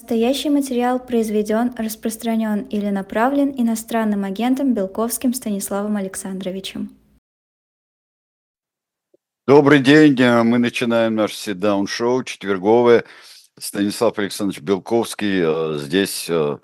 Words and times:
Настоящий 0.00 0.48
материал 0.48 0.98
произведен, 0.98 1.74
распространен 1.76 2.62
или 2.62 2.86
направлен 2.86 3.52
иностранным 3.54 4.24
агентом 4.24 4.72
Белковским 4.72 5.34
Станиславом 5.34 5.98
Александровичем. 5.98 6.96
Добрый 9.46 9.80
день, 9.80 10.18
э, 10.18 10.42
мы 10.42 10.56
начинаем 10.56 11.16
наш 11.16 11.32
sit-down-шоу 11.32 12.24
четверговое. 12.24 13.04
Станислав 13.58 14.18
Александрович 14.18 14.62
Белковский 14.62 15.42
э, 15.42 15.78
здесь 15.78 16.30
э, 16.30 16.56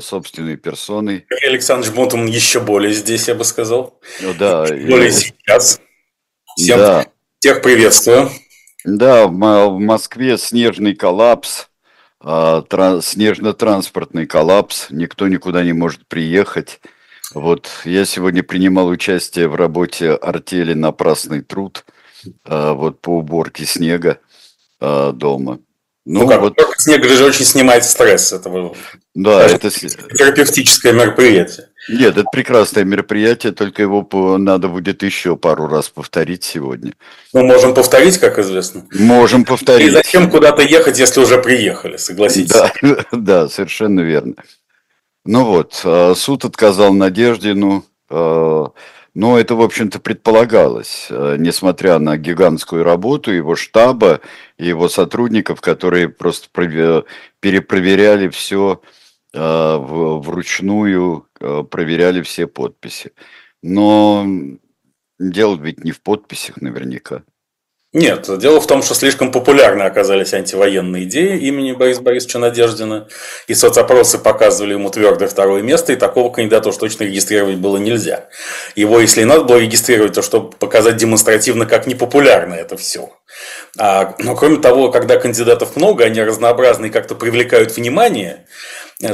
собственной 0.00 0.56
персоной. 0.56 1.26
Сергей 1.28 1.50
Александрович 1.50 1.94
Бунтман 1.94 2.24
еще 2.24 2.60
более 2.60 2.94
здесь, 2.94 3.28
я 3.28 3.34
бы 3.34 3.44
сказал. 3.44 4.00
Ну, 4.22 4.32
да. 4.38 4.62
более 4.62 5.08
и... 5.08 5.12
сейчас. 5.12 5.82
Всем 6.56 6.78
да. 6.78 7.06
всех 7.40 7.60
приветствую. 7.60 8.30
Да, 8.86 9.26
в 9.26 9.78
Москве 9.78 10.38
снежный 10.38 10.94
коллапс 10.94 11.68
а, 12.26 12.64
снежно-транспортный 13.02 14.26
коллапс, 14.26 14.86
никто 14.90 15.28
никуда 15.28 15.62
не 15.62 15.74
может 15.74 16.06
приехать. 16.08 16.80
Вот 17.34 17.68
я 17.84 18.06
сегодня 18.06 18.42
принимал 18.42 18.88
участие 18.88 19.46
в 19.46 19.54
работе 19.54 20.12
артели 20.12 20.72
«Напрасный 20.72 21.42
труд» 21.42 21.84
а, 22.44 22.72
вот 22.72 23.02
по 23.02 23.18
уборке 23.18 23.66
снега 23.66 24.20
а, 24.80 25.12
дома. 25.12 25.58
Ну, 26.06 26.20
ну 26.22 26.28
как, 26.28 26.40
вот... 26.40 26.54
снег 26.76 27.02
же 27.04 27.24
очень 27.24 27.46
снимает 27.46 27.84
стресс. 27.84 28.32
этого. 28.32 28.74
да, 29.14 29.46
это 29.46 29.70
терапевтическое 29.70 30.92
мероприятие. 30.92 31.68
Нет, 31.88 32.16
это 32.16 32.24
прекрасное 32.30 32.84
мероприятие, 32.84 33.52
только 33.52 33.82
его 33.82 34.06
надо 34.38 34.68
будет 34.68 35.02
еще 35.02 35.36
пару 35.36 35.66
раз 35.66 35.88
повторить 35.88 36.44
сегодня. 36.44 36.92
Мы 37.32 37.42
можем 37.42 37.74
повторить, 37.74 38.18
как 38.18 38.38
известно. 38.38 38.86
Можем 38.92 39.44
повторить. 39.44 39.88
И 39.88 39.90
зачем 39.90 40.30
куда-то 40.30 40.62
ехать, 40.62 40.98
если 40.98 41.20
уже 41.20 41.38
приехали, 41.38 41.96
согласитесь? 41.96 42.52
Да, 42.52 42.72
да 43.12 43.48
совершенно 43.48 44.00
верно. 44.00 44.34
Ну 45.26 45.44
вот, 45.44 45.80
а, 45.84 46.14
суд 46.14 46.44
отказал 46.44 46.92
Надеждину, 46.92 47.84
а, 48.10 48.68
но 49.14 49.38
это, 49.38 49.54
в 49.54 49.62
общем-то, 49.62 50.00
предполагалось, 50.00 51.08
а, 51.10 51.36
несмотря 51.36 51.98
на 51.98 52.16
гигантскую 52.16 52.84
работу 52.84 53.32
его 53.32 53.56
штаба 53.56 54.20
и 54.58 54.66
его 54.66 54.88
сотрудников, 54.88 55.60
которые 55.60 56.08
просто 56.08 56.48
перепроверяли 57.40 58.28
все 58.28 58.80
вручную 59.36 61.24
Э, 61.44 61.62
проверяли 61.62 62.22
все 62.22 62.46
подписи. 62.46 63.12
Но 63.62 64.26
дело 65.18 65.56
ведь 65.56 65.84
не 65.84 65.92
в 65.92 66.00
подписях 66.00 66.62
наверняка. 66.62 67.22
Нет, 67.94 68.28
дело 68.38 68.60
в 68.60 68.66
том, 68.66 68.82
что 68.82 68.92
слишком 68.96 69.30
популярны 69.30 69.84
оказались 69.84 70.34
антивоенные 70.34 71.04
идеи 71.04 71.38
имени 71.38 71.70
Бориса 71.70 72.02
Борисовича 72.02 72.40
Надеждина, 72.40 73.06
и 73.46 73.54
соцопросы 73.54 74.18
показывали 74.18 74.72
ему 74.72 74.90
твердое 74.90 75.28
второе 75.28 75.62
место, 75.62 75.92
и 75.92 75.96
такого 75.96 76.32
кандидата 76.32 76.70
уж 76.70 76.76
точно 76.76 77.04
регистрировать 77.04 77.58
было 77.58 77.76
нельзя. 77.76 78.26
Его, 78.74 78.98
если 78.98 79.22
и 79.22 79.24
надо 79.24 79.44
было 79.44 79.58
регистрировать, 79.58 80.14
то 80.14 80.22
чтобы 80.22 80.50
показать 80.50 80.96
демонстративно, 80.96 81.66
как 81.66 81.86
непопулярно 81.86 82.54
это 82.54 82.76
все. 82.76 83.12
А, 83.78 84.16
но 84.18 84.34
кроме 84.34 84.56
того, 84.56 84.90
когда 84.90 85.16
кандидатов 85.16 85.76
много, 85.76 86.02
они 86.02 86.20
разнообразны 86.20 86.86
и 86.86 86.90
как-то 86.90 87.14
привлекают 87.14 87.76
внимание, 87.76 88.46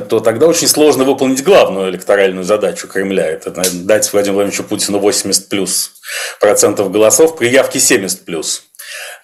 то 0.08 0.20
тогда 0.20 0.46
очень 0.46 0.68
сложно 0.68 1.04
выполнить 1.04 1.44
главную 1.44 1.90
электоральную 1.90 2.44
задачу 2.44 2.88
Кремля. 2.88 3.26
Это 3.26 3.50
дать 3.50 4.10
Владимиру 4.10 4.36
Владимировичу 4.36 4.64
Путину 4.64 5.00
80 5.00 5.50
плюс 5.50 5.92
процентов 6.40 6.90
голосов 6.90 7.36
при 7.36 7.48
явке 7.48 7.78
70 7.78 8.24
плюс. 8.24 8.69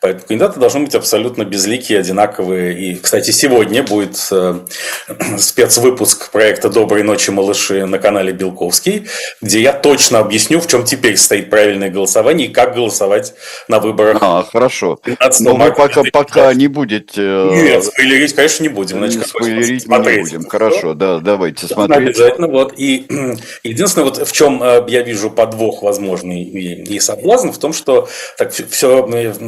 Поэтому 0.01 0.27
кандидаты 0.27 0.61
должны 0.61 0.81
быть 0.81 0.95
абсолютно 0.95 1.45
безликие, 1.45 2.01
одинаковые. 2.01 2.79
И, 2.79 2.95
кстати, 2.97 3.31
сегодня 3.31 3.83
будет 3.83 4.17
э, 4.31 4.61
спецвыпуск 5.39 6.31
проекта 6.31 6.69
«Доброй 6.69 7.03
ночи, 7.03 7.31
малыши» 7.31 7.87
на 7.87 7.99
канале 7.99 8.33
Белковский, 8.33 9.07
где 9.41 9.61
я 9.61 9.73
точно 9.73 10.19
объясню, 10.19 10.61
в 10.61 10.67
чем 10.67 10.85
теперь 10.85 11.17
стоит 11.17 11.51
правильное 11.51 11.91
голосование 11.91 12.49
и 12.49 12.53
как 12.53 12.75
голосовать 12.75 13.35
на 13.69 13.81
выборах. 13.81 14.19
А, 14.21 14.45
хорошо. 14.45 14.99
Но 15.41 15.57
вы 15.57 15.73
пока, 15.73 16.03
пока 16.13 16.55
не 16.55 16.69
будете... 16.69 17.23
Э, 17.23 17.51
Нет, 17.55 17.85
спойлерить, 17.85 18.35
конечно, 18.35 18.63
не 18.63 18.69
будем. 18.69 18.99
Иначе 18.99 19.21
спойлерить 19.23 19.87
мы 19.87 19.99
не 19.99 20.21
будем. 20.21 20.49
Хорошо, 20.49 20.95
да, 20.95 21.19
давайте 21.19 21.67
смотреть. 21.67 22.09
Обязательно. 22.09 22.49
Вот. 22.49 22.75
И 22.77 23.07
единственное, 23.65 24.05
вот 24.05 24.29
в 24.29 24.33
чем 24.33 24.63
э, 24.63 24.85
я 24.89 25.03
вижу 25.03 25.31
подвох 25.31 25.83
возможный 25.83 26.43
и, 26.43 26.95
и 26.95 27.01
соблазн, 27.01 27.51
в 27.51 27.59
том, 27.59 27.73
что 27.73 28.09
так 28.39 28.53
все 28.53 29.07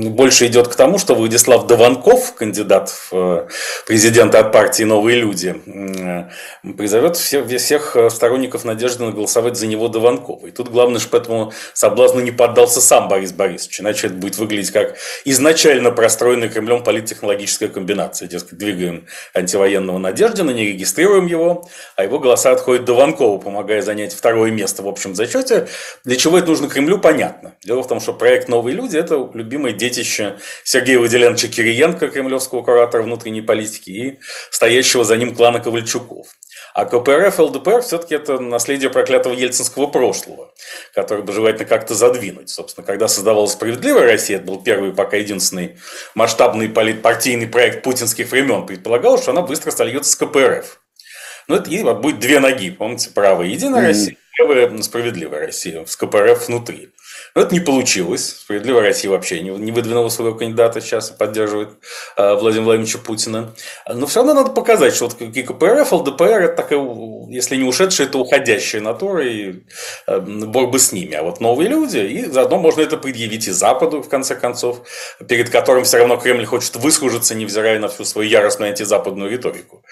больше 0.09 0.47
идет 0.47 0.69
к 0.69 0.75
тому, 0.75 0.99
что 0.99 1.15
Владислав 1.15 1.67
Дованков, 1.67 2.35
кандидат 2.35 2.91
в 2.91 3.09
э, 3.13 3.49
президенты 3.87 4.39
от 4.39 4.53
партии 4.53 4.85
«Новые 4.85 5.21
люди», 5.21 5.57
призовет 6.77 7.17
всех, 7.17 7.47
всех 7.47 7.97
сторонников 8.11 8.65
Надежды 8.65 9.05
на 9.05 9.13
голосовать 9.13 9.57
за 9.57 9.67
него 9.67 9.89
Дованкова. 9.89 10.47
И 10.47 10.51
тут 10.51 10.69
главное, 10.69 11.01
что 11.01 11.17
этому 11.17 11.53
соблазну 11.75 12.21
не 12.21 12.31
поддался 12.31 12.81
сам 12.81 13.09
Борис 13.09 13.33
Борисович, 13.33 13.81
иначе 13.81 14.07
это 14.09 14.17
будет 14.17 14.39
выглядеть 14.39 14.71
как 14.71 14.97
изначально 15.25 15.91
простроенная 15.91 16.49
Кремлем 16.49 16.83
политтехнологическая 16.83 17.69
комбинация. 17.69 18.29
Дескать, 18.29 18.59
двигаем 18.59 19.07
антивоенного 19.35 19.99
Надеждина, 19.99 20.51
не 20.51 20.67
регистрируем 20.67 21.27
его, 21.27 21.69
а 21.97 22.05
его 22.05 22.19
голоса 22.19 22.53
отходят 22.53 22.85
Дованкову, 22.85 23.39
помогая 23.39 23.83
занять 23.83 24.13
второе 24.13 24.51
место 24.51 24.83
в 24.83 24.89
общем 24.89 25.15
зачете. 25.15 25.69
Для 26.05 26.17
чего 26.17 26.39
это 26.39 26.49
нужно 26.49 26.69
Кремлю, 26.69 26.99
понятно. 26.99 27.55
Дело 27.63 27.83
в 27.83 27.89
том, 27.89 28.01
что 28.01 28.13
проект 28.13 28.49
«Новые 28.49 28.75
люди»– 28.75 28.97
это 28.99 29.31
любимое 29.35 29.73
детище 29.98 30.38
Сергея 30.64 30.98
Выделенча 30.98 31.48
Кириенко, 31.48 32.09
кремлевского 32.09 32.62
куратора 32.62 33.03
внутренней 33.03 33.42
политики, 33.42 33.91
и 33.91 34.19
стоящего 34.50 35.04
за 35.04 35.16
ним 35.16 35.34
клана 35.34 35.60
Ковальчуков. 35.60 36.28
А 36.75 36.84
КПРФ, 36.84 37.38
ЛДПР 37.38 37.82
все-таки 37.82 38.14
это 38.14 38.38
наследие 38.38 38.91
проклятого 38.91 39.32
ельцинского 39.32 39.88
прошлого, 39.88 40.53
которое 40.94 41.22
бы 41.22 41.32
желательно 41.32 41.64
как-то 41.64 41.94
задвинуть. 41.94 42.50
Собственно, 42.50 42.86
когда 42.86 43.09
создавалась 43.09 43.53
«Справедливая 43.53 44.04
Россия», 44.04 44.36
это 44.36 44.47
был 44.47 44.62
первый, 44.62 44.92
пока 44.92 45.16
единственный 45.16 45.78
масштабный 46.15 46.69
политпартийный 46.69 47.48
проект 47.48 47.82
путинских 47.82 48.30
времен, 48.30 48.66
предполагалось, 48.66 49.22
что 49.22 49.32
она 49.32 49.42
быстро 49.42 49.70
сольется 49.70 50.12
с 50.12 50.16
КПРФ. 50.16 50.80
Ну, 51.48 51.56
это 51.56 51.70
и 51.70 51.82
будет 51.82 52.20
две 52.20 52.38
ноги, 52.38 52.70
помните, 52.70 53.10
правая 53.12 53.48
«Единая 53.48 53.88
Россия», 53.88 54.16
левая 54.38 54.82
«Справедливая 54.82 55.47
Россия» 55.47 55.84
с 55.84 55.97
КПРФ 55.97 56.47
внутри. 56.47 56.91
Но 57.38 57.44
это 57.44 57.54
не 57.54 57.60
получилось. 57.60 58.41
Справедливая 58.41 58.82
Россия 58.82 59.09
вообще 59.09 59.38
не, 59.38 59.50
не 59.50 59.71
выдвинула 59.71 60.09
своего 60.09 60.34
кандидата 60.34 60.81
сейчас 60.81 61.12
и 61.12 61.15
поддерживает 61.15 61.69
э, 62.16 62.34
Владимира 62.34 62.65
Владимировича 62.65 62.99
Путина. 62.99 63.54
Но 63.88 64.09
все 64.09 64.25
равно 64.25 64.34
надо 64.34 64.50
показать, 64.50 64.93
что 64.93 65.04
вот 65.04 65.15
КПРФ, 65.15 65.93
ЛДПР 65.93 66.25
это 66.25 66.56
такая, 66.56 66.81
если 67.28 67.56
не 67.56 67.65
ушедшая, 67.65 68.06
то 68.06 68.19
уходящая 68.21 68.81
натура 68.81 69.27
и 69.27 69.62
э, 70.06 70.19
борьбы 70.21 70.78
с 70.78 70.93
ними. 70.93 71.15
А 71.15 71.22
вот 71.22 71.41
новые 71.41 71.69
люди, 71.69 71.99
и 71.99 72.25
заодно 72.25 72.59
можно 72.59 72.81
это 72.81 72.97
предъявить 72.97 73.47
и 73.49 73.50
Западу, 73.50 74.03
в 74.03 74.09
конце 74.09 74.34
концов, 74.34 74.83
перед 75.28 75.50
которым 75.50 75.84
все 75.84 75.99
равно 75.99 76.16
Кремль 76.16 76.47
хочет 76.47 76.77
выслужиться, 76.77 77.34
невзирая 77.34 77.78
на 77.78 77.89
всю 77.89 78.05
свою 78.05 78.28
яростную 78.28 78.71
антизападную 78.71 79.31
риторику. 79.31 79.83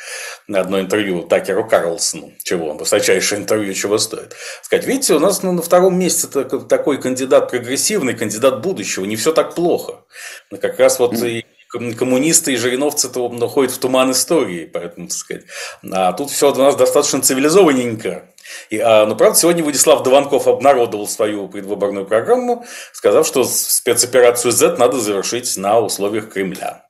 На 0.49 0.61
одно 0.61 0.81
интервью 0.81 1.23
Такеру 1.23 1.69
Карлсону, 1.69 2.33
чего 2.43 2.71
он, 2.71 2.79
высочайшее 2.79 3.43
интервью, 3.43 3.75
чего 3.75 3.99
стоит. 3.99 4.35
Сказать, 4.63 4.87
видите, 4.87 5.15
у 5.15 5.19
нас 5.19 5.43
ну, 5.43 5.53
на 5.53 5.63
втором 5.63 5.99
месте 5.99 6.29
такой 6.29 7.01
кандидат 7.01 7.51
прогрессивный, 7.51 8.15
кандидат 8.15 8.63
будущего, 8.63 9.05
не 9.05 9.17
все 9.17 9.33
так 9.33 9.55
плохо. 9.55 10.05
Но 10.51 10.57
как 10.57 10.79
раз 10.79 10.99
вот 10.99 11.15
и 11.23 11.45
коммунисты 11.69 12.53
и 12.53 12.57
жириновцы 12.57 13.09
то 13.09 13.29
находят 13.29 13.73
в 13.73 13.79
туман 13.79 14.13
истории, 14.13 14.69
поэтому, 14.73 15.09
так 15.09 15.17
сказать. 15.17 15.45
А 15.91 16.13
тут 16.13 16.31
все 16.31 16.53
у 16.53 16.55
нас 16.55 16.77
достаточно 16.77 17.21
цивилизованненько. 17.21 18.31
И, 18.71 18.79
а, 18.79 19.07
но, 19.07 19.17
правда, 19.17 19.39
сегодня 19.39 19.63
Владислав 19.63 20.03
Дованков 20.03 20.47
обнародовал 20.47 21.09
свою 21.09 21.49
предвыборную 21.49 22.07
программу, 22.07 22.65
сказав, 22.93 23.27
что 23.27 23.45
спецоперацию 23.45 24.53
Z 24.53 24.77
надо 24.79 24.99
завершить 24.99 25.57
на 25.57 25.81
условиях 25.81 26.33
Кремля. 26.33 26.86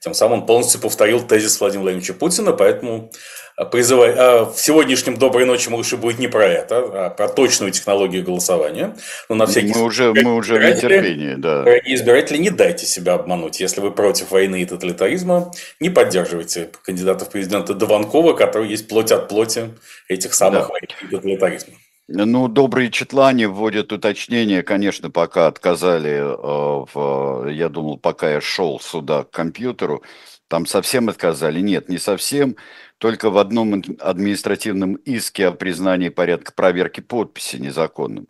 Тем 0.00 0.14
самым 0.14 0.40
он 0.40 0.46
полностью 0.46 0.80
повторил 0.80 1.20
тезис 1.20 1.60
Владимира 1.60 1.82
Владимировича 1.82 2.14
Путина, 2.14 2.52
поэтому 2.52 3.10
а, 3.54 3.66
призывай, 3.66 4.14
а, 4.16 4.46
в 4.46 4.58
сегодняшнем 4.58 5.18
«Доброй 5.18 5.44
ночи» 5.44 5.68
малыши 5.68 5.98
будет 5.98 6.18
не 6.18 6.26
про 6.26 6.46
это, 6.46 6.78
а 6.78 7.10
про 7.10 7.28
точную 7.28 7.70
технологию 7.70 8.24
голосования. 8.24 8.96
Но 9.28 9.34
на 9.34 9.44
всякий 9.44 9.74
мы 9.74 9.82
уже, 9.82 10.14
мы 10.14 10.34
уже 10.34 10.56
в 10.56 10.64
нетерпении, 10.64 11.34
да. 11.34 11.64
Дорогие 11.64 11.96
избиратели, 11.96 12.38
не 12.38 12.48
дайте 12.48 12.86
себя 12.86 13.12
обмануть. 13.12 13.60
Если 13.60 13.82
вы 13.82 13.90
против 13.90 14.30
войны 14.30 14.62
и 14.62 14.64
тоталитаризма, 14.64 15.52
не 15.80 15.90
поддерживайте 15.90 16.70
кандидата 16.82 17.26
в 17.26 17.30
президенты 17.30 17.74
Дованкова, 17.74 18.32
который 18.32 18.68
есть 18.68 18.88
плоть 18.88 19.12
от 19.12 19.28
плоти 19.28 19.68
этих 20.08 20.32
самых 20.32 20.62
да. 20.62 20.68
войн 20.68 20.86
и 21.02 21.06
тоталитаризма. 21.08 21.74
Ну, 22.12 22.48
добрые 22.48 22.90
читлане 22.90 23.46
вводят 23.46 23.92
уточнение, 23.92 24.64
конечно, 24.64 25.10
пока 25.12 25.46
отказали, 25.46 26.10
э, 26.10 26.86
в, 26.92 27.46
я 27.48 27.68
думал, 27.68 27.98
пока 27.98 28.32
я 28.32 28.40
шел 28.40 28.80
сюда 28.80 29.22
к 29.22 29.30
компьютеру, 29.30 30.02
там 30.48 30.66
совсем 30.66 31.08
отказали. 31.08 31.60
Нет, 31.60 31.88
не 31.88 31.98
совсем, 31.98 32.56
только 32.98 33.30
в 33.30 33.38
одном 33.38 33.84
административном 34.00 34.94
иске 34.94 35.46
о 35.48 35.52
признании 35.52 36.08
порядка 36.08 36.52
проверки 36.52 37.00
подписи 37.00 37.56
незаконным. 37.56 38.26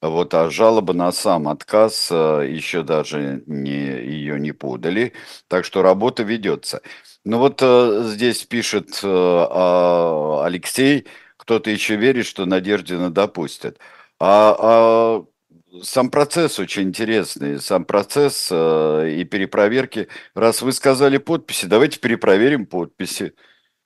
Вот, 0.00 0.34
а 0.34 0.50
жалоба 0.50 0.92
на 0.92 1.12
сам 1.12 1.46
отказ 1.46 2.08
э, 2.10 2.48
еще 2.50 2.82
даже 2.82 3.44
не, 3.46 3.86
ее 3.86 4.40
не 4.40 4.50
подали, 4.50 5.12
так 5.46 5.64
что 5.64 5.82
работа 5.82 6.24
ведется. 6.24 6.82
Ну 7.24 7.38
вот 7.38 7.60
э, 7.62 8.02
здесь 8.06 8.42
пишет 8.42 8.98
а, 9.04 10.42
Алексей, 10.44 11.06
кто-то 11.52 11.68
еще 11.68 11.96
верит, 11.96 12.24
что 12.24 12.46
Надеждина 12.46 13.10
допустят. 13.10 13.78
А, 14.18 14.56
а 14.58 15.26
сам 15.82 16.10
процесс 16.10 16.58
очень 16.58 16.84
интересный, 16.84 17.60
сам 17.60 17.84
процесс 17.84 18.48
э, 18.50 19.16
и 19.18 19.24
перепроверки. 19.24 20.08
Раз 20.34 20.62
вы 20.62 20.72
сказали 20.72 21.18
подписи, 21.18 21.66
давайте 21.66 22.00
перепроверим 22.00 22.64
подписи. 22.64 23.34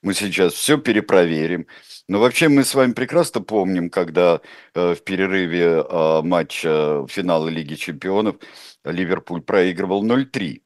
Мы 0.01 0.15
сейчас 0.15 0.53
все 0.53 0.79
перепроверим. 0.79 1.67
Но 2.09 2.21
вообще 2.21 2.49
мы 2.49 2.63
с 2.63 2.73
вами 2.77 2.93
прекрасно 2.93 3.41
помним, 3.43 3.91
когда 3.91 4.41
э, 4.75 4.95
в 4.95 5.03
перерыве 5.03 5.83
э, 5.83 6.23
матча 6.23 7.05
финала 7.09 7.49
Лиги 7.49 7.75
Чемпионов 7.75 8.37
Ливерпуль 8.85 9.43
проигрывал 9.43 10.07
0-3. 10.07 10.63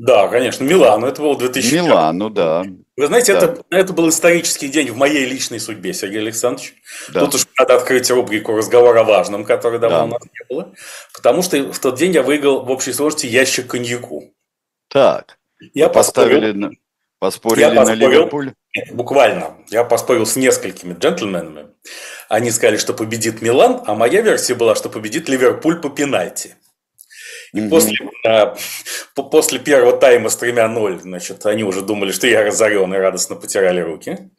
Да, 0.00 0.28
конечно, 0.28 0.62
Милану, 0.62 1.08
это 1.08 1.20
был 1.20 1.36
2000 1.36 1.74
Милану, 1.74 2.30
да. 2.30 2.64
Вы 2.96 3.06
знаете, 3.08 3.32
да. 3.32 3.46
это, 3.46 3.62
это 3.70 3.92
был 3.92 4.08
исторический 4.08 4.68
день 4.68 4.90
в 4.92 4.96
моей 4.96 5.26
личной 5.26 5.58
судьбе, 5.58 5.92
Сергей 5.92 6.20
Александрович. 6.20 6.74
Да. 7.12 7.20
Тут 7.20 7.34
уж 7.34 7.46
надо 7.58 7.74
открыть 7.74 8.08
рубрику 8.10 8.56
«Разговор 8.56 8.96
о 8.96 9.02
важном», 9.02 9.44
который 9.44 9.80
давно 9.80 9.98
да. 9.98 10.04
у 10.04 10.08
нас 10.08 10.22
не 10.22 10.54
было. 10.54 10.72
Потому 11.12 11.42
что 11.42 11.72
в 11.72 11.78
тот 11.80 11.96
день 11.96 12.12
я 12.12 12.22
выиграл 12.22 12.64
в 12.64 12.70
общей 12.70 12.92
сложности 12.92 13.26
ящик 13.26 13.66
коньяку. 13.66 14.32
Так, 14.88 15.38
я 15.74 15.88
поставили, 15.88 16.52
на, 16.52 16.70
поспорили 17.18 17.62
я 17.62 17.70
поспорил, 17.72 18.08
на 18.08 18.12
Ливерпуль? 18.12 18.52
Буквально. 18.92 19.56
Я 19.68 19.82
поспорил 19.82 20.26
с 20.26 20.36
несколькими 20.36 20.94
джентльменами. 20.94 21.70
Они 22.28 22.52
сказали, 22.52 22.76
что 22.76 22.94
победит 22.94 23.42
Милан, 23.42 23.82
а 23.84 23.96
моя 23.96 24.22
версия 24.22 24.54
была, 24.54 24.76
что 24.76 24.90
победит 24.90 25.28
Ливерпуль 25.28 25.80
по 25.80 25.90
пенальти. 25.90 26.54
И 27.52 27.58
mm-hmm. 27.58 27.68
после, 27.68 27.96
а, 28.26 28.56
после 29.14 29.58
первого 29.58 29.96
тайма 29.96 30.28
с 30.28 30.36
тремя 30.36 30.68
ноль, 30.68 31.00
значит, 31.00 31.46
они 31.46 31.64
уже 31.64 31.82
думали, 31.82 32.12
что 32.12 32.26
я 32.26 32.44
разорен 32.44 32.92
и 32.94 32.98
радостно 32.98 33.36
потирали 33.36 33.80
руки. 33.80 34.30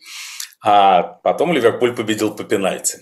А 0.63 1.03
потом 1.23 1.53
Ливерпуль 1.53 1.95
победил 1.95 2.31
по 2.31 2.43
пенальти. 2.43 2.99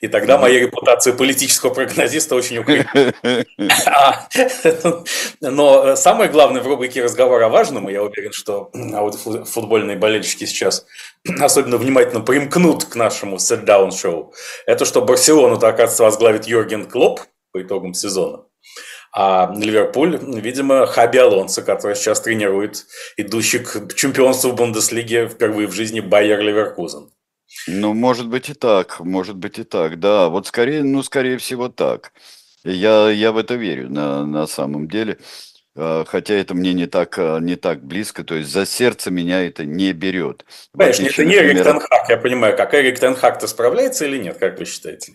И 0.00 0.08
тогда 0.08 0.38
моя 0.38 0.60
репутация 0.60 1.12
политического 1.12 1.72
прогнозиста 1.72 2.34
очень 2.34 2.58
укрепилась. 2.58 3.14
А, 3.86 4.28
но 5.40 5.96
самое 5.96 6.30
главное 6.30 6.60
в 6.60 6.66
рубрике 6.66 7.02
«Разговор 7.02 7.42
о 7.42 7.48
важном», 7.48 7.88
и 7.88 7.92
я 7.92 8.02
уверен, 8.02 8.32
что 8.32 8.70
футбольные 9.46 9.96
болельщики 9.96 10.44
сейчас 10.44 10.86
особенно 11.40 11.76
внимательно 11.76 12.20
примкнут 12.20 12.84
к 12.84 12.96
нашему 12.96 13.36
sit-down-шоу, 13.36 14.34
это 14.66 14.84
что 14.84 15.02
Барселону-то, 15.02 15.68
оказывается, 15.68 16.02
возглавит 16.02 16.46
Йорген 16.46 16.86
Клоп 16.90 17.20
по 17.52 17.62
итогам 17.62 17.94
сезона. 17.94 18.44
А 19.16 19.54
Ливерпуль, 19.56 20.18
видимо, 20.40 20.86
Хаби 20.86 21.18
Алонсо, 21.18 21.62
который 21.62 21.94
сейчас 21.94 22.20
тренирует 22.20 22.84
идущий 23.16 23.60
к 23.60 23.94
чемпионству 23.94 24.50
в 24.50 24.56
Бундеслиге 24.56 25.28
впервые 25.28 25.68
в 25.68 25.72
жизни 25.72 26.00
Байер 26.00 26.40
Ливеркузен. 26.40 27.10
Ну, 27.68 27.94
может 27.94 28.28
быть 28.28 28.48
и 28.48 28.54
так, 28.54 28.98
может 28.98 29.36
быть 29.36 29.60
и 29.60 29.62
так, 29.62 30.00
да. 30.00 30.28
Вот 30.28 30.48
скорее, 30.48 30.82
ну, 30.82 31.04
скорее 31.04 31.38
всего 31.38 31.68
так. 31.68 32.12
Я, 32.64 33.08
я 33.08 33.30
в 33.30 33.38
это 33.38 33.54
верю 33.54 33.88
на, 33.88 34.26
на 34.26 34.48
самом 34.48 34.88
деле. 34.88 35.18
А, 35.76 36.04
хотя 36.06 36.34
это 36.34 36.54
мне 36.54 36.72
не 36.72 36.86
так, 36.86 37.16
а, 37.18 37.38
не 37.38 37.54
так 37.54 37.84
близко, 37.84 38.24
то 38.24 38.34
есть 38.34 38.50
за 38.50 38.66
сердце 38.66 39.12
меня 39.12 39.46
это 39.46 39.64
не 39.64 39.92
берет. 39.92 40.44
Конечно, 40.76 41.06
это 41.06 41.24
не 41.24 41.34
Эрик 41.34 41.62
Тенхак, 41.62 42.08
я 42.08 42.16
понимаю, 42.16 42.56
как 42.56 42.74
Эрик 42.74 42.98
Тенхак-то 42.98 43.46
справляется 43.46 44.06
или 44.06 44.18
нет, 44.18 44.38
как 44.38 44.58
вы 44.58 44.64
считаете? 44.64 45.12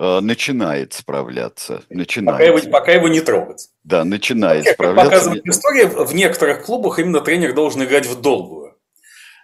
Э, 0.00 0.20
начинает 0.20 0.94
справляться. 0.94 1.82
Начинает. 1.90 2.38
Пока 2.38 2.44
его, 2.44 2.70
пока 2.70 2.92
его 2.92 3.08
не 3.08 3.20
трогать. 3.20 3.68
Да, 3.84 4.02
начинает 4.02 4.64
как 4.64 4.74
справляться. 4.74 5.10
показывает 5.10 5.46
история, 5.46 5.86
в 5.86 6.14
некоторых 6.14 6.64
клубах 6.64 6.98
именно 6.98 7.20
тренер 7.20 7.52
должен 7.52 7.84
играть 7.84 8.06
в 8.06 8.18
долгую. 8.18 8.78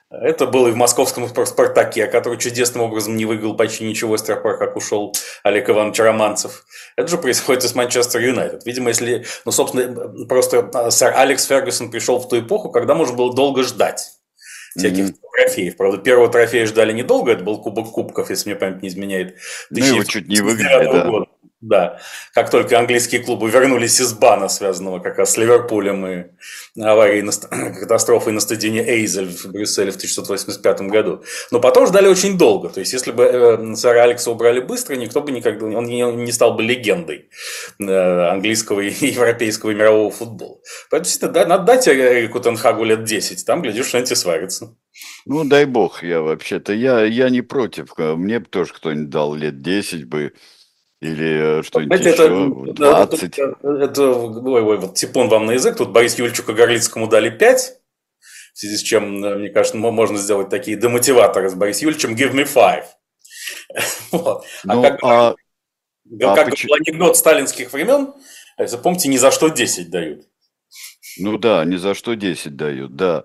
Это 0.09 0.47
было 0.47 0.69
и 0.69 0.71
в 0.71 0.77
московском 0.77 1.29
«Спартаке», 1.29 2.07
который 2.07 2.39
чудесным 2.39 2.85
образом 2.85 3.17
не 3.17 3.27
выиграл 3.27 3.55
почти 3.55 3.85
ничего 3.85 4.17
с 4.17 4.23
тех 4.23 4.41
пор, 4.41 4.57
как 4.57 4.77
ушел 4.77 5.15
Олег 5.43 5.69
Иванович 5.69 5.99
Романцев. 5.99 6.65
Это 6.97 7.09
же 7.09 7.19
происходит 7.19 7.65
и 7.65 7.69
с 7.69 7.75
Манчестер 7.75 8.21
Юнайтед. 8.21 8.65
Видимо, 8.65 8.89
если... 8.89 9.27
Ну, 9.45 9.53
собственно, 9.53 10.27
просто 10.27 10.71
э, 10.73 10.91
сэр 10.91 11.13
Алекс 11.15 11.45
Фергюсон 11.45 11.91
пришел 11.91 12.19
в 12.19 12.29
ту 12.29 12.39
эпоху, 12.39 12.71
когда 12.71 12.95
можно 12.95 13.15
было 13.15 13.35
долго 13.35 13.63
ждать 13.63 14.16
всяких 14.77 15.05
mm-hmm. 15.05 15.17
трофеев. 15.37 15.77
Правда, 15.77 15.99
первого 15.99 16.29
трофея 16.29 16.67
ждали 16.67 16.93
недолго, 16.93 17.33
это 17.33 17.43
был 17.45 17.61
Кубок 17.61 17.91
Кубков, 17.91 18.31
если 18.31 18.51
мне 18.51 18.59
память 18.59 18.83
не 18.83 18.89
изменяет. 18.89 19.37
Ну, 19.71 19.85
его 19.85 20.05
чуть 20.05 20.29
не 20.29 20.41
выиграли, 20.41 20.85
да. 20.85 21.07
Года. 21.07 21.27
Да, 21.63 21.99
как 22.35 22.51
только 22.51 22.79
английские 22.79 23.23
клубы 23.23 23.49
вернулись 23.49 23.99
из 23.99 24.13
бана, 24.13 24.49
связанного 24.49 24.99
как 24.99 25.17
раз 25.17 25.33
с 25.33 25.37
Ливерпулем 25.39 26.07
и 26.07 26.25
аварией, 26.79 27.23
на, 27.23 27.33
катастрофой 27.81 28.35
на 28.35 28.41
стадионе 28.41 28.87
Эйзель 28.87 29.29
в 29.29 29.47
Брюсселе 29.47 29.91
в 29.91 29.97
1985 29.97 30.83
году. 30.83 31.25
Но 31.51 31.59
потом 31.59 31.87
ждали 31.87 32.09
очень 32.09 32.37
долго. 32.37 32.69
То 32.69 32.81
есть, 32.81 32.93
если 32.93 33.11
бы 33.11 33.25
э, 33.25 33.75
сэра 33.75 34.03
Алекса 34.03 34.31
убрали 34.31 34.61
быстро, 34.61 34.97
никто 34.97 35.23
бы 35.23 35.33
никогда 35.33 35.65
он 35.65 35.87
не, 35.87 36.31
стал 36.31 36.55
бы 36.55 36.63
легендой 36.63 37.31
э, 37.79 38.29
английского 38.29 38.81
и 38.81 38.91
европейского 39.07 39.71
и 39.71 39.75
мирового 39.75 40.11
футбола. 40.11 40.59
Поэтому, 40.91 41.05
действительно, 41.05 41.47
надо 41.47 41.65
дать 41.65 41.89
Эрику 41.89 42.39
Тенхагу 42.39 42.85
лет 42.85 43.05
10, 43.05 43.47
там, 43.47 43.63
глядишь, 43.63 43.87
что-нибудь 43.87 44.17
сварится. 44.17 44.77
Ну, 45.25 45.45
дай 45.45 45.65
бог, 45.65 46.03
я 46.03 46.21
вообще-то, 46.21 46.75
я, 46.75 47.03
я 47.05 47.31
не 47.31 47.41
против. 47.41 47.97
Мне 47.97 48.41
бы 48.41 48.47
тоже 48.47 48.75
кто-нибудь 48.75 49.09
дал 49.09 49.35
лет 49.35 49.63
10 49.63 50.05
бы, 50.05 50.35
или 51.07 51.61
э, 51.61 51.63
что-нибудь 51.63 52.01
еще? 52.01 52.11
Это, 52.11 52.73
20? 52.73 53.39
Это, 53.39 53.57
это, 53.63 54.11
ой, 54.11 54.63
ой, 54.63 54.79
вот 54.79 54.95
типун 54.95 55.29
вам 55.29 55.47
на 55.47 55.53
язык. 55.53 55.77
Тут 55.77 55.91
Борис 55.91 56.19
Юльчуку 56.19 56.53
Горлицкому 56.53 57.09
дали 57.09 57.31
5, 57.31 57.73
в 58.55 58.59
связи 58.59 58.77
с 58.77 58.83
чем, 58.83 59.25
э, 59.25 59.37
мне 59.37 59.49
кажется, 59.51 59.77
можно 59.77 60.19
сделать 60.19 60.49
такие 60.49 60.77
демотиваторы 60.77 61.49
с 61.49 61.55
Борисом 61.55 61.89
Юльчем. 61.89 62.15
Give 62.15 62.33
me 62.33 62.45
five. 62.45 62.85
вот. 64.13 64.45
А 64.67 64.75
ну, 64.75 64.83
как, 64.83 64.99
а, 65.03 65.35
как 66.19 66.49
а 66.49 66.51
почему... 66.51 66.71
был 66.71 66.77
анекдот 66.77 67.17
сталинских 67.17 67.73
времен, 67.73 68.13
запомните, 68.59 69.09
ни 69.09 69.17
за 69.17 69.31
что 69.31 69.49
10 69.49 69.91
дают. 69.91 70.27
Ну 71.19 71.39
да, 71.39 71.65
ни 71.65 71.77
за 71.77 71.95
что 71.95 72.15
10 72.15 72.57
дают, 72.57 72.97
да. 72.97 73.25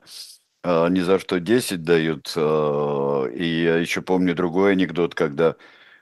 А, 0.63 0.87
ни 0.87 1.01
за 1.01 1.19
что 1.19 1.39
10 1.39 1.83
дают. 1.83 2.31
А, 2.35 3.25
и 3.25 3.63
я 3.63 3.77
еще 3.77 4.01
помню 4.01 4.35
другой 4.35 4.73
анекдот, 4.73 5.15
когда 5.15 5.51
Э, 5.51 5.55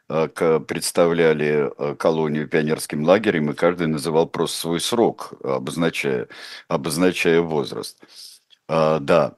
представляли 0.10 1.72
э, 1.78 1.96
колонию 1.96 2.48
пионерским 2.48 3.04
лагерем, 3.04 3.52
и 3.52 3.54
каждый 3.54 3.88
называл 3.88 4.28
просто 4.28 4.58
свой 4.58 4.80
срок, 4.82 5.34
обозначая, 5.44 6.28
обозначая 6.68 7.42
возраст. 7.42 7.98
А, 8.68 9.00
да, 9.00 9.36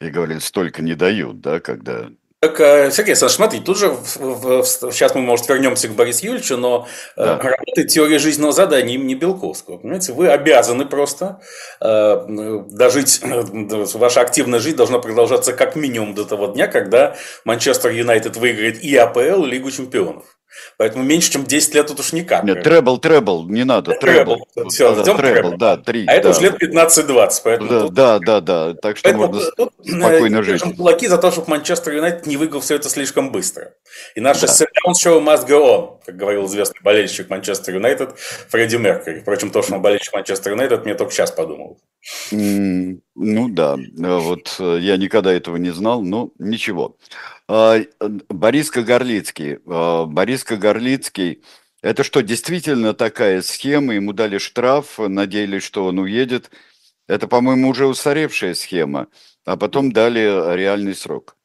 и 0.00 0.10
говорили, 0.10 0.40
столько 0.40 0.82
не 0.82 0.94
дают, 0.94 1.40
да, 1.40 1.60
когда 1.60 2.10
так, 2.40 2.60
э, 2.60 2.90
Сергей 2.92 3.12
Александрович, 3.12 3.36
смотри, 3.36 3.60
тут 3.60 3.78
же 3.78 3.88
в, 3.88 4.62
в, 4.62 4.64
сейчас 4.64 5.14
мы, 5.16 5.22
может, 5.22 5.48
вернемся 5.48 5.88
к 5.88 5.92
Борису 5.92 6.26
Юрьевичу, 6.26 6.56
но 6.56 6.86
да. 7.16 7.36
э, 7.36 7.48
работает 7.48 7.88
теория 7.88 8.20
жизненного 8.20 8.52
задания 8.52 8.94
имени 8.94 9.14
Белковского. 9.14 9.78
Понимаете, 9.78 10.12
вы 10.12 10.28
обязаны 10.28 10.86
просто 10.86 11.40
э, 11.80 12.64
дожить, 12.70 13.20
э, 13.22 13.86
ваша 13.94 14.20
активная 14.20 14.60
жизнь 14.60 14.76
должна 14.76 15.00
продолжаться 15.00 15.52
как 15.52 15.74
минимум 15.74 16.14
до 16.14 16.24
того 16.24 16.46
дня, 16.46 16.68
когда 16.68 17.16
Манчестер 17.44 17.90
Юнайтед 17.90 18.36
выиграет 18.36 18.84
и 18.84 18.94
АПЛ, 18.94 19.44
и 19.44 19.50
Лигу 19.50 19.72
чемпионов. 19.72 20.37
Поэтому 20.76 21.04
меньше, 21.04 21.32
чем 21.32 21.44
10 21.44 21.74
лет 21.74 21.86
тут 21.86 22.00
уж 22.00 22.12
никак. 22.12 22.44
Нет, 22.44 22.62
требл, 22.62 22.98
требл, 22.98 23.48
не 23.48 23.64
надо. 23.64 23.94
Требл. 23.94 24.46
Все, 24.68 24.94
да, 24.94 25.14
требл, 25.14 25.56
да, 25.56 25.76
три. 25.76 26.06
А 26.06 26.12
это 26.12 26.30
уже 26.30 26.40
лет 26.40 26.62
15-20. 26.62 27.30
Поэтому 27.44 27.70
да, 27.70 27.80
тут... 27.80 27.94
да, 27.94 28.18
да, 28.18 28.40
да. 28.40 28.74
Так 28.74 28.96
что 28.96 29.04
поэтому 29.04 29.26
можно 29.26 29.50
тут, 29.56 29.72
спокойно 29.84 30.42
жить. 30.42 30.62
кулаки 30.76 31.06
за 31.06 31.18
то, 31.18 31.30
чтобы 31.30 31.50
Манчестер 31.50 31.94
Юнайтед 31.94 32.26
не 32.26 32.36
выиграл 32.36 32.60
все 32.60 32.76
это 32.76 32.88
слишком 32.88 33.30
быстро. 33.30 33.74
И 34.14 34.20
наше 34.20 34.46
да. 34.46 34.52
sit-down 34.52 34.92
show 34.92 35.22
must 35.22 35.46
go 35.48 35.64
on, 35.64 35.98
как 36.04 36.16
говорил 36.16 36.46
известный 36.46 36.80
болельщик 36.82 37.28
Манчестер 37.28 37.74
Юнайтед 37.74 38.18
Фредди 38.18 38.76
Меркьюри. 38.76 39.20
Впрочем, 39.20 39.50
то, 39.50 39.62
что 39.62 39.74
он 39.74 39.82
болельщик 39.82 40.12
Манчестер 40.12 40.52
Юнайтед, 40.52 40.84
мне 40.84 40.94
только 40.94 41.12
сейчас 41.12 41.30
подумал. 41.30 41.78
Mm, 42.30 43.00
ну 43.16 43.48
да, 43.48 43.76
вот 43.96 44.56
э, 44.60 44.78
я 44.80 44.96
никогда 44.96 45.32
этого 45.32 45.56
не 45.56 45.70
знал, 45.70 46.02
но 46.02 46.30
ничего. 46.38 46.96
А, 47.10 47.37
Борис 47.48 48.70
Кагарлицкий. 48.70 49.58
А, 49.66 50.04
Борис 50.04 50.44
Кагарлицкий, 50.44 51.42
это 51.80 52.04
что, 52.04 52.20
действительно 52.20 52.92
такая 52.92 53.40
схема? 53.40 53.94
Ему 53.94 54.12
дали 54.12 54.36
штраф, 54.38 54.98
надеялись, 54.98 55.62
что 55.62 55.86
он 55.86 55.98
уедет. 55.98 56.50
Это, 57.06 57.26
по-моему, 57.26 57.70
уже 57.70 57.86
устаревшая 57.86 58.54
схема. 58.54 59.08
А 59.46 59.56
потом 59.56 59.92
дали 59.92 60.56
реальный 60.56 60.94
срок. 60.94 61.37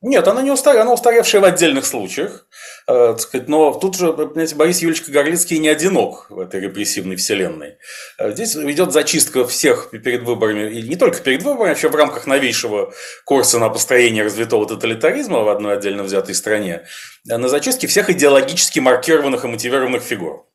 Нет, 0.00 0.28
она 0.28 0.42
не 0.42 0.52
устаревшая, 0.52 0.82
она 0.82 0.92
устаревшая 0.92 1.40
в 1.40 1.44
отдельных 1.44 1.84
случаях. 1.84 2.46
Э, 2.86 3.16
сказать, 3.18 3.48
но 3.48 3.74
тут 3.74 3.96
же, 3.96 4.12
понимаете, 4.12 4.54
Борис 4.54 4.80
Юрьевич 4.80 5.08
Горлицкий 5.08 5.58
не 5.58 5.68
одинок 5.68 6.30
в 6.30 6.38
этой 6.38 6.60
репрессивной 6.60 7.16
вселенной. 7.16 7.78
Э, 8.16 8.30
здесь 8.30 8.54
идет 8.54 8.92
зачистка 8.92 9.44
всех 9.44 9.90
перед 9.90 10.22
выборами, 10.22 10.70
и 10.72 10.88
не 10.88 10.94
только 10.94 11.20
перед 11.20 11.42
выборами, 11.42 11.72
а 11.72 11.74
еще 11.76 11.88
в 11.88 11.96
рамках 11.96 12.28
новейшего 12.28 12.94
курса 13.24 13.58
на 13.58 13.70
построение 13.70 14.22
развитого 14.22 14.66
тоталитаризма 14.66 15.40
в 15.40 15.48
одной 15.48 15.74
отдельно 15.74 16.04
взятой 16.04 16.36
стране, 16.36 16.86
э, 17.28 17.36
на 17.36 17.48
зачистке 17.48 17.88
всех 17.88 18.08
идеологически 18.08 18.78
маркированных 18.78 19.44
и 19.44 19.48
мотивированных 19.48 20.04
фигур. 20.04 20.46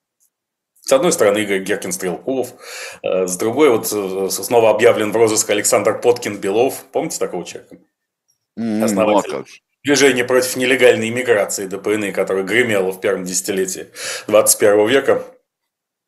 С 0.80 0.94
одной 0.94 1.12
стороны, 1.12 1.40
Игорь 1.40 1.64
Геркин 1.64 1.92
Стрелков, 1.92 2.54
э, 3.04 3.28
с 3.28 3.36
другой 3.36 3.72
вот 3.72 3.88
снова 4.32 4.70
объявлен 4.70 5.12
в 5.12 5.18
розыск 5.18 5.50
Александр 5.50 6.00
Поткин 6.00 6.38
Белов. 6.38 6.86
Помните 6.94 7.20
такого 7.20 7.44
человека? 7.44 7.76
Основатель 8.56 9.32
ну, 9.32 9.40
а 9.40 9.46
движения 9.84 10.24
против 10.24 10.56
нелегальной 10.56 11.10
иммиграции 11.10 11.68
ДПНИ, 11.68 12.12
которое 12.12 12.44
гремело 12.44 12.92
в 12.92 13.02
первом 13.02 13.26
десятилетии 13.26 13.88
21 14.28 14.88
века 14.88 15.24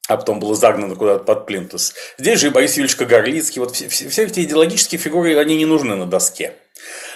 а 0.08 0.18
потом 0.18 0.40
было 0.40 0.56
загнано 0.56 0.96
куда-то 0.96 1.24
под 1.24 1.46
плинтус. 1.46 1.96
Здесь 2.18 2.40
же 2.40 2.48
и 2.48 2.50
Борис 2.52 2.78
Юрьевич 2.78 2.96
Кагарлицкий. 2.96 3.60
Вот 3.60 3.72
все, 3.72 3.88
все, 3.88 4.08
все 4.10 4.24
эти 4.26 4.42
идеологические 4.42 5.00
фигуры, 5.00 5.36
они 5.38 5.58
не 5.58 5.66
нужны 5.66 5.96
на 5.96 6.06
доске. 6.06 6.54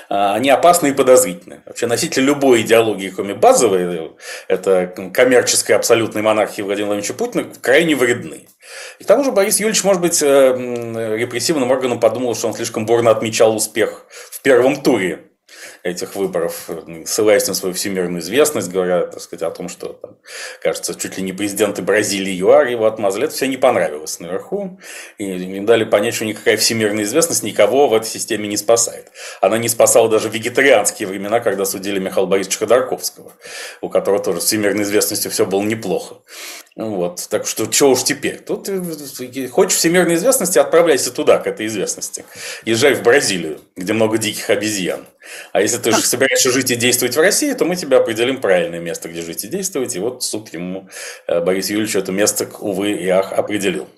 А, 0.10 0.34
они 0.34 0.50
опасны 0.50 0.88
и 0.88 0.94
подозрительны. 0.94 1.62
Вообще 1.66 1.86
носители 1.86 2.24
любой 2.24 2.62
идеологии, 2.62 3.10
кроме 3.10 3.36
базовой, 3.36 4.12
это 4.48 4.88
коммерческой 5.13 5.74
абсолютной 5.74 6.24
монархии 6.24 6.63
Владимира 6.63 6.88
Владимировича 6.88 7.13
Путина, 7.13 7.46
крайне 7.62 7.96
вредны. 7.96 8.48
И 8.98 9.04
к 9.04 9.08
тому 9.08 9.24
же 9.24 9.32
Борис 9.32 9.60
Юрьевич, 9.60 9.84
может 9.84 10.01
быть, 10.01 10.22
э, 10.22 11.16
репрессивным 11.16 11.70
органом 11.70 12.00
подумал, 12.00 12.36
что 12.36 12.48
он 12.48 12.56
слишком 12.56 12.88
бурно 12.88 13.12
отмечал 13.12 13.56
успех 13.56 14.06
в 14.32 14.42
первом 14.42 14.82
туре 14.82 15.29
этих 15.84 16.16
выборов, 16.16 16.70
ссылаясь 17.06 17.48
на 17.48 17.54
свою 17.54 17.74
всемирную 17.74 18.22
известность, 18.22 18.70
говоря, 18.70 19.06
так 19.08 19.22
сказать, 19.22 19.44
о 19.44 19.52
том, 19.52 19.70
что, 19.70 19.94
там, 19.94 20.18
кажется, 20.62 20.96
чуть 20.96 21.18
ли 21.18 21.24
не 21.24 21.34
президенты 21.34 21.82
Бразилии 21.82 22.34
ЮАР 22.34 22.68
его 22.68 22.86
отмазали. 22.86 23.26
Это 23.26 23.34
все 23.34 23.48
не 23.48 23.58
понравилось 23.58 24.20
наверху. 24.20 24.80
И 25.18 25.26
им 25.26 25.66
дали 25.66 25.84
понять, 25.84 26.16
что 26.16 26.26
никакая 26.26 26.58
всемирная 26.58 27.04
известность 27.04 27.44
никого 27.44 27.88
в 27.88 27.94
этой 27.94 28.08
системе 28.08 28.48
не 28.48 28.58
спасает. 28.58 29.12
Она 29.42 29.58
не 29.58 29.70
спасала 29.70 30.10
даже 30.10 30.30
вегетарианские 30.30 31.08
времена, 31.08 31.40
когда 31.40 31.66
судили 31.66 32.00
Михаила 32.00 32.28
Борисовича 32.28 32.60
Ходорковского, 32.60 33.32
у 33.82 33.90
которого 33.90 34.22
тоже 34.22 34.40
всемирной 34.40 34.84
известностью 34.84 35.32
все 35.32 35.46
было 35.46 35.62
неплохо. 35.62 36.18
Вот. 36.76 37.28
Так 37.30 37.46
что, 37.46 37.70
что 37.72 37.92
уж 37.92 38.04
теперь? 38.04 38.40
Тут 38.40 38.70
э, 38.70 39.48
хочешь 39.50 39.78
всемирной 39.78 40.16
известности, 40.16 40.60
отправляйся 40.60 41.12
туда, 41.12 41.40
к 41.40 41.48
этой 41.48 41.66
известности. 41.66 42.24
Езжай 42.64 42.94
в 42.94 43.04
Бразилию, 43.04 43.60
где 43.76 43.94
много 43.94 44.18
диких 44.18 44.50
обезьян. 44.50 45.06
А 45.52 45.62
если 45.62 45.78
ты 45.78 45.92
собираешься 45.92 46.52
жить 46.52 46.72
и 46.72 46.76
действовать 46.76 47.16
в 47.16 47.20
России, 47.20 47.54
то 47.54 47.66
мы 47.66 47.76
тебе 47.76 47.98
определим 47.98 48.40
правильное 48.40 48.80
место, 48.80 49.10
где 49.10 49.22
жить 49.22 49.44
и 49.44 49.48
действовать. 49.50 49.96
И 49.96 50.00
вот 50.00 50.24
суд 50.24 50.54
ему, 50.54 50.88
э, 51.28 51.42
Борис 51.42 51.70
Юрьевич, 51.70 51.96
это 51.96 52.12
место, 52.12 52.50
увы 52.60 52.92
и 52.94 53.08
ах, 53.10 53.34
определил. 53.34 53.90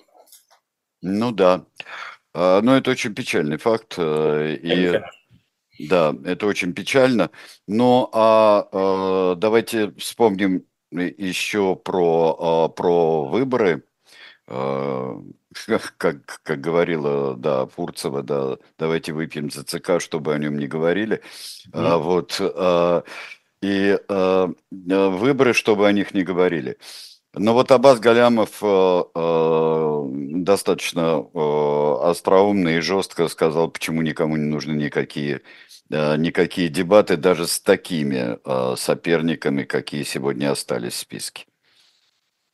Ну 1.02 1.30
да. 1.30 1.64
А, 2.34 2.62
но 2.62 2.76
это 2.76 2.90
очень 2.90 3.14
печальный 3.14 3.58
факт. 3.58 3.94
Э, 3.98 4.56
и... 4.60 5.00
Да, 5.88 6.14
это 6.24 6.46
очень 6.46 6.74
печально. 6.74 7.30
Но 7.66 8.08
а, 8.12 9.34
давайте 9.36 9.92
вспомним 9.98 10.64
еще 10.92 11.76
про, 11.76 12.36
а, 12.38 12.68
про 12.68 13.24
выборы, 13.26 13.84
а, 14.46 15.20
как, 15.98 16.40
как 16.42 16.60
говорила, 16.60 17.34
да, 17.36 17.66
Фурцева, 17.66 18.22
да, 18.22 18.58
давайте 18.78 19.12
выпьем 19.12 19.50
за 19.50 19.64
ЦК, 19.64 20.00
чтобы 20.00 20.34
о 20.34 20.38
нем 20.38 20.58
не 20.58 20.66
говорили. 20.66 21.22
Mm. 21.72 21.98
вот, 21.98 23.04
и 23.62 23.96
выборы, 24.08 25.52
чтобы 25.52 25.86
о 25.86 25.92
них 25.92 26.14
не 26.14 26.24
говорили. 26.24 26.78
Но 27.34 27.54
вот 27.54 27.70
Абаз 27.72 27.98
Галямов 27.98 28.60
достаточно 30.44 31.18
остроумно 32.10 32.76
и 32.76 32.80
жестко 32.80 33.28
сказал, 33.28 33.70
почему 33.70 34.02
никому 34.02 34.36
не 34.36 34.44
нужны 34.44 34.72
никакие 34.72 35.40
Э, 35.92 36.16
никакие 36.16 36.70
дебаты 36.70 37.18
даже 37.18 37.46
с 37.46 37.60
такими 37.60 38.38
э, 38.44 38.76
соперниками, 38.76 39.64
какие 39.64 40.04
сегодня 40.04 40.50
остались 40.50 40.94
в 40.94 40.98
списке. 40.98 41.44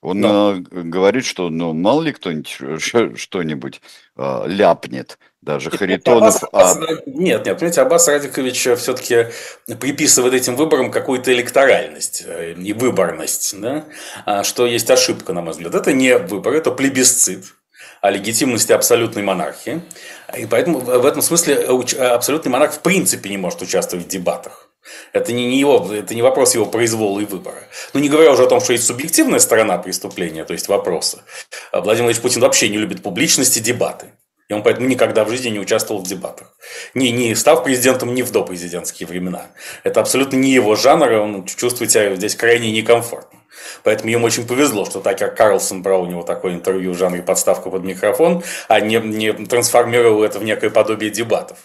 Он 0.00 0.20
да. 0.20 0.52
Э, 0.52 0.82
говорит, 0.82 1.24
что 1.24 1.50
ну 1.50 1.72
мало 1.72 2.02
ли 2.02 2.12
кто-нибудь 2.12 2.80
что-нибудь 3.18 3.80
ляпнет, 4.16 5.18
даже 5.40 5.70
Харитонов. 5.70 6.42
Аббас, 6.52 6.76
а... 6.82 6.90
Нет, 7.06 7.46
нет, 7.46 7.58
понимаете, 7.58 7.80
Аббас 7.80 8.08
Радикович 8.08 8.68
все-таки 8.78 9.26
приписывает 9.66 10.34
этим 10.34 10.56
выборам 10.56 10.90
какую-то 10.90 11.32
электоральность 11.32 12.24
и 12.56 12.72
выборность, 12.72 13.58
да? 13.60 13.84
А 14.26 14.44
что 14.44 14.66
есть 14.66 14.90
ошибка, 14.90 15.32
на 15.32 15.40
мой 15.40 15.52
взгляд. 15.52 15.74
Это 15.74 15.92
не 15.92 16.18
выбор, 16.18 16.54
это 16.54 16.70
плебисцит 16.70 17.54
о 18.00 18.10
легитимности 18.10 18.72
абсолютной 18.72 19.22
монархии. 19.22 19.82
И 20.36 20.46
поэтому 20.46 20.80
в 20.80 21.06
этом 21.06 21.22
смысле 21.22 21.56
абсолютный 21.56 22.50
монарх 22.50 22.74
в 22.74 22.80
принципе 22.80 23.30
не 23.30 23.38
может 23.38 23.62
участвовать 23.62 24.06
в 24.06 24.08
дебатах. 24.08 24.67
Это 25.12 25.32
не, 25.32 25.46
не 25.46 25.58
его, 25.58 25.92
это 25.92 26.14
не 26.14 26.22
вопрос 26.22 26.54
его 26.54 26.66
произвола 26.66 27.20
и 27.20 27.24
выбора. 27.24 27.62
Ну, 27.94 28.00
не 28.00 28.08
говоря 28.08 28.32
уже 28.32 28.44
о 28.44 28.48
том, 28.48 28.60
что 28.60 28.72
есть 28.72 28.86
субъективная 28.86 29.40
сторона 29.40 29.78
преступления, 29.78 30.44
то 30.44 30.52
есть 30.52 30.68
вопроса. 30.68 31.22
Владимир 31.72 31.84
Владимирович 31.84 32.20
Путин 32.20 32.42
вообще 32.42 32.68
не 32.68 32.78
любит 32.78 33.02
публичности 33.02 33.58
дебаты. 33.58 34.12
И 34.48 34.54
он 34.54 34.62
поэтому 34.62 34.88
никогда 34.88 35.24
в 35.24 35.28
жизни 35.28 35.50
не 35.50 35.58
участвовал 35.58 36.00
в 36.02 36.06
дебатах. 36.06 36.54
Не, 36.94 37.10
не 37.10 37.34
став 37.34 37.62
президентом, 37.64 38.14
ни 38.14 38.22
в 38.22 38.30
допрезидентские 38.30 39.06
времена. 39.06 39.48
Это 39.84 40.00
абсолютно 40.00 40.36
не 40.36 40.50
его 40.50 40.74
жанр, 40.74 41.12
он 41.12 41.44
чувствует 41.44 41.90
себя 41.90 42.14
здесь 42.14 42.34
крайне 42.34 42.72
некомфортно. 42.72 43.38
Поэтому 43.82 44.10
ему 44.10 44.26
очень 44.26 44.46
повезло, 44.46 44.86
что 44.86 45.00
Такер 45.00 45.34
Карлсон 45.34 45.82
брал 45.82 46.02
у 46.02 46.06
него 46.06 46.22
такое 46.22 46.54
интервью 46.54 46.92
в 46.92 46.98
жанре 46.98 47.22
подставка 47.22 47.68
под 47.70 47.84
микрофон, 47.84 48.42
а 48.68 48.80
не, 48.80 48.96
не 48.96 49.32
трансформировал 49.32 50.22
это 50.22 50.38
в 50.38 50.44
некое 50.44 50.70
подобие 50.70 51.10
дебатов. 51.10 51.58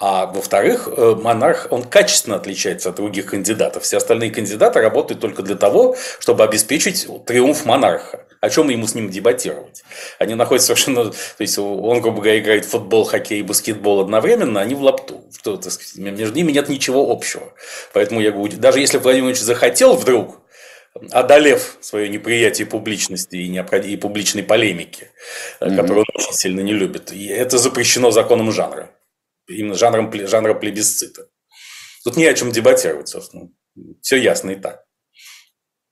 А 0.00 0.24
во-вторых, 0.24 0.88
э, 0.88 1.14
монарх, 1.20 1.66
он 1.68 1.82
качественно 1.82 2.36
отличается 2.36 2.88
от 2.88 2.96
других 2.96 3.26
кандидатов. 3.26 3.82
Все 3.82 3.98
остальные 3.98 4.30
кандидаты 4.30 4.80
работают 4.80 5.20
только 5.20 5.42
для 5.42 5.56
того, 5.56 5.94
чтобы 6.18 6.42
обеспечить 6.42 7.06
триумф 7.26 7.66
монарха. 7.66 8.24
О 8.40 8.48
чем 8.48 8.70
ему 8.70 8.86
с 8.86 8.94
ним 8.94 9.10
дебатировать? 9.10 9.82
Они 10.18 10.34
находятся 10.34 10.68
совершенно... 10.68 11.10
То 11.10 11.40
есть, 11.40 11.58
он, 11.58 12.00
грубо 12.00 12.22
говоря, 12.22 12.38
играет 12.38 12.64
в 12.64 12.70
футбол, 12.70 13.04
хоккей 13.04 13.40
и 13.40 13.42
баскетбол 13.42 14.00
одновременно, 14.00 14.62
они 14.62 14.74
в 14.74 14.80
лапту. 14.80 15.22
Что, 15.38 15.58
так 15.58 15.70
сказать, 15.70 15.96
между 15.96 16.34
ними 16.34 16.52
нет 16.52 16.70
ничего 16.70 17.12
общего. 17.12 17.52
Поэтому 17.92 18.22
я 18.22 18.32
говорю, 18.32 18.56
даже 18.56 18.80
если 18.80 18.96
Владимир 18.96 19.24
Владимирович 19.24 19.42
захотел 19.42 19.96
вдруг 19.96 20.40
одолев 21.10 21.76
свое 21.82 22.08
неприятие 22.08 22.66
публичности 22.66 23.36
и, 23.36 23.50
необход... 23.50 23.84
и 23.84 23.98
публичной 23.98 24.44
полемики, 24.44 25.10
mm-hmm. 25.60 25.76
которую 25.76 26.06
он 26.08 26.14
очень 26.14 26.32
сильно 26.32 26.60
не 26.60 26.72
любит. 26.72 27.12
И 27.12 27.26
это 27.26 27.58
запрещено 27.58 28.10
законом 28.10 28.50
жанра. 28.50 28.88
Именно 29.50 29.74
жанром, 29.74 30.12
жанра 30.12 30.54
плебисцита. 30.54 31.28
Тут 32.04 32.16
не 32.16 32.26
о 32.26 32.34
чем 32.34 32.50
дебатировать, 32.50 33.08
собственно. 33.08 33.50
Все 34.00 34.16
ясно 34.16 34.50
и 34.50 34.56
так. 34.56 34.84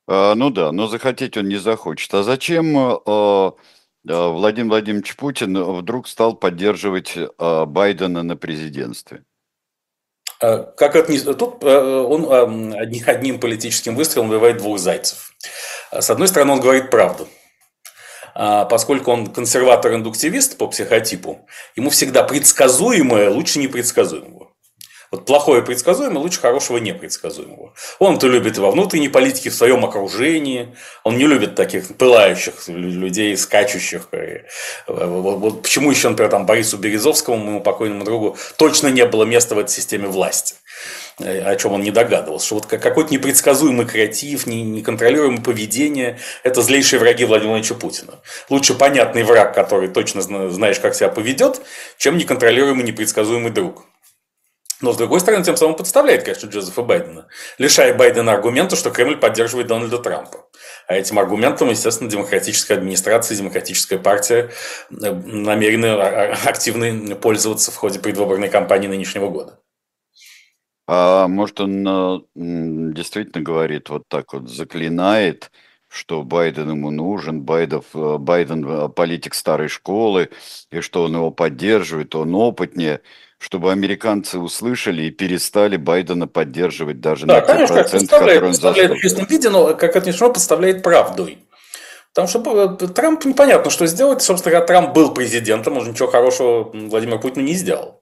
А, 0.06 0.34
ну 0.34 0.50
да, 0.50 0.72
но 0.72 0.86
захотеть 0.88 1.36
он 1.36 1.48
не 1.48 1.56
захочет. 1.56 2.12
А 2.14 2.22
зачем 2.22 2.76
а, 2.76 3.52
Владимир 4.04 4.70
Владимирович 4.70 5.16
Путин 5.16 5.62
вдруг 5.62 6.08
стал 6.08 6.34
поддерживать 6.34 7.14
а, 7.38 7.66
Байдена 7.66 8.22
на 8.22 8.36
президентстве? 8.36 9.24
Э, 10.40 10.64
как 10.76 10.94
это 10.94 11.34
Тут 11.34 11.62
э, 11.62 11.66
он 11.66 12.74
одним 12.78 13.40
политическим 13.40 13.96
выстрелом 13.96 14.28
выбивает 14.28 14.58
двух 14.58 14.78
зайцев. 14.78 15.32
С 15.92 16.10
одной 16.10 16.28
стороны, 16.28 16.52
он 16.52 16.60
говорит 16.60 16.90
правду. 16.90 17.28
Поскольку 18.38 19.10
он 19.10 19.26
консерватор-индуктивист 19.26 20.58
по 20.58 20.68
психотипу, 20.68 21.44
ему 21.74 21.90
всегда 21.90 22.22
предсказуемое 22.22 23.30
лучше 23.30 23.58
непредсказуемого. 23.58 24.52
Вот 25.10 25.24
плохое 25.24 25.62
предсказуемое 25.62 26.22
лучше 26.22 26.40
хорошего 26.40 26.76
непредсказуемого. 26.76 27.72
Он-то 27.98 28.28
любит 28.28 28.58
во 28.58 28.70
внутренней 28.70 29.08
политике, 29.08 29.50
в 29.50 29.54
своем 29.54 29.84
окружении. 29.84 30.76
Он 31.02 31.16
не 31.16 31.26
любит 31.26 31.56
таких 31.56 31.96
пылающих 31.96 32.68
людей, 32.68 33.36
скачущих. 33.36 34.08
Вот, 34.86 35.38
вот 35.38 35.62
почему 35.62 35.90
еще, 35.90 36.08
например, 36.08 36.30
там 36.30 36.46
Борису 36.46 36.76
Березовскому, 36.76 37.38
моему 37.38 37.60
покойному 37.60 38.04
другу, 38.04 38.36
точно 38.56 38.88
не 38.88 39.04
было 39.04 39.24
места 39.24 39.54
в 39.54 39.58
этой 39.58 39.70
системе 39.70 40.06
власти 40.06 40.54
о 41.18 41.56
чем 41.56 41.72
он 41.72 41.82
не 41.82 41.90
догадывался, 41.90 42.46
что 42.46 42.54
вот 42.56 42.66
какой-то 42.66 43.12
непредсказуемый 43.12 43.86
креатив, 43.86 44.46
неконтролируемое 44.46 45.42
поведение– 45.42 46.18
это 46.42 46.62
злейшие 46.62 47.00
враги 47.00 47.24
Владимира 47.24 47.54
Владимировича 47.54 47.74
Путина. 47.74 48.20
Лучше 48.48 48.74
понятный 48.74 49.24
враг, 49.24 49.54
который 49.54 49.88
точно 49.88 50.22
знаешь, 50.22 50.80
как 50.80 50.94
себя 50.94 51.08
поведет, 51.08 51.60
чем 51.96 52.16
неконтролируемый, 52.16 52.84
непредсказуемый 52.84 53.50
друг. 53.50 53.84
Но, 54.80 54.92
с 54.92 54.96
другой 54.96 55.18
стороны, 55.20 55.44
тем 55.44 55.56
самым 55.56 55.74
подставляет, 55.74 56.22
конечно, 56.22 56.46
Джозефа 56.46 56.82
Байдена, 56.82 57.26
лишая 57.58 57.94
Байдена 57.94 58.32
аргумента, 58.32 58.76
что 58.76 58.90
Кремль 58.90 59.16
поддерживает 59.16 59.66
Дональда 59.66 59.98
Трампа. 59.98 60.46
А 60.86 60.94
этим 60.94 61.18
аргументом, 61.18 61.68
естественно, 61.70 62.08
демократическая 62.08 62.74
администрация, 62.74 63.36
демократическая 63.36 63.98
партия 63.98 64.50
э, 64.90 65.12
намерены 65.12 65.86
а, 65.86 66.32
а, 66.32 66.48
активно 66.48 67.16
пользоваться 67.16 67.72
в 67.72 67.76
ходе 67.76 67.98
предвыборной 67.98 68.48
кампании 68.48 68.86
нынешнего 68.86 69.28
года. 69.28 69.58
А 70.90 71.28
может, 71.28 71.60
он 71.60 71.86
э, 71.86 72.20
действительно 72.34 73.44
говорит 73.44 73.90
вот 73.90 74.04
так 74.08 74.32
вот, 74.32 74.48
заклинает, 74.48 75.50
что 75.86 76.22
Байден 76.22 76.70
ему 76.70 76.90
нужен, 76.90 77.42
Байден, 77.42 77.82
э, 77.92 78.16
Байден 78.16 78.90
политик 78.92 79.34
старой 79.34 79.68
школы, 79.68 80.30
и 80.70 80.80
что 80.80 81.04
он 81.04 81.14
его 81.14 81.30
поддерживает, 81.30 82.14
он 82.14 82.34
опытнее– 82.34 83.02
чтобы 83.38 83.70
американцы 83.70 84.38
услышали 84.38 85.02
и 85.02 85.10
перестали 85.10 85.76
Байдена 85.76 86.26
поддерживать 86.26 87.00
даже 87.00 87.24
да, 87.24 87.34
на 87.34 87.40
те 87.40 87.46
конечно, 87.46 87.76
проценты, 87.76 88.06
которые 88.08 88.42
он 88.42 88.52
заставляет 88.52 88.90
в 88.92 88.96
чистом 88.96 89.26
виде, 89.26 89.48
но, 89.48 89.74
как 89.74 89.94
это 89.94 90.10
не 90.10 90.18
подставляет 90.18 90.82
правдой. 90.82 91.38
Потому 92.12 92.26
что 92.26 92.76
э, 92.80 92.86
Трамп 92.88 93.24
непонятно, 93.24 93.70
что 93.70 93.86
сделать. 93.86 94.22
Собственно 94.22 94.50
говоря, 94.50 94.66
Трамп 94.66 94.92
был 94.92 95.14
президентом, 95.14 95.76
он 95.76 95.88
ничего 95.88 96.08
хорошего 96.08 96.70
Владимиру 96.74 97.20
Путину 97.20 97.44
не 97.44 97.54
сделал 97.54 97.97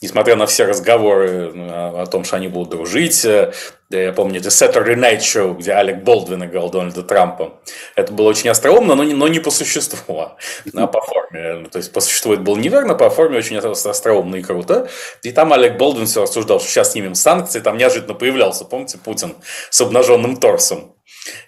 несмотря 0.00 0.36
на 0.36 0.46
все 0.46 0.64
разговоры 0.64 1.52
о 1.56 2.06
том, 2.06 2.24
что 2.24 2.36
они 2.36 2.48
будут 2.48 2.70
дружить, 2.70 3.24
э, 3.24 3.52
я 3.90 4.12
помню, 4.12 4.40
это 4.40 4.50
Saturday 4.50 4.94
Night 4.94 5.20
Show, 5.20 5.56
где 5.56 5.72
Алек 5.72 6.02
Болдвин 6.04 6.44
играл 6.44 6.70
Дональда 6.70 7.02
Трампа. 7.02 7.54
Это 7.96 8.12
было 8.12 8.28
очень 8.28 8.50
остроумно, 8.50 8.94
но 8.94 9.04
не, 9.04 9.14
но 9.14 9.28
не 9.28 9.40
по 9.40 9.50
существу, 9.50 10.20
а 10.20 10.86
по 10.86 11.00
форме. 11.00 11.68
То 11.70 11.78
есть, 11.78 11.92
по 11.92 12.00
существу 12.00 12.34
это 12.34 12.42
было 12.42 12.56
неверно, 12.56 12.94
по 12.94 13.08
форме 13.10 13.38
очень 13.38 13.56
остроумно 13.56 14.36
и 14.36 14.42
круто. 14.42 14.88
И 15.22 15.32
там 15.32 15.52
Алек 15.52 15.78
Болдвин 15.78 16.06
все 16.06 16.22
рассуждал, 16.22 16.60
что 16.60 16.68
сейчас 16.68 16.92
снимем 16.92 17.14
санкции, 17.14 17.60
там 17.60 17.78
неожиданно 17.78 18.14
появлялся, 18.14 18.64
помните, 18.64 18.98
Путин 18.98 19.34
с 19.70 19.80
обнаженным 19.80 20.36
торсом. 20.36 20.94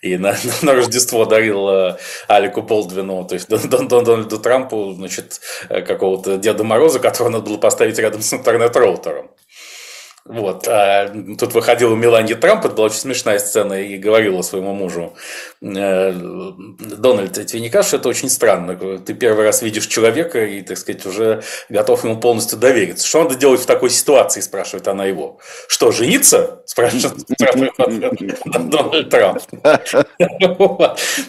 И 0.02 0.17
на, 0.19 0.37
на 0.62 0.75
Рождество 0.75 1.25
дарил 1.25 1.69
э, 1.69 1.97
Алику 2.29 2.62
Болдвину, 2.62 3.25
то 3.25 3.35
есть 3.35 3.49
Дональду 3.49 4.38
Трампу, 4.38 4.93
значит, 4.95 5.40
э, 5.69 5.83
какого-то 5.83 6.37
Деда 6.37 6.64
Мороза, 6.64 7.00
которого 7.00 7.31
надо 7.31 7.45
было 7.45 7.59
поставить 7.59 7.99
рядом 7.99 8.23
с 8.23 8.33
интернет-роутером. 8.33 9.31
Вот. 10.25 10.69
А 10.69 11.09
тут 11.39 11.55
выходила 11.55 11.95
Меланья 11.97 12.37
Трамп, 12.37 12.65
это 12.65 12.75
была 12.75 12.87
очень 12.87 12.99
смешная 12.99 13.39
сцена, 13.39 13.75
и 13.83 13.97
говорила 13.97 14.43
своему 14.43 14.75
мужу, 14.75 15.15
«Э, 15.62 16.12
Дональд, 16.12 17.47
тебе 17.47 17.61
не 17.61 17.71
кажется, 17.71 17.97
что 17.97 17.97
это 17.97 18.09
очень 18.11 18.29
странно? 18.29 18.77
Ты 18.99 19.15
первый 19.15 19.45
раз 19.45 19.62
видишь 19.62 19.87
человека 19.87 20.45
и, 20.45 20.61
так 20.62 20.77
сказать, 20.79 21.07
уже 21.07 21.43
готов 21.69 22.05
ему 22.05 22.21
полностью 22.21 22.59
довериться. 22.59 23.07
Что 23.07 23.25
надо 23.25 23.37
делать 23.37 23.61
в 23.61 23.67
такой 23.67 23.91
ситуации, 23.91 24.41
спрашивает 24.41 24.87
она 24.89 25.07
его. 25.07 25.39
Что, 25.69 25.91
жениться? 25.91 26.62
Спрашивает 26.67 27.17
Дональд 28.45 29.09
Трамп. 29.09 29.39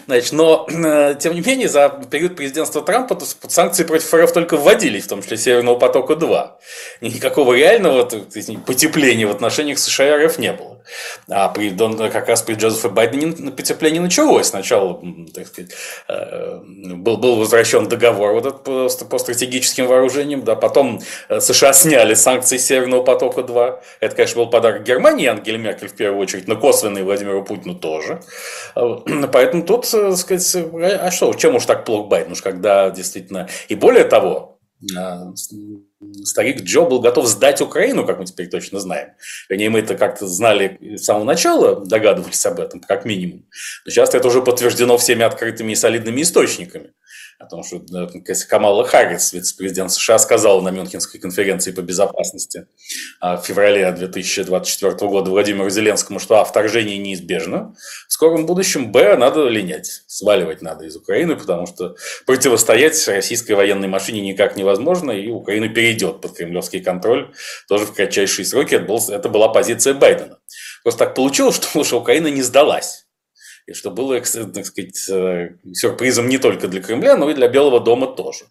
Значит, 0.06 0.32
но, 0.32 0.66
э, 0.68 1.14
тем 1.18 1.34
не 1.34 1.40
менее, 1.40 1.68
за 1.68 1.88
период 2.10 2.36
президентства 2.36 2.82
Трампа 2.82 3.18
санкции 3.48 3.84
против 3.84 4.12
РФ 4.12 4.32
только 4.32 4.56
вводились, 4.56 5.04
в 5.04 5.08
том 5.08 5.22
числе 5.22 5.36
Северного 5.38 5.78
потока-2. 5.78 6.50
Никакого 7.00 7.54
реального 7.54 8.04
потепления 8.92 9.26
в 9.26 9.30
отношениях 9.30 9.78
США 9.78 10.20
и 10.20 10.26
РФ 10.26 10.38
не 10.38 10.52
было. 10.52 10.80
А 11.28 11.48
при, 11.48 11.70
как 12.10 12.28
раз 12.28 12.42
при 12.42 12.54
Джозефе 12.54 12.88
Байдене 12.88 13.50
потепление 13.52 14.00
началось. 14.02 14.48
Сначала, 14.48 15.00
так 15.32 15.46
сказать, 15.46 15.70
э, 16.08 16.58
был, 16.64 17.16
был 17.16 17.36
возвращен 17.36 17.88
договор 17.88 18.32
вот 18.32 18.46
этот 18.46 18.64
по, 18.64 18.88
по 19.06 19.18
стратегическим 19.18 19.86
вооружениям, 19.86 20.42
да, 20.42 20.56
потом 20.56 21.00
э, 21.28 21.40
США 21.40 21.72
сняли 21.72 22.14
санкции 22.14 22.56
Северного 22.56 23.02
потока-2. 23.02 23.80
Это, 24.00 24.16
конечно, 24.16 24.42
был 24.42 24.50
подарок 24.50 24.82
Германии, 24.82 25.26
Ангеле 25.26 25.58
Меркель 25.58 25.88
в 25.88 25.94
первую 25.94 26.20
очередь, 26.20 26.48
но 26.48 26.56
косвенный 26.56 27.02
Владимиру 27.02 27.44
Путину 27.44 27.74
тоже. 27.74 28.20
Э, 28.74 28.96
поэтому 29.32 29.62
тут, 29.62 29.88
так 29.90 30.16
сказать, 30.16 30.64
а 30.74 31.10
что, 31.10 31.32
чем 31.34 31.54
уж 31.54 31.64
так 31.64 31.84
плохо 31.84 32.08
Байден, 32.08 32.32
уж 32.32 32.42
когда 32.42 32.90
действительно... 32.90 33.48
И 33.68 33.74
более 33.74 34.04
того, 34.04 34.51
старик 36.24 36.62
Джо 36.62 36.82
был 36.82 37.00
готов 37.00 37.26
сдать 37.26 37.60
Украину, 37.60 38.04
как 38.04 38.18
мы 38.18 38.24
теперь 38.24 38.48
точно 38.48 38.80
знаем. 38.80 39.10
Вернее, 39.48 39.70
мы 39.70 39.80
это 39.80 39.94
как-то 39.94 40.26
знали 40.26 40.78
с 40.96 41.04
самого 41.04 41.24
начала, 41.24 41.84
догадывались 41.84 42.44
об 42.46 42.60
этом, 42.60 42.80
как 42.80 43.04
минимум. 43.04 43.46
Но 43.84 43.90
сейчас 43.90 44.14
это 44.14 44.28
уже 44.28 44.42
подтверждено 44.42 44.98
всеми 44.98 45.22
открытыми 45.22 45.72
и 45.72 45.76
солидными 45.76 46.22
источниками 46.22 46.92
о 47.42 47.46
том, 47.46 47.64
что 47.64 47.82
Камала 48.48 48.84
Харрис, 48.84 49.32
вице-президент 49.32 49.90
США, 49.90 50.18
сказала 50.18 50.60
на 50.60 50.68
Мюнхенской 50.68 51.18
конференции 51.18 51.72
по 51.72 51.80
безопасности 51.80 52.66
а, 53.20 53.36
в 53.36 53.44
феврале 53.44 53.90
2024 53.90 54.94
года 55.08 55.30
Владимиру 55.30 55.68
Зеленскому, 55.68 56.20
что 56.20 56.40
а, 56.40 56.44
вторжение 56.44 56.98
неизбежно 56.98 57.74
в 58.06 58.12
скором 58.12 58.46
будущем, 58.46 58.92
б, 58.92 59.16
надо 59.16 59.48
линять, 59.48 60.04
сваливать 60.06 60.62
надо 60.62 60.84
из 60.84 60.96
Украины, 60.96 61.34
потому 61.34 61.66
что 61.66 61.96
противостоять 62.26 63.08
российской 63.08 63.52
военной 63.52 63.88
машине 63.88 64.20
никак 64.20 64.56
невозможно, 64.56 65.10
и 65.10 65.28
Украина 65.28 65.68
перейдет 65.68 66.20
под 66.20 66.36
кремлевский 66.36 66.80
контроль 66.80 67.32
тоже 67.68 67.86
в 67.86 67.92
кратчайшие 67.92 68.46
сроки. 68.46 68.76
Это, 68.76 68.84
был, 68.84 69.00
это 69.08 69.28
была 69.28 69.48
позиция 69.48 69.94
Байдена. 69.94 70.38
Просто 70.84 71.06
так 71.06 71.14
получилось, 71.16 71.56
что, 71.62 71.82
что 71.82 72.00
Украина 72.00 72.28
не 72.28 72.42
сдалась 72.42 73.06
и 73.66 73.72
что 73.72 73.90
было, 73.90 74.16
так 74.16 74.26
сказать, 74.66 75.08
э, 75.08 75.56
сюрпризом 75.72 76.28
не 76.28 76.38
только 76.38 76.68
для 76.68 76.82
Кремля, 76.82 77.16
но 77.16 77.30
и 77.30 77.34
для 77.34 77.48
Белого 77.48 77.80
дома 77.80 78.06
тоже. 78.06 78.44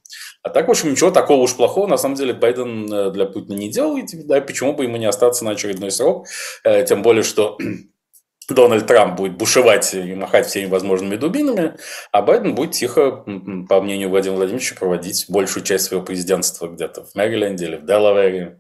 А 0.44 0.50
так, 0.50 0.68
в 0.68 0.72
общем, 0.72 0.92
ничего 0.92 1.12
такого 1.12 1.42
уж 1.42 1.56
плохого, 1.56 1.88
на 1.88 1.98
самом 1.98 2.16
деле, 2.16 2.34
Байден 2.34 2.92
э, 2.92 3.12
для 3.12 3.26
Путина 3.26 3.56
не 3.56 3.70
делал, 3.70 3.98
и 3.98 4.06
да, 4.24 4.42
почему 4.42 4.74
бы 4.74 4.84
ему 4.84 4.98
не 4.98 5.06
остаться 5.06 5.46
на 5.46 5.52
очередной 5.52 5.92
срок, 5.92 6.28
э, 6.64 6.84
тем 6.86 7.02
более, 7.02 7.24
что 7.24 7.58
Дональд 8.50 8.88
Трамп 8.88 9.18
будет 9.18 9.38
бушевать 9.38 9.94
и 9.94 10.14
махать 10.16 10.48
всеми 10.48 10.70
возможными 10.70 11.16
дубинами, 11.16 11.76
а 12.12 12.22
Байден 12.22 12.56
будет 12.56 12.72
тихо, 12.72 13.24
по 13.70 13.82
мнению 13.82 14.10
Владимира 14.10 14.38
Владимировича, 14.38 14.76
проводить 14.76 15.26
большую 15.30 15.64
часть 15.64 15.86
своего 15.86 16.04
президентства 16.04 16.68
где-то 16.68 17.04
в 17.04 17.16
Мэриленде 17.16 17.66
или 17.66 17.76
в 17.76 17.86
Делавере, 17.86 18.60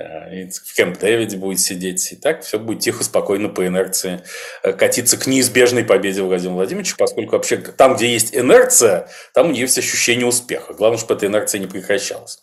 в 0.00 0.76
Кэмп 0.76 0.98
Дэвиде 0.98 1.36
будет 1.36 1.60
сидеть. 1.60 2.12
И 2.12 2.16
так 2.16 2.42
все 2.42 2.58
будет 2.58 2.80
тихо, 2.80 3.04
спокойно, 3.04 3.48
по 3.48 3.66
инерции 3.66 4.22
э, 4.62 4.72
катиться 4.72 5.18
к 5.18 5.26
неизбежной 5.26 5.84
победе 5.84 6.22
Владимира 6.22 6.54
Владимировича, 6.54 6.94
поскольку 6.98 7.32
вообще 7.32 7.56
там, 7.58 7.96
где 7.96 8.12
есть 8.12 8.34
инерция, 8.34 9.08
там 9.34 9.52
есть 9.52 9.78
ощущение 9.78 10.26
успеха. 10.26 10.74
Главное, 10.74 10.98
чтобы 10.98 11.14
эта 11.14 11.26
инерция 11.26 11.58
не 11.58 11.66
прекращалась. 11.66 12.42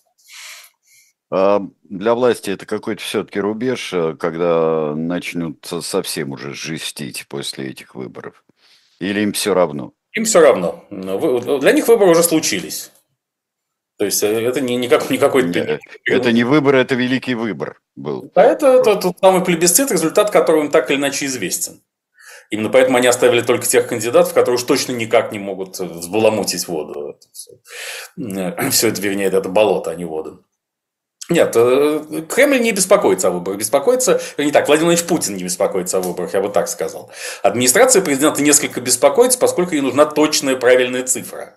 А 1.30 1.62
для 1.84 2.14
власти 2.14 2.52
это 2.52 2.66
какой-то 2.66 3.02
все-таки 3.02 3.40
рубеж, 3.40 3.92
э, 3.94 4.16
когда 4.20 4.94
начнут 4.96 5.66
совсем 5.82 6.32
уже 6.32 6.54
жестить 6.54 7.28
после 7.28 7.70
этих 7.70 7.96
выборов? 7.96 8.44
Или 9.00 9.22
им 9.22 9.34
все 9.34 9.54
равно? 9.54 9.94
Им 10.14 10.26
все 10.26 10.40
равно. 10.40 10.86
Для 10.90 11.72
них 11.72 11.88
выборы 11.88 12.12
уже 12.12 12.24
случились. 12.24 12.92
То 13.98 14.06
есть 14.06 14.22
э, 14.24 14.28
это 14.28 14.62
не 14.62 14.76
никак, 14.76 15.10
никакой... 15.10 15.50
Это, 15.50 15.80
это 16.06 16.32
не 16.32 16.44
выбор, 16.44 16.76
это 16.76 16.96
великий 16.96 17.34
выбор 17.34 17.82
был. 17.96 18.32
А 18.36 18.44
это, 18.44 18.68
это 18.68 18.96
тот 18.96 19.18
самый 19.20 19.44
плебисцит, 19.44 19.92
результат 19.92 20.30
которого 20.30 20.64
им 20.64 20.72
так 20.72 20.90
или 20.92 20.98
иначе 20.98 21.26
известен. 21.26 21.82
Именно 22.50 22.70
поэтому 22.70 22.98
они 22.98 23.08
оставили 23.08 23.42
только 23.42 23.66
тех 23.66 23.88
кандидатов, 23.88 24.34
которые 24.34 24.56
уж 24.56 24.64
точно 24.64 24.94
никак 24.94 25.32
не 25.32 25.40
могут 25.40 25.80
взбаламутить 25.80 26.68
воду. 26.68 27.18
Все, 28.72 28.88
это, 28.90 29.02
вернее, 29.02 29.26
это 29.26 29.50
болото, 29.50 29.92
а 29.92 29.96
не 29.96 30.06
воду. 30.06 30.44
Нет, 31.30 31.54
э, 31.56 32.24
Кремль 32.30 32.62
не 32.62 32.72
беспокоится 32.72 33.28
о 33.28 33.32
выборах. 33.32 33.60
Беспокоится, 33.60 34.22
не 34.38 34.52
так, 34.52 34.68
Владимир 34.68 34.88
Владимирович 34.92 35.04
Путин 35.04 35.36
не 35.36 35.44
беспокоится 35.44 35.98
о 35.98 36.02
выборах, 36.02 36.34
я 36.34 36.42
бы 36.42 36.48
так 36.48 36.70
сказал. 36.70 37.12
Администрация 37.44 38.02
президента 38.02 38.42
несколько 38.42 38.80
беспокоится, 38.80 39.38
поскольку 39.38 39.74
ей 39.74 39.82
нужна 39.82 40.06
точная 40.06 40.56
правильная 40.56 41.04
цифра. 41.04 41.57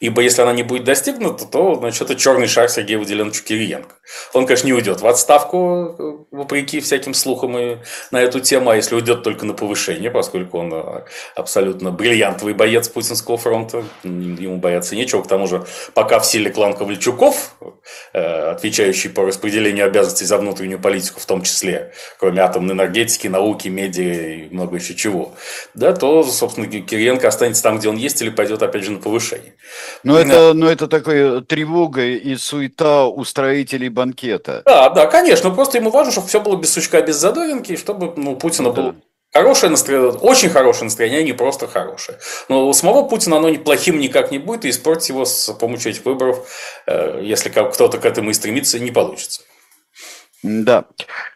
Ибо 0.00 0.22
если 0.22 0.42
она 0.42 0.52
не 0.52 0.62
будет 0.62 0.84
достигнута, 0.84 1.44
то 1.46 1.74
значит, 1.76 2.02
это 2.02 2.16
черный 2.16 2.46
шар 2.46 2.68
Сергея 2.68 2.98
Владимировича 2.98 3.42
Кириенко. 3.44 3.96
Он, 4.32 4.46
конечно, 4.46 4.66
не 4.66 4.72
уйдет 4.72 5.00
в 5.00 5.06
отставку, 5.06 5.94
э, 5.98 6.34
вопреки 6.34 6.80
всяким 6.80 7.14
слухам 7.14 7.56
и 7.58 7.78
на 8.10 8.20
эту 8.20 8.40
тему, 8.40 8.70
а 8.70 8.76
если 8.76 8.94
уйдет 8.94 9.22
только 9.22 9.46
на 9.46 9.52
повышение, 9.52 10.10
поскольку 10.10 10.58
он 10.58 10.72
э, 10.72 11.04
абсолютно 11.36 11.90
бриллиантовый 11.90 12.54
боец 12.54 12.88
Путинского 12.88 13.36
фронта, 13.36 13.84
ему 14.02 14.56
бояться 14.56 14.96
нечего. 14.96 15.22
К 15.22 15.28
тому 15.28 15.46
же, 15.46 15.64
пока 15.94 16.18
в 16.18 16.26
силе 16.26 16.50
клан 16.50 16.74
Ковальчуков, 16.74 17.54
э, 18.12 18.50
отвечающий 18.50 19.10
по 19.10 19.24
распределению 19.24 19.86
обязанностей 19.86 20.24
за 20.24 20.38
внутреннюю 20.38 20.80
политику, 20.80 21.20
в 21.20 21.26
том 21.26 21.42
числе, 21.42 21.92
кроме 22.18 22.40
атомной 22.40 22.74
энергетики, 22.74 23.28
науки, 23.28 23.68
медиа 23.68 24.34
и 24.34 24.48
много 24.50 24.76
еще 24.76 24.94
чего, 24.94 25.34
да, 25.74 25.92
то, 25.92 26.24
собственно, 26.24 26.66
Кириенко 26.66 27.28
останется 27.28 27.62
там, 27.62 27.78
где 27.78 27.88
он 27.88 27.96
есть, 27.96 28.20
или 28.22 28.30
пойдет 28.30 28.62
опять 28.62 28.84
же 28.84 28.92
на 28.92 28.98
повышение. 28.98 29.54
Но 30.02 30.18
это, 30.18 30.52
но 30.54 30.70
это 30.70 30.88
такая 30.88 31.40
тревога 31.40 32.02
и 32.02 32.36
суета 32.36 33.06
у 33.06 33.24
строителей 33.24 33.88
банкета. 33.88 34.62
Да, 34.64 34.90
да, 34.90 35.06
конечно. 35.06 35.50
Просто 35.50 35.78
ему 35.78 35.90
важно, 35.90 36.12
чтобы 36.12 36.28
все 36.28 36.40
было 36.40 36.56
без 36.56 36.72
сучка, 36.72 37.02
без 37.02 37.16
задоринки, 37.16 37.72
и 37.72 37.76
чтобы 37.76 38.12
ну, 38.16 38.36
Путина 38.36 38.72
да. 38.72 38.82
было 38.82 38.94
Хорошее 39.32 39.70
настроение, 39.70 40.10
очень 40.10 40.50
хорошее 40.50 40.84
настроение, 40.84 41.20
а 41.20 41.22
не 41.22 41.32
просто 41.32 41.68
хорошее. 41.68 42.18
Но 42.48 42.68
у 42.68 42.72
самого 42.72 43.06
Путина 43.06 43.36
оно 43.36 43.54
плохим 43.58 44.00
никак 44.00 44.32
не 44.32 44.38
будет, 44.38 44.64
и 44.64 44.70
испортить 44.70 45.10
его 45.10 45.24
с 45.24 45.52
помощью 45.52 45.92
этих 45.92 46.04
выборов, 46.04 46.48
э, 46.88 47.20
если 47.22 47.48
кто-то 47.48 47.98
к 47.98 48.04
этому 48.04 48.30
и 48.30 48.34
стремится, 48.34 48.80
не 48.80 48.90
получится. 48.90 49.42
Да. 50.42 50.88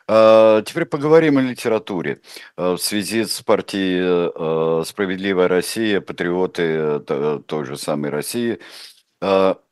А, 0.08 0.62
теперь 0.62 0.86
поговорим 0.86 1.36
о 1.38 1.42
литературе. 1.42 2.20
А, 2.56 2.76
в 2.76 2.78
связи 2.78 3.24
с 3.24 3.42
партией 3.42 4.00
а, 4.02 4.82
«Справедливая 4.84 5.48
Россия», 5.48 6.00
«Патриоты» 6.00 7.00
той 7.00 7.64
же 7.64 7.76
самой 7.76 8.10
России. 8.10 8.58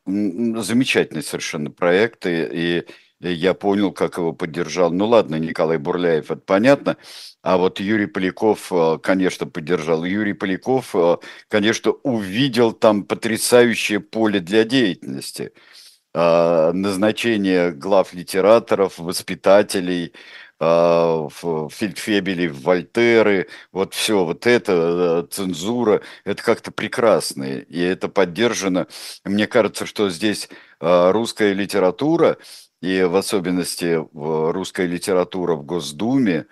Замечательный 0.04 1.22
совершенно 1.22 1.70
проект, 1.70 2.26
и, 2.26 2.84
я 3.20 3.54
понял, 3.54 3.92
как 3.92 4.16
его 4.16 4.32
поддержал. 4.32 4.90
Ну 4.90 5.06
ладно, 5.06 5.36
Николай 5.36 5.78
Бурляев, 5.78 6.30
это 6.30 6.40
понятно. 6.40 6.96
А 7.42 7.56
вот 7.56 7.78
Юрий 7.78 8.06
Поляков, 8.06 8.72
конечно, 9.02 9.46
поддержал. 9.46 10.04
Юрий 10.04 10.32
Поляков, 10.32 10.94
конечно, 11.48 11.92
увидел 12.02 12.72
там 12.72 13.04
потрясающее 13.04 14.00
поле 14.00 14.40
для 14.40 14.64
деятельности– 14.64 15.52
назначение 16.14 17.70
глав 17.72 18.12
литераторов, 18.12 18.98
воспитателей, 18.98 20.12
а, 20.64 21.28
Фельдфебели, 21.30 22.46
Вольтеры, 22.46 23.48
вот 23.72 23.94
все, 23.94 24.24
вот 24.24 24.46
это, 24.46 25.24
э, 25.26 25.26
цензура, 25.28 26.02
это 26.24 26.40
как-то 26.40 26.70
прекрасно, 26.70 27.42
и 27.42 27.80
это 27.80 28.08
поддержано. 28.08 28.86
Мне 29.24 29.48
кажется, 29.48 29.86
что 29.86 30.08
здесь 30.08 30.48
а, 30.78 31.10
русская 31.10 31.52
литература, 31.52 32.38
и 32.80 33.02
в 33.02 33.16
особенности 33.16 34.00
русская 34.12 34.86
литература 34.86 35.56
в 35.56 35.64
Госдуме, 35.64 36.46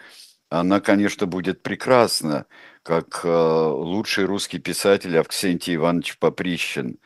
она, 0.49 0.81
конечно, 0.81 1.27
будет 1.27 1.63
прекрасна, 1.63 2.47
как 2.83 3.21
э, 3.25 3.29
лучший 3.29 4.25
русский 4.25 4.59
писатель 4.59 5.17
Авксентий 5.19 5.77
Иванович 5.77 6.19
Поприщин 6.19 6.93
э. 6.93 6.97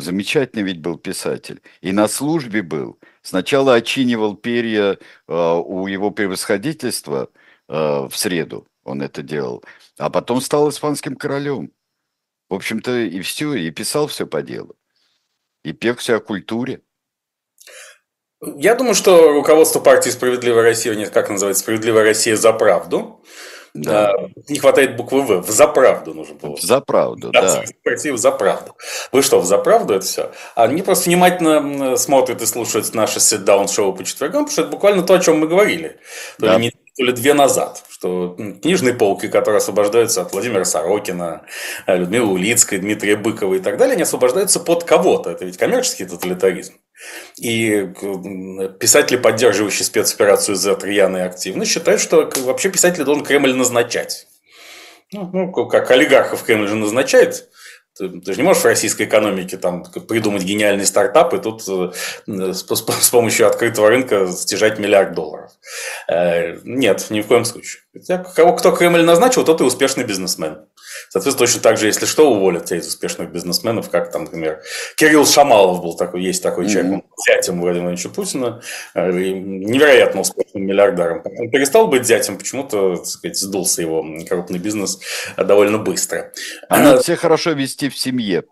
Замечательный 0.00 0.62
ведь 0.62 0.80
был 0.80 0.98
писатель. 0.98 1.62
И 1.80 1.92
на 1.92 2.08
службе 2.08 2.62
был. 2.62 2.98
Сначала 3.22 3.74
очинивал 3.74 4.36
перья 4.36 4.98
э, 5.28 5.32
у 5.34 5.86
его 5.86 6.10
превосходительства 6.10 7.30
в 7.68 8.12
среду, 8.14 8.68
он 8.84 9.02
это 9.02 9.22
делал, 9.22 9.64
а 9.98 10.08
потом 10.08 10.40
стал 10.40 10.68
испанским 10.68 11.16
королем. 11.16 11.72
В 12.48 12.54
общем-то, 12.54 12.96
и 12.96 13.20
все, 13.22 13.54
и 13.54 13.70
писал 13.72 14.06
все 14.06 14.24
по 14.24 14.40
делу. 14.40 14.76
И 15.64 15.72
пекся 15.72 16.14
о 16.14 16.20
культуре. 16.20 16.82
Я 18.40 18.76
думаю, 18.76 18.94
что 18.94 19.32
руководство 19.32 19.80
партии 19.80 20.10
«Справедливая 20.10 20.62
Россия», 20.62 20.94
нет, 20.94 21.10
как 21.10 21.28
называется, 21.28 21.62
«Справедливая 21.62 22.04
Россия 22.04 22.36
за 22.36 22.52
правду», 22.52 23.24
да. 23.82 24.14
Не 24.48 24.58
хватает 24.58 24.96
буквы 24.96 25.22
В. 25.22 25.40
В 25.42 25.50
заправду 25.50 26.14
нужно 26.14 26.34
было. 26.34 26.56
За 26.60 26.80
правду, 26.80 27.30
да. 27.30 27.62
Корпоратив 27.64 28.18
за 28.18 28.32
правду. 28.32 28.76
Вы 29.12 29.22
что, 29.22 29.40
в 29.40 29.44
заправду 29.44 29.94
это 29.94 30.04
все? 30.04 30.32
А 30.54 30.64
они 30.64 30.82
просто 30.82 31.10
внимательно 31.10 31.96
смотрят 31.96 32.42
и 32.42 32.46
слушают 32.46 32.92
наши 32.94 33.18
sit-down-шоу 33.18 33.94
по 33.94 34.04
четвергам, 34.04 34.44
потому 34.44 34.52
что 34.52 34.62
это 34.62 34.70
буквально 34.70 35.02
то, 35.02 35.14
о 35.14 35.18
чем 35.18 35.38
мы 35.38 35.48
говорили. 35.48 35.98
То, 36.38 36.46
да. 36.46 36.58
ли, 36.58 36.72
то 36.96 37.04
ли 37.04 37.12
две 37.12 37.34
назад, 37.34 37.84
что 37.90 38.36
книжные 38.62 38.94
полки, 38.94 39.28
которые 39.28 39.58
освобождаются 39.58 40.22
от 40.22 40.32
Владимира 40.32 40.64
Сорокина, 40.64 41.42
Людмилы 41.86 42.32
Улицкой, 42.32 42.78
Дмитрия 42.78 43.16
Быкова 43.16 43.54
и 43.54 43.60
так 43.60 43.76
далее, 43.76 43.94
они 43.94 44.02
освобождаются 44.02 44.60
под 44.60 44.84
кого-то. 44.84 45.30
Это 45.30 45.44
ведь 45.44 45.58
коммерческий 45.58 46.06
тоталитаризм. 46.06 46.74
И 47.36 47.88
писатели, 48.80 49.16
поддерживающие 49.16 49.84
спецоперацию 49.84 50.56
Z 50.56 50.78
рьяно 50.82 51.18
и 51.18 51.20
активно, 51.20 51.64
считают, 51.64 52.00
что 52.00 52.30
вообще 52.44 52.70
писатель 52.70 53.04
должен 53.04 53.24
Кремль 53.24 53.54
назначать. 53.54 54.26
Ну, 55.12 55.30
ну 55.32 55.66
как 55.66 55.90
олигархов 55.90 56.42
Кремль 56.42 56.68
же 56.68 56.74
назначает, 56.74 57.48
ты, 57.96 58.08
ты 58.20 58.32
же 58.32 58.40
не 58.40 58.44
можешь 58.44 58.62
в 58.62 58.66
российской 58.66 59.04
экономике 59.04 59.56
там 59.56 59.84
придумать 59.84 60.42
гениальный 60.42 60.84
стартап 60.84 61.32
и 61.32 61.38
тут 61.38 61.62
э, 61.68 61.92
с, 62.26 62.62
с 62.62 63.10
помощью 63.10 63.46
открытого 63.46 63.88
рынка 63.88 64.26
стяжать 64.28 64.78
миллиард 64.78 65.14
долларов. 65.14 65.52
Э, 66.08 66.58
нет, 66.64 67.06
ни 67.10 67.22
в 67.22 67.26
коем 67.26 67.44
случае. 67.44 67.82
Кого 68.34 68.54
кто 68.54 68.72
Кремль 68.72 69.02
назначил, 69.02 69.44
тот 69.44 69.60
и 69.60 69.64
успешный 69.64 70.04
бизнесмен. 70.04 70.58
Соответственно, 71.08 71.46
точно 71.46 71.62
так 71.62 71.78
же, 71.78 71.86
если 71.86 72.06
что, 72.06 72.30
уволят 72.30 72.66
тебя 72.66 72.78
из 72.78 72.86
успешных 72.86 73.30
бизнесменов, 73.30 73.90
как 73.90 74.10
там, 74.10 74.24
например, 74.24 74.62
Кирилл 74.96 75.26
Шамалов 75.26 75.82
был 75.82 75.96
такой, 75.96 76.22
есть 76.22 76.42
такой 76.42 76.68
человек, 76.68 76.92
mm-hmm. 76.92 77.02
зятем 77.26 77.60
Владимира 77.60 77.88
Владимировича 77.88 78.08
Путина, 78.08 78.62
э, 78.94 79.10
невероятно 79.10 80.20
успешным 80.20 80.64
миллиардером. 80.64 81.22
Он 81.24 81.50
перестал 81.50 81.88
быть 81.88 82.06
зятем, 82.06 82.38
почему-то, 82.38 82.96
так 82.96 83.06
сказать, 83.06 83.38
сдулся 83.38 83.82
его 83.82 84.04
крупный 84.28 84.58
бизнес 84.58 84.98
довольно 85.36 85.78
быстро. 85.78 86.32
А 86.68 86.78
надо 86.80 87.02
все 87.02 87.16
хорошо 87.16 87.52
вести 87.52 87.88
в 87.88 87.96
семье. 87.96 88.44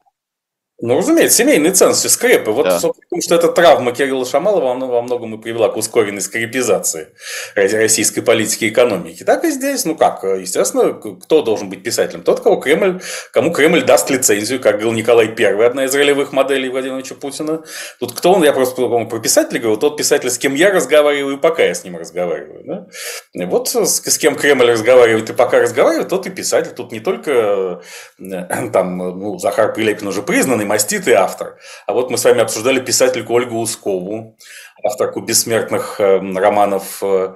Ну, 0.80 0.98
разумеется, 0.98 1.38
семейные 1.38 1.72
ценности, 1.72 2.08
скрепы. 2.08 2.50
Вот, 2.50 2.64
да. 2.64 2.80
потому 2.80 3.22
что 3.22 3.36
эта 3.36 3.48
травма 3.48 3.92
Кирилла 3.92 4.26
Шамалова 4.26 4.74
во 4.74 5.02
многом 5.02 5.34
и 5.36 5.40
привела 5.40 5.68
к 5.68 5.76
ускоренной 5.76 6.20
скрепизации 6.20 7.08
российской 7.54 8.22
политики 8.22 8.64
и 8.64 8.68
экономики. 8.70 9.22
Так 9.22 9.44
и 9.44 9.50
здесь, 9.50 9.84
ну 9.84 9.94
как, 9.94 10.24
естественно, 10.24 10.92
кто 10.92 11.42
должен 11.42 11.70
быть 11.70 11.84
писателем? 11.84 12.24
Тот, 12.24 12.40
кого 12.40 12.56
Кремль, 12.56 13.00
кому 13.32 13.52
Кремль 13.52 13.84
даст 13.84 14.10
лицензию, 14.10 14.60
как 14.60 14.72
говорил 14.72 14.92
Николай 14.92 15.32
I, 15.38 15.64
одна 15.64 15.84
из 15.84 15.94
ролевых 15.94 16.32
моделей 16.32 16.68
Владимировича 16.68 17.14
Путина. 17.14 17.62
Тут 18.00 18.12
кто 18.12 18.32
он, 18.32 18.42
я 18.42 18.52
просто 18.52 18.74
по 18.74 19.04
про 19.04 19.20
писателя 19.20 19.60
говорю, 19.60 19.76
тот 19.76 19.96
писатель, 19.96 20.28
с 20.28 20.38
кем 20.38 20.56
я 20.56 20.72
разговариваю, 20.72 21.38
пока 21.38 21.62
я 21.62 21.74
с 21.74 21.84
ним 21.84 21.96
разговариваю. 21.96 22.64
Да? 22.64 22.86
И 23.32 23.44
вот 23.44 23.68
с, 23.68 24.02
с 24.02 24.18
кем 24.18 24.34
Кремль 24.34 24.72
разговаривает 24.72 25.30
и 25.30 25.32
пока 25.34 25.60
разговаривает, 25.60 26.08
тот 26.08 26.26
и 26.26 26.30
писатель. 26.30 26.72
Тут 26.72 26.90
не 26.90 26.98
только 26.98 27.80
э, 28.18 28.68
там, 28.72 28.98
ну, 28.98 29.38
Захар 29.38 29.72
Прилепин 29.72 30.08
уже 30.08 30.22
признанный 30.22 30.63
прекрасный, 30.64 30.66
маститый 30.66 31.14
автор. 31.14 31.58
А 31.86 31.92
вот 31.92 32.10
мы 32.10 32.18
с 32.18 32.24
вами 32.24 32.40
обсуждали 32.40 32.80
писательку 32.80 33.34
Ольгу 33.34 33.60
Ускову, 33.60 34.36
авторку 34.82 35.20
бессмертных 35.20 36.00
эм, 36.00 36.36
романов 36.36 37.02
э, 37.02 37.34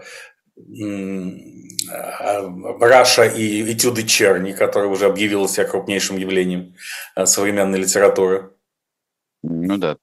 Раша 2.81 3.25
и 3.25 3.73
Этюды 3.73 4.03
Черни, 4.03 4.53
которая 4.53 4.91
уже 4.91 5.07
объявила 5.07 5.49
себя 5.49 5.67
крупнейшим 5.67 6.19
явлением 6.19 6.75
э, 7.17 7.27
современной 7.27 7.79
литературы. 7.79 8.51
Ну 9.43 9.77
да. 9.77 9.97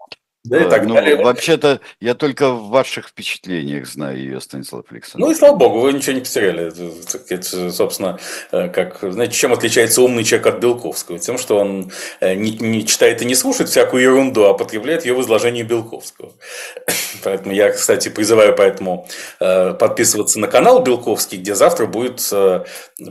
Да, 0.45 0.63
и 0.63 0.69
так 0.69 0.85
ну, 0.85 0.93
далее. 0.93 1.15
Вообще-то 1.15 1.81
я 1.99 2.13
только 2.13 2.51
в 2.51 2.69
ваших 2.69 3.07
впечатлениях 3.07 3.87
знаю 3.87 4.17
ее, 4.17 4.39
Станислав 4.39 4.85
Александрович. 4.91 5.25
Ну 5.25 5.31
и 5.31 5.35
слава 5.35 5.55
богу, 5.55 5.79
вы 5.79 5.93
ничего 5.93 6.13
не 6.13 6.21
потеряли. 6.21 6.71
Это, 7.29 7.71
собственно, 7.71 8.19
э, 8.51 8.69
как, 8.69 8.99
знаете, 9.01 9.33
чем 9.33 9.53
отличается 9.53 10.03
умный 10.03 10.23
человек 10.23 10.47
от 10.47 10.59
Белковского? 10.59 11.17
Тем, 11.17 11.39
что 11.39 11.57
он 11.57 11.91
э, 12.19 12.35
не, 12.35 12.51
не 12.51 12.85
читает 12.85 13.23
и 13.23 13.25
не 13.25 13.33
слушает 13.33 13.69
всякую 13.69 14.03
ерунду, 14.03 14.45
а 14.45 14.53
потребляет 14.53 15.05
ее 15.05 15.15
в 15.15 15.21
изложении 15.21 15.63
Белковского. 15.63 16.31
Поэтому 17.23 17.53
я, 17.53 17.71
кстати, 17.71 18.09
призываю 18.09 18.55
поэтому 18.55 19.07
э, 19.39 19.73
подписываться 19.73 20.39
на 20.39 20.47
канал 20.47 20.83
Белковский, 20.83 21.39
где 21.39 21.55
завтра 21.55 21.87
будет 21.87 22.21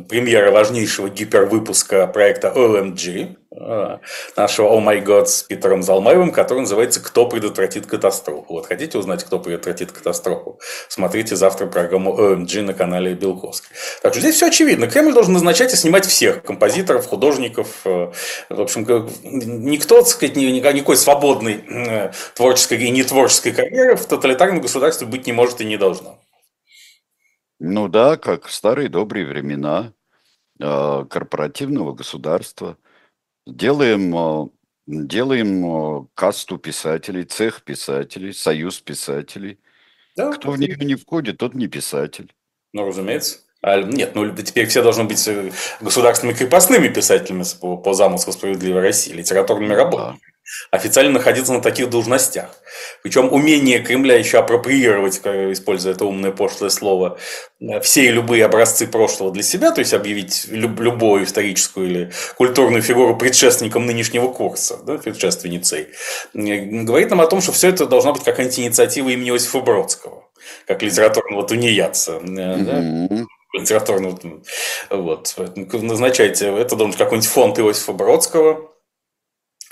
премьера 0.09 0.53
важнейшего 0.53 1.09
гипервыпуска 1.09 2.07
проекта 2.07 2.53
OMG, 2.55 3.37
нашего 3.55 4.69
«О 4.69 4.81
май 4.81 5.01
год» 5.01 5.29
с 5.29 5.45
Питером 5.45 5.83
Залмаевым, 5.83 6.33
который 6.33 6.61
называется 6.61 7.01
«Кто 7.01 7.29
предотвратит 7.29 7.87
катастрофу?». 7.87 8.55
Вот 8.55 8.67
хотите 8.67 8.99
узнать, 8.99 9.23
кто 9.23 9.38
предотвратит 9.38 9.93
катастрофу? 9.93 10.59
Смотрите 10.88 11.37
завтра 11.37 11.67
программу 11.67 12.17
OMG 12.19 12.62
на 12.62 12.75
канале 12.75 13.14
Белковский. 13.14 13.69
Так 14.03 14.12
что 14.12 14.21
здесь 14.21 14.35
все 14.35 14.49
очевидно. 14.49 14.88
Кремль 14.88 15.12
должен 15.12 15.35
назначать 15.35 15.73
и 15.73 15.77
снимать 15.77 16.05
всех 16.05 16.43
композиторов, 16.43 17.07
художников. 17.07 17.83
Э, 17.85 18.11
в 18.49 18.61
общем, 18.61 18.85
никто, 19.23 20.01
так 20.01 20.09
сказать, 20.09 20.35
никакой 20.35 20.97
свободной 20.97 21.64
э, 21.69 22.12
творческой 22.35 22.79
и 22.79 22.90
нетворческой 22.90 23.53
карьеры 23.53 23.95
в 23.95 24.05
тоталитарном 24.07 24.62
государстве 24.62 25.07
быть 25.07 25.27
не 25.27 25.33
может 25.33 25.61
и 25.61 25.64
не 25.64 25.77
должно. 25.77 26.19
Ну 27.61 27.87
да, 27.87 28.17
как 28.17 28.47
в 28.47 28.53
старые 28.53 28.88
добрые 28.88 29.27
времена 29.27 29.93
э, 30.61 31.05
корпоративного 31.09 31.93
государства– 31.93 32.77
Делаем, 33.46 34.16
э, 34.16 34.48
делаем 34.87 36.02
э, 36.02 36.07
касту 36.14 36.59
писателей, 36.59 37.24
цех 37.24 37.62
писателей, 37.62 38.33
союз 38.33 38.80
писателей. 38.80 39.59
Да, 40.16 40.33
Кто 40.33 40.52
в 40.52 40.59
нее 40.59 40.76
не 40.76 40.94
входит, 40.94 41.38
тот 41.38 41.54
не 41.54 41.66
писатель. 41.66 42.33
Ну, 42.72 42.87
разумеется. 42.87 43.40
А, 43.62 43.80
нет, 43.80 44.14
ну 44.14 44.35
теперь 44.37 44.66
все 44.66 44.83
должны 44.83 45.04
быть 45.04 45.26
э, 45.26 45.50
государственными 45.80 46.37
крепостными 46.37 46.88
писателями 46.88 47.44
по, 47.61 47.76
по 47.76 47.94
замыслу 47.94 48.33
справедливой 48.33 48.83
России, 48.83 49.12
литературными 49.12 49.72
работниками 49.72 50.34
официально 50.70 51.12
находиться 51.12 51.52
на 51.52 51.61
таких 51.61 51.90
должностях. 51.90 52.50
Причем 53.02 53.33
умение 53.33 53.80
Кремля 53.80 54.16
еще 54.16 54.38
апроприировать, 54.38 55.18
используя 55.18 55.94
это 55.94 56.04
умное 56.04 56.33
пошлое 56.33 56.70
слово, 56.70 57.18
э, 57.61 57.80
все 57.80 58.07
и 58.07 58.11
любые 58.11 58.44
образцы 58.44 58.87
прошлого 58.87 59.33
для 59.33 59.42
себя, 59.42 59.70
то 59.70 59.80
есть 59.80 59.94
объявить 59.94 60.46
любую 60.50 61.24
историческую 61.24 61.88
или 61.88 62.12
культурную 62.37 62.83
фигуру 62.83 63.16
предшественником 63.16 63.87
нынешнего 63.87 64.28
курса, 64.28 64.78
да, 64.85 64.98
предшественницей, 64.98 65.88
э, 66.35 66.38
говорит 66.85 67.11
нам 67.11 67.20
о 67.20 67.26
том, 67.26 67.40
что 67.40 67.52
все 67.52 67.68
это 67.68 67.87
должна 67.87 68.12
быть 68.12 68.24
какая-нибудь 68.24 68.59
инициатива 68.59 69.09
имени 69.09 69.30
Иосифа 69.30 69.61
Бродского, 69.61 70.24
как 70.66 70.83
литературного 70.83 71.46
тунеядца. 71.46 72.20
Mm-hmm. 72.22 73.09
Да? 73.09 73.26
литературного, 73.54 74.18
вот, 74.90 75.35
назначайте, 75.72 76.46
это 76.46 76.74
должен 76.74 76.90
быть 76.90 76.98
какой-нибудь 76.98 77.28
фонд 77.28 77.59
Иосифа 77.61 77.92
Бродского, 77.92 78.73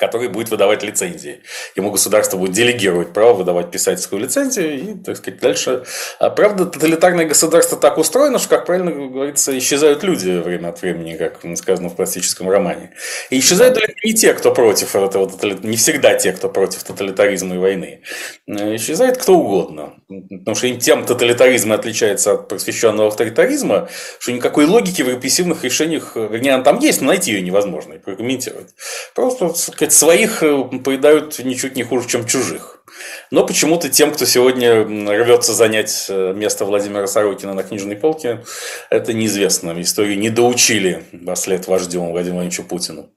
который 0.02 0.26
будет 0.26 0.50
выдавать 0.50 0.82
лицензии. 0.82 1.42
Ему 1.76 1.92
государство 1.92 2.36
будет 2.36 2.50
делегировать 2.50 3.12
право 3.12 3.34
выдавать 3.34 3.70
писательскую 3.70 4.20
лицензию 4.20 4.80
и, 4.80 4.94
так 4.94 5.16
сказать, 5.16 5.38
дальше. 5.38 5.84
А 6.18 6.28
правда, 6.28 6.66
тоталитарное 6.66 7.24
государство 7.24 7.78
так 7.78 7.98
устроено, 7.98 8.40
что, 8.40 8.48
как 8.48 8.66
правильно 8.66 8.90
говорится, 8.90 9.56
исчезают 9.56 10.02
люди 10.02 10.30
время 10.30 10.70
от 10.70 10.82
времени, 10.82 11.16
как 11.16 11.38
сказано 11.56 11.88
в 11.88 11.94
классическом 11.94 12.50
романе. 12.50 12.90
И 13.30 13.38
исчезают 13.38 13.74
далеко 13.74 13.92
не 14.02 14.12
те, 14.12 14.34
кто 14.34 14.52
против 14.52 14.96
этого 14.96 15.30
тоталитаризма, 15.30 15.70
не 15.70 15.76
всегда 15.76 16.14
те, 16.16 16.32
кто 16.32 16.48
против 16.48 16.82
тоталитаризма 16.82 17.54
и 17.54 17.58
войны. 17.58 18.02
Э, 18.48 18.74
исчезает 18.74 19.18
кто 19.18 19.38
угодно. 19.38 19.94
Потому 20.08 20.56
что 20.56 20.68
тем 20.74 21.06
тоталитаризм 21.06 21.72
отличается 21.72 22.32
от 22.32 22.48
просвещенного 22.48 23.06
авторитаризма, 23.06 23.88
что 24.18 24.32
никакой 24.32 24.64
логики 24.64 25.02
в 25.02 25.08
репрессивных 25.08 25.62
решениях, 25.62 26.16
вернее, 26.16 26.54
она 26.54 26.64
там 26.64 26.80
есть, 26.80 27.00
но 27.00 27.06
найти 27.06 27.30
ее 27.30 27.40
невозможно 27.40 27.92
и 27.94 27.98
прокомментировать. 27.98 28.74
Просто, 29.14 29.46
так 29.48 29.56
сказать, 29.56 29.91
своих 29.92 30.42
э, 30.42 30.64
поедают 30.84 31.38
ничуть 31.38 31.76
не 31.76 31.82
хуже, 31.82 32.08
чем 32.08 32.26
чужих. 32.26 32.84
Но 33.30 33.46
почему-то 33.46 33.88
тем, 33.88 34.12
кто 34.12 34.24
сегодня 34.24 34.84
рвется 34.84 35.52
занять 35.52 36.06
э, 36.08 36.32
место 36.34 36.64
Владимира 36.64 37.06
Сорокина 37.06 37.54
на 37.54 37.62
книжной 37.62 37.96
полке, 37.96 38.44
это 38.90 39.12
неизвестно. 39.12 39.80
Историю 39.80 40.18
не 40.18 40.30
доучили 40.30 41.04
вслед 41.34 41.66
вождю 41.66 42.00
Владимиру 42.00 42.12
Владимировичу 42.12 42.64
Путину. 42.64 43.10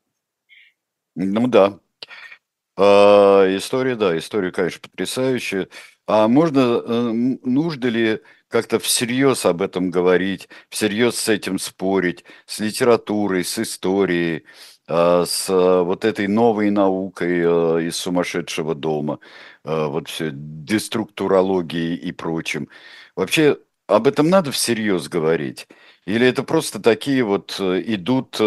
Ну 1.15 1.47
да. 1.47 1.79
А, 2.77 3.45
история, 3.55 3.95
да, 3.95 4.17
история, 4.17 4.51
конечно, 4.51 4.81
потрясающая. 4.81 5.69
А 6.07 6.27
можно, 6.27 6.81
э, 6.85 7.11
нужно 7.43 7.87
ли 7.87 8.21
как-то 8.47 8.79
всерьез 8.79 9.45
об 9.45 9.61
этом 9.61 9.89
говорить, 9.89 10.49
всерьез 10.69 11.15
с 11.15 11.29
этим 11.29 11.57
спорить, 11.57 12.23
с 12.45 12.59
литературой, 12.59 13.43
с 13.43 13.57
историей, 13.59 14.45
с 14.87 15.47
а, 15.49 15.83
вот 15.83 16.05
этой 16.05 16.27
новой 16.27 16.69
наукой 16.69 17.41
а, 17.43 17.77
из 17.79 17.95
сумасшедшего 17.97 18.75
дома, 18.75 19.19
вот 19.63 20.07
все, 20.09 20.29
деструктурологией 20.31 21.95
и 21.95 22.11
прочим. 22.11 22.69
Вообще 23.15 23.57
об 23.87 24.07
этом 24.07 24.29
надо 24.29 24.51
всерьез 24.51 25.07
говорить? 25.07 25.67
Или 26.05 26.27
это 26.27 26.43
просто 26.43 26.79
такие 26.79 27.23
вот 27.23 27.57
э, 27.59 27.81
идут 27.87 28.37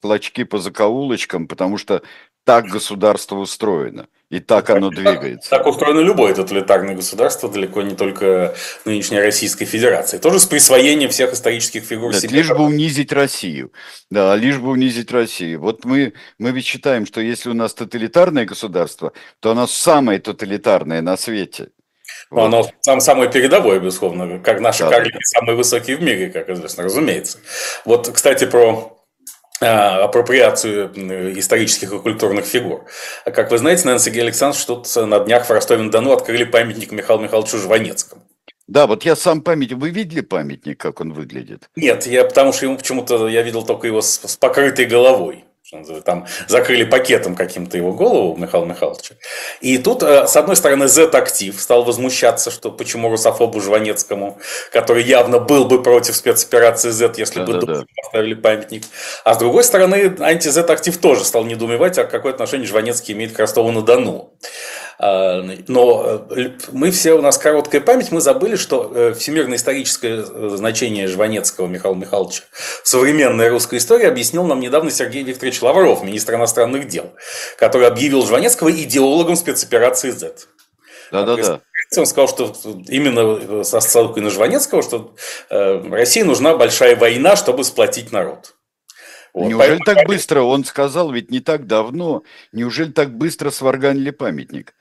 клочки 0.00 0.44
по 0.44 0.58
закоулочкам, 0.58 1.46
потому 1.48 1.78
что 1.78 2.02
так 2.48 2.64
государство 2.64 3.36
устроено? 3.36 4.06
И 4.30 4.40
так 4.40 4.70
оно 4.70 4.88
двигается. 4.88 5.50
Так, 5.50 5.64
так 5.64 5.66
устроено 5.66 6.00
любое 6.00 6.34
тоталитарное 6.34 6.94
государство, 6.94 7.50
далеко 7.50 7.82
не 7.82 7.94
только 7.94 8.54
нынешняя 8.86 9.22
Российская 9.22 9.66
Федерация. 9.66 10.18
Тоже 10.18 10.40
с 10.40 10.46
присвоением 10.46 11.10
всех 11.10 11.34
исторических 11.34 11.84
фигур 11.84 12.12
да, 12.12 12.20
себе. 12.20 12.36
Лишь 12.36 12.48
бы 12.48 12.64
унизить 12.64 13.12
Россию. 13.12 13.70
Да, 14.10 14.34
лишь 14.34 14.56
бы 14.56 14.70
унизить 14.70 15.12
Россию. 15.12 15.60
Вот 15.60 15.84
мы, 15.84 16.14
мы 16.38 16.52
ведь 16.52 16.64
считаем, 16.64 17.04
что 17.04 17.20
если 17.20 17.50
у 17.50 17.54
нас 17.54 17.74
тоталитарное 17.74 18.46
государство, 18.46 19.12
то 19.40 19.50
оно 19.50 19.66
самое 19.66 20.18
тоталитарное 20.18 21.02
на 21.02 21.18
свете. 21.18 21.68
Вот. 22.30 22.46
Оно 22.46 22.70
там 22.82 23.00
самое 23.00 23.30
передовое, 23.30 23.78
безусловно, 23.78 24.38
как 24.38 24.60
наши 24.60 24.84
да, 24.84 24.90
карлики 24.90 25.16
да. 25.16 25.38
самые 25.38 25.54
высокие 25.54 25.98
в 25.98 26.02
мире, 26.02 26.30
как 26.30 26.48
известно, 26.48 26.84
разумеется. 26.84 27.38
Вот, 27.84 28.10
кстати, 28.10 28.46
про 28.46 28.97
апроприацию 29.60 30.92
исторических 31.38 31.92
и 31.92 31.98
культурных 31.98 32.44
фигур. 32.44 32.84
Как 33.24 33.50
вы 33.50 33.58
знаете, 33.58 33.84
наверное, 33.84 34.04
Сергей 34.04 34.22
Александрович, 34.22 34.64
тут 34.64 34.86
на 34.96 35.18
днях 35.20 35.46
в 35.46 35.50
Ростове-на-Дону 35.50 36.12
открыли 36.12 36.44
памятник 36.44 36.92
Михаилу 36.92 37.22
Михайловичу 37.22 37.58
Жванецкому. 37.58 38.22
Да, 38.68 38.86
вот 38.86 39.02
я 39.04 39.16
сам 39.16 39.40
памятник. 39.40 39.78
Вы 39.78 39.90
видели 39.90 40.20
памятник, 40.20 40.78
как 40.78 41.00
он 41.00 41.14
выглядит? 41.14 41.70
Нет, 41.74 42.06
я 42.06 42.24
потому 42.24 42.52
что 42.52 42.66
ему 42.66 42.76
почему-то 42.76 43.26
я 43.26 43.42
видел 43.42 43.64
только 43.64 43.86
его 43.86 44.02
с, 44.02 44.20
с 44.20 44.36
покрытой 44.36 44.84
головой. 44.84 45.46
Там 46.04 46.26
закрыли 46.46 46.84
пакетом 46.84 47.34
каким-то 47.34 47.76
его 47.76 47.92
голову 47.92 48.36
Михаила 48.36 48.64
Михайловича. 48.64 49.16
И 49.60 49.76
тут, 49.76 50.02
э, 50.02 50.26
с 50.26 50.34
одной 50.36 50.56
стороны, 50.56 50.88
Z-актив 50.88 51.60
стал 51.60 51.84
возмущаться, 51.84 52.50
что 52.50 52.70
почему 52.70 53.10
русофобу 53.10 53.60
Жванецкому, 53.60 54.38
который 54.72 55.02
явно 55.04 55.38
был 55.38 55.66
бы 55.66 55.82
против 55.82 56.16
спецоперации 56.16 56.90
Z, 56.90 57.14
если 57.18 57.40
да, 57.40 57.44
бы 57.44 57.52
да, 57.52 57.66
да. 57.66 57.84
поставили 58.02 58.34
памятник. 58.34 58.84
А 59.24 59.34
с 59.34 59.38
другой 59.38 59.62
стороны, 59.62 60.16
анти-Z-актив 60.18 60.96
тоже 60.96 61.24
стал 61.24 61.44
недоумевать, 61.44 61.98
а 61.98 62.04
какое 62.04 62.32
отношение 62.32 62.66
Жванецкий 62.66 63.12
имеет 63.12 63.32
к 63.32 63.38
Ростову-на-Дону. 63.38 64.32
А, 65.00 65.44
но 65.68 66.26
э, 66.30 66.50
мы 66.72 66.90
все, 66.90 67.12
у 67.12 67.22
нас 67.22 67.38
короткая 67.38 67.80
память, 67.80 68.10
мы 68.10 68.20
забыли, 68.20 68.56
что 68.56 68.90
э, 68.92 69.12
всемирное 69.12 69.56
историческое 69.56 70.24
э, 70.28 70.50
значение 70.56 71.06
Жванецкого 71.06 71.68
Михаила 71.68 71.94
Михайловича 71.94 72.42
в 72.50 72.88
современной 72.88 73.48
русской 73.48 73.78
истории 73.78 74.06
объяснил 74.06 74.44
нам 74.44 74.58
недавно 74.58 74.90
Сергей 74.90 75.22
Викторович 75.22 75.62
Лавров, 75.62 76.02
министр 76.02 76.34
иностранных 76.34 76.88
дел, 76.88 77.12
который 77.58 77.86
объявил 77.86 78.26
Жванецкого 78.26 78.72
идеологом 78.72 79.36
спецоперации 79.36 80.10
Z. 80.10 80.34
Да-да-да. 81.12 81.60
Он 81.96 82.04
сказал, 82.04 82.28
что 82.28 82.54
именно 82.88 83.62
со 83.62 83.78
ссылкой 83.80 84.24
на 84.24 84.30
Жванецкого, 84.30 84.82
что 84.82 85.14
России 85.48 86.22
нужна 86.22 86.54
большая 86.54 86.96
война, 86.96 87.34
чтобы 87.36 87.64
сплотить 87.64 88.12
народ. 88.12 88.54
Вот. 89.32 89.48
Неужели 89.48 89.78
Поэтому... 89.78 89.84
так 89.84 90.06
быстро? 90.06 90.40
Он 90.42 90.64
сказал 90.64 91.12
ведь 91.12 91.30
не 91.30 91.40
так 91.40 91.66
давно. 91.66 92.24
Неужели 92.52 92.90
так 92.90 93.16
быстро 93.16 93.50
сварганили 93.50 94.10
памятник? 94.10 94.74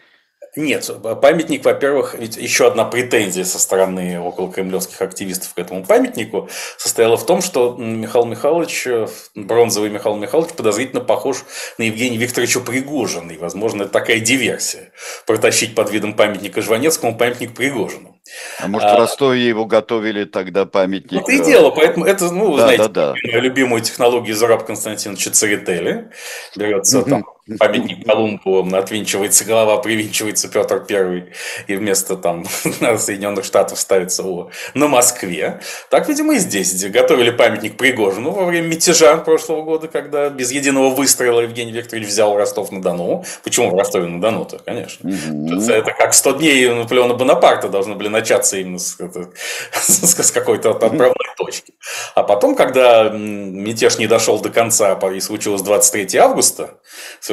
Нет, 0.57 0.89
памятник, 1.21 1.63
во-первых, 1.63 2.15
ведь 2.17 2.35
еще 2.35 2.65
одна 2.65 2.83
претензия 2.83 3.45
со 3.45 3.59
стороны 3.59 4.19
около 4.19 4.51
кремлевских 4.51 4.99
активистов 5.03 5.53
к 5.53 5.59
этому 5.59 5.85
памятнику 5.85 6.49
состояла 6.77 7.15
в 7.15 7.25
том, 7.27 7.43
что 7.43 7.75
Михаил 7.77 8.25
Михайлович, 8.25 8.87
э, 8.87 9.07
бронзовый 9.35 9.91
Михаил 9.91 10.15
Михайлович, 10.15 10.53
подозрительно 10.53 11.01
похож 11.01 11.45
на 11.77 11.83
Евгения 11.83 12.17
Викторовича 12.17 12.61
Пригожина. 12.61 13.33
И, 13.33 13.37
возможно, 13.37 13.83
это 13.83 13.91
такая 13.91 14.19
диверсия. 14.19 14.91
Протащить 15.27 15.75
под 15.75 15.91
видом 15.91 16.15
памятника 16.15 16.63
Жванецкому 16.63 17.15
памятник 17.15 17.53
Пригожину. 17.53 18.19
А 18.59 18.67
может, 18.67 18.89
в 18.89 18.93
а, 18.93 18.97
Ростове 18.97 19.47
его 19.47 19.65
готовили 19.65 20.25
тогда 20.25 20.65
памятник? 20.65 21.21
Это 21.21 21.31
и 21.31 21.45
дело, 21.45 21.69
поэтому 21.69 22.05
это, 22.05 22.31
ну, 22.31 22.57
да, 22.57 22.63
знаете, 22.63 22.87
да, 22.87 23.13
да. 23.13 23.39
любимую 23.39 23.83
технологию 23.83 24.35
Зураб 24.35 24.65
Константиновича 24.65 25.29
Церетели. 25.29 26.09
Берется 26.55 27.03
там 27.03 27.23
памятник 27.59 28.05
Колумбу, 28.05 28.67
отвинчивается 28.75 29.45
голова, 29.45 29.77
привинчивается 29.77 30.47
Петр 30.47 30.83
Первый, 30.83 31.25
и 31.67 31.75
вместо 31.75 32.15
там 32.15 32.45
Соединенных 32.97 33.45
Штатов 33.45 33.79
ставится 33.79 34.23
о, 34.23 34.49
на 34.73 34.87
Москве. 34.87 35.61
Так, 35.89 36.09
видимо, 36.09 36.35
и 36.35 36.39
здесь 36.39 36.83
готовили 36.85 37.29
памятник 37.29 37.77
Пригожину 37.77 38.31
во 38.31 38.45
время 38.45 38.67
мятежа 38.67 39.17
прошлого 39.17 39.63
года, 39.63 39.87
когда 39.87 40.29
без 40.29 40.51
единого 40.51 40.93
выстрела 40.93 41.41
Евгений 41.41 41.71
Викторович 41.71 42.07
взял 42.07 42.35
Ростов-на-Дону. 42.37 43.23
Почему 43.43 43.69
в 43.69 43.75
Ростове-на-Дону-то, 43.75 44.59
конечно. 44.59 45.07
Mm-hmm. 45.07 45.71
Это 45.71 45.91
как 45.91 46.13
100 46.13 46.31
дней 46.33 46.69
Наполеона 46.69 47.13
Бонапарта 47.13 47.69
должны 47.69 47.95
были 47.95 48.07
начаться 48.07 48.57
именно 48.57 48.79
с, 48.79 48.97
с, 49.73 50.23
с 50.23 50.31
какой-то 50.31 50.71
отправной 50.71 51.13
точки. 51.37 51.73
А 52.15 52.23
потом, 52.23 52.55
когда 52.55 53.09
мятеж 53.09 53.97
не 53.97 54.07
дошел 54.07 54.39
до 54.39 54.49
конца, 54.49 54.97
и 55.07 55.19
случилось 55.19 55.61
23 55.61 56.17
августа, 56.17 56.79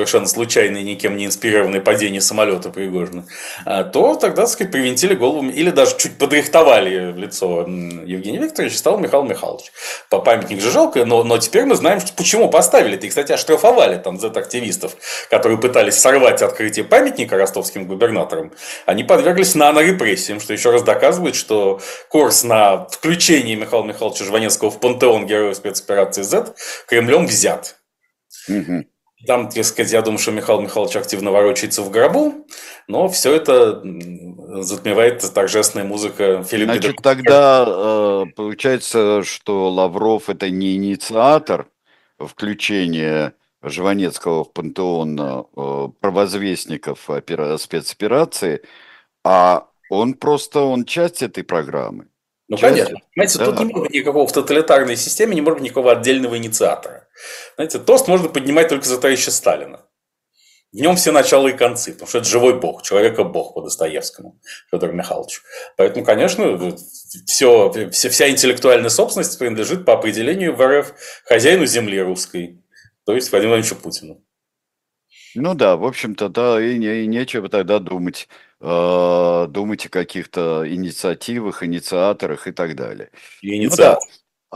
совершенно 0.07 0.29
случайное, 0.29 0.83
никем 0.83 1.17
не 1.17 1.27
инспирированное 1.27 1.81
падение 1.81 2.21
самолета 2.21 2.71
Пригожина, 2.71 3.27
то 3.64 4.14
тогда, 4.14 4.43
так 4.43 4.51
сказать, 4.51 4.73
привинтили 4.73 5.14
голову, 5.14 5.49
или 5.49 5.71
даже 5.71 5.97
чуть 5.97 6.19
подрихтовали 6.19 7.12
в 7.12 7.19
лицо 7.19 7.62
Евгения 7.62 8.38
Викторовича, 8.38 8.77
стал 8.77 8.99
Михаил 8.99 9.25
Михайлович. 9.25 9.73
По 10.11 10.21
памятник 10.21 10.61
же 10.61 10.71
жалко, 10.71 11.05
но, 11.05 11.25
но 11.25 11.38
теперь 11.38 11.64
мы 11.64 11.75
знаем, 11.75 12.01
почему 12.17 12.51
поставили. 12.51 12.97
И, 12.97 13.09
кстати, 13.09 13.33
оштрафовали 13.33 13.99
там 13.99 14.21
Z-активистов, 14.21 14.97
которые 15.31 15.59
пытались 15.59 15.95
сорвать 15.95 16.43
открытие 16.43 16.85
памятника 16.85 17.37
ростовским 17.37 17.87
губернаторам. 17.87 18.53
Они 18.87 19.05
подверглись 19.05 19.55
нано-репрессиям, 19.55 20.40
что 20.40 20.53
еще 20.53 20.71
раз 20.71 20.83
доказывает, 20.83 21.35
что 21.35 21.81
курс 22.09 22.45
на 22.45 22.87
включение 22.87 23.57
Михаила 23.57 23.85
Михайловича 23.85 24.25
Жванецкого 24.25 24.71
в 24.71 24.81
пантеон 24.81 25.27
героев 25.27 25.57
спецоперации 25.57 26.23
Z 26.23 26.55
Кремлем 26.87 27.27
взят. 27.27 27.77
Угу. 28.49 28.85
Там, 29.26 29.48
так 29.48 29.64
сказать, 29.64 29.92
я 29.92 30.02
думаю, 30.02 30.18
что 30.18 30.30
Михаил 30.32 30.60
Михайлович 30.60 30.96
активно 30.96 31.30
ворочается 31.30 31.82
в 31.82 31.90
гробу, 31.90 32.46
но 32.88 33.08
все 33.08 33.34
это 33.34 33.82
затмевает 34.62 35.20
торжественная 35.32 35.87
музыка 35.87 36.42
Филиппа 36.42 36.72
Значит, 36.72 36.96
тогда 37.02 37.64
э, 37.66 38.24
получается, 38.37 39.22
что 39.22 39.70
Лавров 39.70 40.28
это 40.28 40.50
не 40.50 40.76
инициатор 40.76 41.68
включения 42.18 43.34
Жванецкого 43.62 44.44
в 44.44 44.52
пантеон 44.52 45.18
э, 45.20 45.88
провозвестников 46.00 47.08
спецоперации, 47.58 48.62
а 49.24 49.68
он 49.90 50.14
просто 50.14 50.60
он 50.60 50.84
часть 50.84 51.22
этой 51.22 51.44
программы. 51.44 52.06
Ну, 52.48 52.59
конечно. 52.59 52.98
Понимаете, 53.14 53.38
да. 53.38 53.44
тут 53.46 53.59
не 53.59 53.64
может 53.66 53.83
быть 53.85 53.94
никакого 53.94 54.26
в 54.26 54.33
тоталитарной 54.33 54.96
системе, 54.96 55.35
не 55.35 55.40
может 55.40 55.59
быть 55.61 55.64
никакого 55.64 55.92
отдельного 55.92 56.37
инициатора. 56.37 57.09
Знаете, 57.57 57.78
тост 57.78 58.07
можно 58.09 58.28
поднимать 58.28 58.68
только 58.68 58.87
за 58.87 59.00
товарища 59.00 59.30
Сталина. 59.30 59.87
В 60.74 60.76
нем 60.76 60.96
все 60.96 61.12
начала 61.12 61.46
и 61.46 61.52
концы, 61.52 61.92
потому 61.92 62.09
что 62.09 62.18
это 62.18 62.28
живой 62.28 62.59
бог, 62.59 62.83
человека-бог 62.83 63.54
по 63.54 63.62
Достоевскому, 63.62 64.40
Федору 64.72 64.92
Михайловичу. 64.92 65.40
Поэтому, 65.76 66.04
конечно, 66.04 66.76
все, 67.26 67.72
все, 67.92 68.09
вся 68.09 68.28
интеллектуальная 68.28 68.90
собственность 68.90 69.38
принадлежит 69.38 69.85
по 69.85 69.92
определению 69.92 70.57
в 70.57 70.61
РФ 70.61 70.92
хозяину 71.26 71.64
земли 71.64 72.02
русской, 72.02 72.61
то 73.07 73.14
есть 73.14 73.30
Владимиру 73.30 73.57
Владимировичу 73.57 73.80
Путину. 73.80 74.24
Ну 75.35 75.55
да, 75.55 75.77
в 75.77 75.85
общем-то, 75.85 76.29
да, 76.29 76.62
и, 76.62 76.79
не, 76.79 77.03
и 77.03 77.07
нечего 77.07 77.49
тогда 77.49 77.79
думать, 77.79 78.29
э, 78.61 79.47
думать 79.49 79.87
о 79.87 79.88
каких-то 79.88 80.64
инициативах, 80.66 81.62
инициаторах 81.62 82.47
и 82.47 82.53
так 82.53 82.77
далее. 82.77 83.11
И 83.40 83.66
Ну 83.66 83.77
да, 83.77 83.99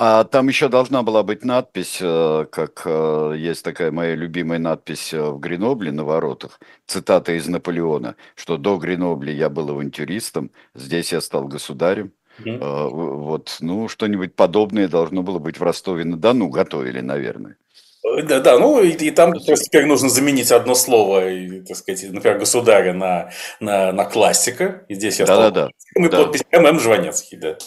а 0.00 0.22
там 0.22 0.46
еще 0.46 0.68
должна 0.68 1.02
была 1.02 1.24
быть 1.24 1.44
надпись, 1.44 1.98
э, 2.00 2.46
как 2.52 2.82
э, 2.84 3.34
есть 3.36 3.64
такая 3.64 3.90
моя 3.90 4.14
любимая 4.14 4.60
надпись 4.60 5.12
э, 5.12 5.20
в 5.20 5.40
Гренобле 5.40 5.90
на 5.90 6.04
воротах, 6.04 6.60
цитата 6.86 7.32
из 7.32 7.48
Наполеона, 7.48 8.14
что 8.36 8.58
до 8.58 8.76
Гренобля 8.78 9.32
я 9.32 9.48
был 9.50 9.70
авантюристом, 9.70 10.52
здесь 10.76 11.10
я 11.10 11.20
стал 11.20 11.48
государем. 11.48 12.12
Mm-hmm. 12.38 12.90
Вот, 12.90 13.56
ну, 13.58 13.88
что-нибудь 13.88 14.36
подобное 14.36 14.86
должно 14.86 15.24
было 15.24 15.40
быть 15.40 15.58
в 15.58 15.62
Ростове-на-Дону, 15.64 16.48
готовили, 16.48 17.00
наверное. 17.00 17.56
Да, 18.02 18.40
да, 18.40 18.58
ну 18.58 18.80
и, 18.82 18.90
и 18.90 19.10
там 19.10 19.32
просто 19.32 19.66
теперь 19.66 19.84
нужно 19.84 20.08
заменить 20.08 20.52
одно 20.52 20.74
слово, 20.74 21.28
и, 21.30 21.60
так 21.60 21.76
сказать, 21.76 22.10
например, 22.10 22.38
государя 22.38 22.92
на, 22.92 23.30
на, 23.60 23.92
на 23.92 24.04
классика. 24.04 24.84
И 24.88 24.94
здесь 24.94 25.18
я 25.18 25.26
да, 25.26 25.34
стал 25.34 25.50
да, 25.50 25.66
да. 25.66 25.70
Мы 25.96 26.08
да. 26.08 26.18
подпись 26.18 26.42
ММ 26.52 26.78
Жванецкий, 26.80 27.38
да. 27.38 27.58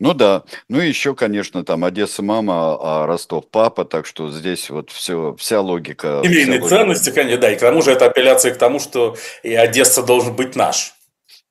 Ну 0.00 0.12
да, 0.12 0.42
ну 0.68 0.80
и 0.80 0.88
еще, 0.88 1.14
конечно, 1.14 1.64
там 1.64 1.84
Одесса 1.84 2.22
мама, 2.22 2.76
а 2.80 3.06
Ростов 3.06 3.48
папа, 3.48 3.84
так 3.84 4.06
что 4.06 4.30
здесь 4.30 4.68
вот 4.68 4.90
все, 4.90 5.34
вся 5.38 5.60
логика. 5.60 6.20
Семейные 6.24 6.60
вся 6.60 6.68
ценности, 6.68 7.08
логика. 7.08 7.22
конечно, 7.22 7.40
да, 7.40 7.52
и 7.52 7.56
к 7.56 7.60
тому 7.60 7.80
же 7.80 7.92
это 7.92 8.06
апелляция 8.06 8.52
к 8.52 8.58
тому, 8.58 8.80
что 8.80 9.16
и 9.42 9.54
Одесса 9.54 10.02
должен 10.02 10.34
быть 10.34 10.56
наш. 10.56 10.94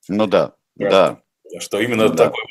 Ну 0.07 0.27
да, 0.27 0.53
Правда. 0.77 1.19
да. 1.51 1.59
Что 1.59 1.79
именно 1.79 2.09
Да. 2.09 2.25
такой 2.25 2.43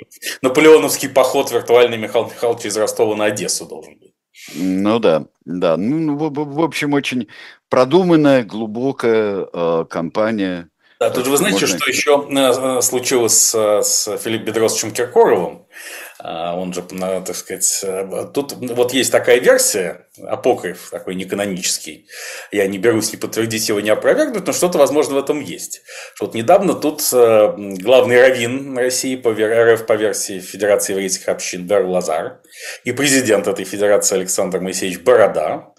наполеоновский 0.43 1.09
поход 1.09 1.51
виртуальный 1.51 1.99
Михаил 1.99 2.27
Михайлович 2.27 2.65
из 2.67 2.77
Ростова 2.77 3.15
на 3.15 3.27
Одессу 3.27 3.67
должен 3.67 3.99
быть. 3.99 4.12
Ну 4.55 4.99
да, 4.99 5.27
да. 5.45 5.77
Ну, 5.77 5.99
ну, 5.99 6.17
в, 6.17 6.31
в- 6.31 6.55
в 6.55 6.63
общем, 6.63 6.93
очень 6.95 7.29
продуманная, 7.69 8.43
глубокая 8.45 9.47
э, 9.53 9.85
кампания. 9.89 10.69
Да, 11.01 11.11
тут 11.11 11.27
вы 11.27 11.37
знаете, 11.37 11.61
можно- 11.67 11.79
что 11.79 11.91
еще 11.91 12.27
э, 12.31 12.79
э, 12.79 12.81
случилось 12.83 13.35
с, 13.39 13.83
с 13.83 14.17
Филиппом 14.19 14.47
Бедросовичем 14.47 14.93
Киркоровым? 14.93 15.62
А, 16.19 16.57
Он 16.57 16.73
же, 16.73 16.83
так 16.83 17.35
сказать, 17.35 17.85
тут 18.33 18.53
вот 18.53 18.93
есть 18.93 19.13
такая 19.13 19.39
версия, 19.41 20.07
апокриф 20.27 20.91
такой 20.91 21.15
неканонический. 21.15 22.07
Я 22.51 22.67
не 22.67 22.79
берусь 22.79 23.13
ни 23.13 23.17
подтвердить 23.17 23.69
его, 23.69 23.81
ни 23.81 23.91
опровергнуть, 23.91 24.47
но 24.47 24.53
что-то, 24.53 24.79
возможно, 24.79 25.15
в 25.15 25.19
этом 25.19 25.41
есть. 25.41 25.83
Вот 26.21 26.35
недавно 26.35 26.75
тут 26.75 27.03
э, 27.13 27.55
главный 27.57 28.21
раввин 28.21 28.77
России 28.77 29.17
по 29.17 29.33
РФ 29.33 29.87
по 29.87 29.95
версии 29.95 30.41
Федерации 30.41 30.93
еврейских 30.93 31.29
общин 31.29 31.67
Бер 31.67 31.85
Лазар 31.87 32.41
и 32.85 32.93
президент 32.93 33.49
этой 33.49 33.65
федерации 33.65 34.17
Александр 34.17 34.61
Моисеевич 34.61 35.01
Борода 35.01 35.73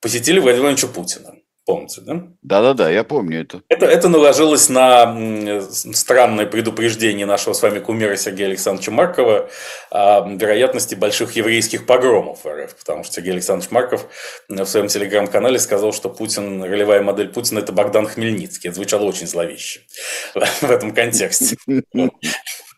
посетили 0.00 0.38
Владимира 0.38 0.70
Владимировича 0.70 0.94
Путина. 0.94 1.39
Помните, 1.70 2.00
да? 2.00 2.22
Да-да-да, 2.42 2.90
я 2.90 3.04
помню 3.04 3.42
это. 3.42 3.62
Это, 3.68 3.86
это 3.86 4.08
наложилось 4.08 4.68
на 4.68 5.60
странное 5.70 6.46
предупреждение 6.46 7.26
нашего 7.26 7.52
с 7.52 7.62
вами 7.62 7.78
кумира 7.78 8.16
Сергея 8.16 8.48
Александровича 8.48 8.90
Маркова 8.90 9.48
о 9.90 10.28
вероятности 10.28 10.94
больших 10.94 11.36
еврейских 11.36 11.86
погромов 11.86 12.44
в 12.44 12.48
РФ. 12.48 12.74
Потому 12.76 13.04
что 13.04 13.14
Сергей 13.14 13.32
Александрович 13.32 13.70
Марков 13.70 14.06
в 14.48 14.64
своем 14.66 14.88
телеграм-канале 14.88 15.58
сказал, 15.58 15.92
что 15.92 16.08
Путин, 16.08 16.62
ролевая 16.62 17.02
модель 17.02 17.28
Путина– 17.28 17.58
это 17.60 17.72
Богдан 17.72 18.06
Хмельницкий. 18.06 18.68
Это 18.68 18.76
звучало 18.76 19.04
очень 19.04 19.26
зловеще 19.26 19.80
в 20.34 20.70
этом 20.70 20.92
контексте. 20.92 21.56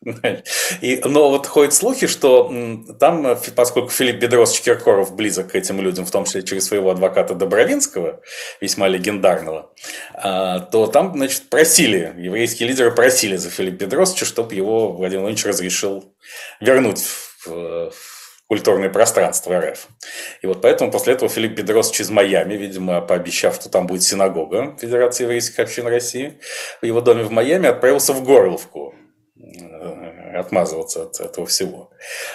И, 0.81 1.01
но 1.05 1.31
вот 1.31 1.47
ходят 1.47 1.75
слухи, 1.75 2.07
что 2.07 2.53
там, 2.99 3.27
э, 3.27 3.37
поскольку 3.55 3.91
Филипп 3.91 4.17
Бедросович 4.17 4.63
Киркоров 4.63 5.15
близок 5.15 5.53
к 5.53 5.55
этим 5.55 5.81
людям, 5.81 6.05
в 6.05 6.11
том 6.11 6.25
числе 6.25 6.43
через 6.43 6.67
своего 6.67 6.91
адвоката 6.91 7.35
Добровинского, 7.35 8.21
весьма 8.61 8.89
легендарного, 8.89 9.73
а, 10.15 10.61
то 10.61 10.87
там, 10.89 11.13
значит, 11.15 11.49
просили, 11.49 12.13
еврейские 12.19 12.69
лидеры 12.69 12.91
просили 12.91 13.37
за 13.37 13.51
Филиппа 13.51 13.85
Бедросовича, 13.85 14.25
чтобы 14.25 14.55
его 14.55 14.93
Владимир 14.93 15.23
Владимирович 15.23 15.47
разрешил 15.47 16.15
вернуть 16.61 17.01
в, 17.01 17.47
в 17.47 17.93
культурное 18.53 18.91
пространство 18.91 19.59
РФ. 19.59 19.89
И 20.43 20.47
вот 20.47 20.61
поэтому 20.61 20.91
после 20.91 21.15
этого 21.15 21.31
Филипп 21.31 21.53
Бедросович 21.53 22.03
из 22.03 22.11
Майами, 22.11 22.53
видимо, 22.55 23.01
пообещав, 23.01 23.55
что 23.55 23.71
там 23.71 23.87
будет 23.87 24.03
синагога 24.03 24.77
Федерации 24.79 25.25
еврейских 25.25 25.59
общин 25.59 25.87
России, 25.87 26.39
в 26.83 26.85
его 26.85 27.01
доме 27.01 27.23
в 27.23 27.31
Майами 27.31 27.69
отправился 27.69 28.13
в 28.13 28.23
Горловку 28.23 28.95
э, 28.95 29.02
отмазываться 30.35 31.03
от 31.03 31.21
этого 31.21 31.47
всего. 31.47 31.91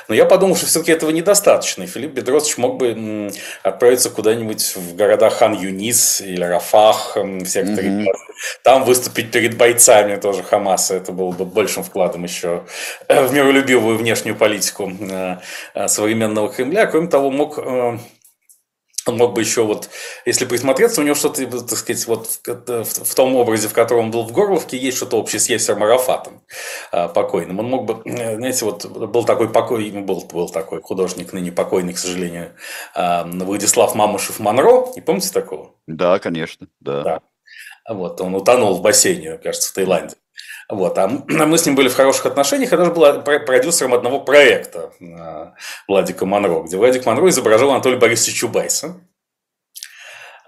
Но 0.07 0.15
я 0.15 0.25
подумал, 0.25 0.55
что 0.55 0.65
все-таки 0.65 0.91
этого 0.91 1.09
недостаточно. 1.09 1.83
И 1.83 1.87
Филипп 1.87 2.13
Бедросович 2.13 2.57
мог 2.57 2.77
бы 2.77 3.31
отправиться 3.63 4.09
куда-нибудь 4.09 4.75
в 4.75 4.95
города 4.95 5.29
Хан-Юнис 5.29 6.21
или 6.21 6.43
Рафах, 6.43 7.15
в 7.15 7.45
секторе. 7.45 7.89
Газа. 7.89 8.23
там 8.63 8.83
выступить 8.83 9.31
перед 9.31 9.57
бойцами 9.57 10.15
тоже 10.17 10.43
Хамаса. 10.43 10.95
Это 10.95 11.11
было 11.11 11.31
бы 11.31 11.45
большим 11.45 11.83
вкладом 11.83 12.23
еще 12.23 12.63
э, 13.07 13.25
в 13.25 13.33
миролюбивую 13.33 13.97
внешнюю 13.97 14.35
политику 14.35 14.91
э, 14.99 15.37
э, 15.73 15.87
современного 15.87 16.49
Кремля. 16.49 16.85
Кроме 16.85 17.07
того, 17.07 17.31
мог 17.31 17.59
он 19.07 19.17
мог 19.17 19.33
бы 19.33 19.41
еще 19.41 19.63
вот, 19.63 19.89
если 20.25 20.45
присмотреться, 20.45 21.01
у 21.01 21.03
него 21.03 21.15
что-то, 21.15 21.45
так 21.45 21.77
сказать, 21.77 22.05
вот 22.07 22.39
в, 22.45 23.15
том 23.15 23.35
образе, 23.35 23.67
в 23.67 23.73
котором 23.73 24.05
он 24.05 24.11
был 24.11 24.23
в 24.23 24.31
Горловке, 24.31 24.77
есть 24.77 24.97
что-то 24.97 25.17
общее 25.17 25.39
с 25.39 25.49
Есером 25.49 25.83
Арафатом 25.83 26.41
а, 26.91 27.07
покойным. 27.07 27.59
Он 27.59 27.65
мог 27.67 27.85
бы, 27.85 28.01
знаете, 28.05 28.65
вот 28.65 28.85
был 28.85 29.23
такой 29.25 29.49
покой, 29.49 29.89
был, 29.91 30.21
был 30.21 30.49
такой 30.49 30.81
художник, 30.81 31.33
ныне 31.33 31.51
покойный, 31.51 31.93
к 31.93 31.97
сожалению, 31.97 32.53
а, 32.93 33.23
Владислав 33.25 33.95
Мамушев 33.95 34.39
Монро, 34.39 34.87
не 34.95 35.01
помните 35.01 35.31
такого? 35.31 35.71
Да, 35.87 36.19
конечно, 36.19 36.67
да. 36.79 37.03
Да. 37.03 37.21
Вот, 37.89 38.19
он 38.19 38.35
утонул 38.35 38.75
в 38.75 38.81
бассейне, 38.81 39.37
кажется, 39.37 39.69
в 39.69 39.73
Таиланде. 39.73 40.15
Вот, 40.69 40.97
а 40.97 41.07
мы 41.07 41.57
с 41.57 41.65
ним 41.65 41.75
были 41.75 41.87
в 41.87 41.95
хороших 41.95 42.25
отношениях, 42.25 42.71
я 42.71 42.77
даже 42.77 42.91
был 42.91 43.21
про- 43.21 43.39
продюсером 43.39 43.93
одного 43.93 44.19
проекта 44.19 44.91
а, 45.01 45.53
Владика 45.87 46.25
Монро, 46.25 46.63
где 46.63 46.75
Владик 46.75 47.05
Монро 47.05 47.29
изображал 47.29 47.71
Анатолия 47.71 47.97
Борисовича 47.97 48.37
Чубайса. 48.37 48.99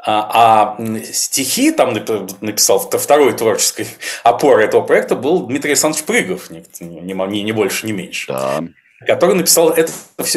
А, 0.05 0.75
а 0.77 0.77
стихи 1.13 1.71
там 1.71 1.93
нап- 1.93 2.36
написал, 2.41 2.79
вт- 2.79 2.97
второй 2.97 3.34
творческой 3.34 3.88
опорой 4.23 4.65
этого 4.65 4.82
проекта 4.82 5.15
был 5.15 5.45
Дмитрий 5.45 5.71
Александрович 5.71 6.05
Прыгов, 6.05 6.49
ни, 6.49 6.63
ни- 6.82 7.39
ни 7.39 7.51
больше, 7.51 7.86
ни 7.86 7.91
меньше 7.91 8.27
Да. 8.32 8.62
Который 9.05 9.35
написал 9.35 9.69
этот 9.69 9.93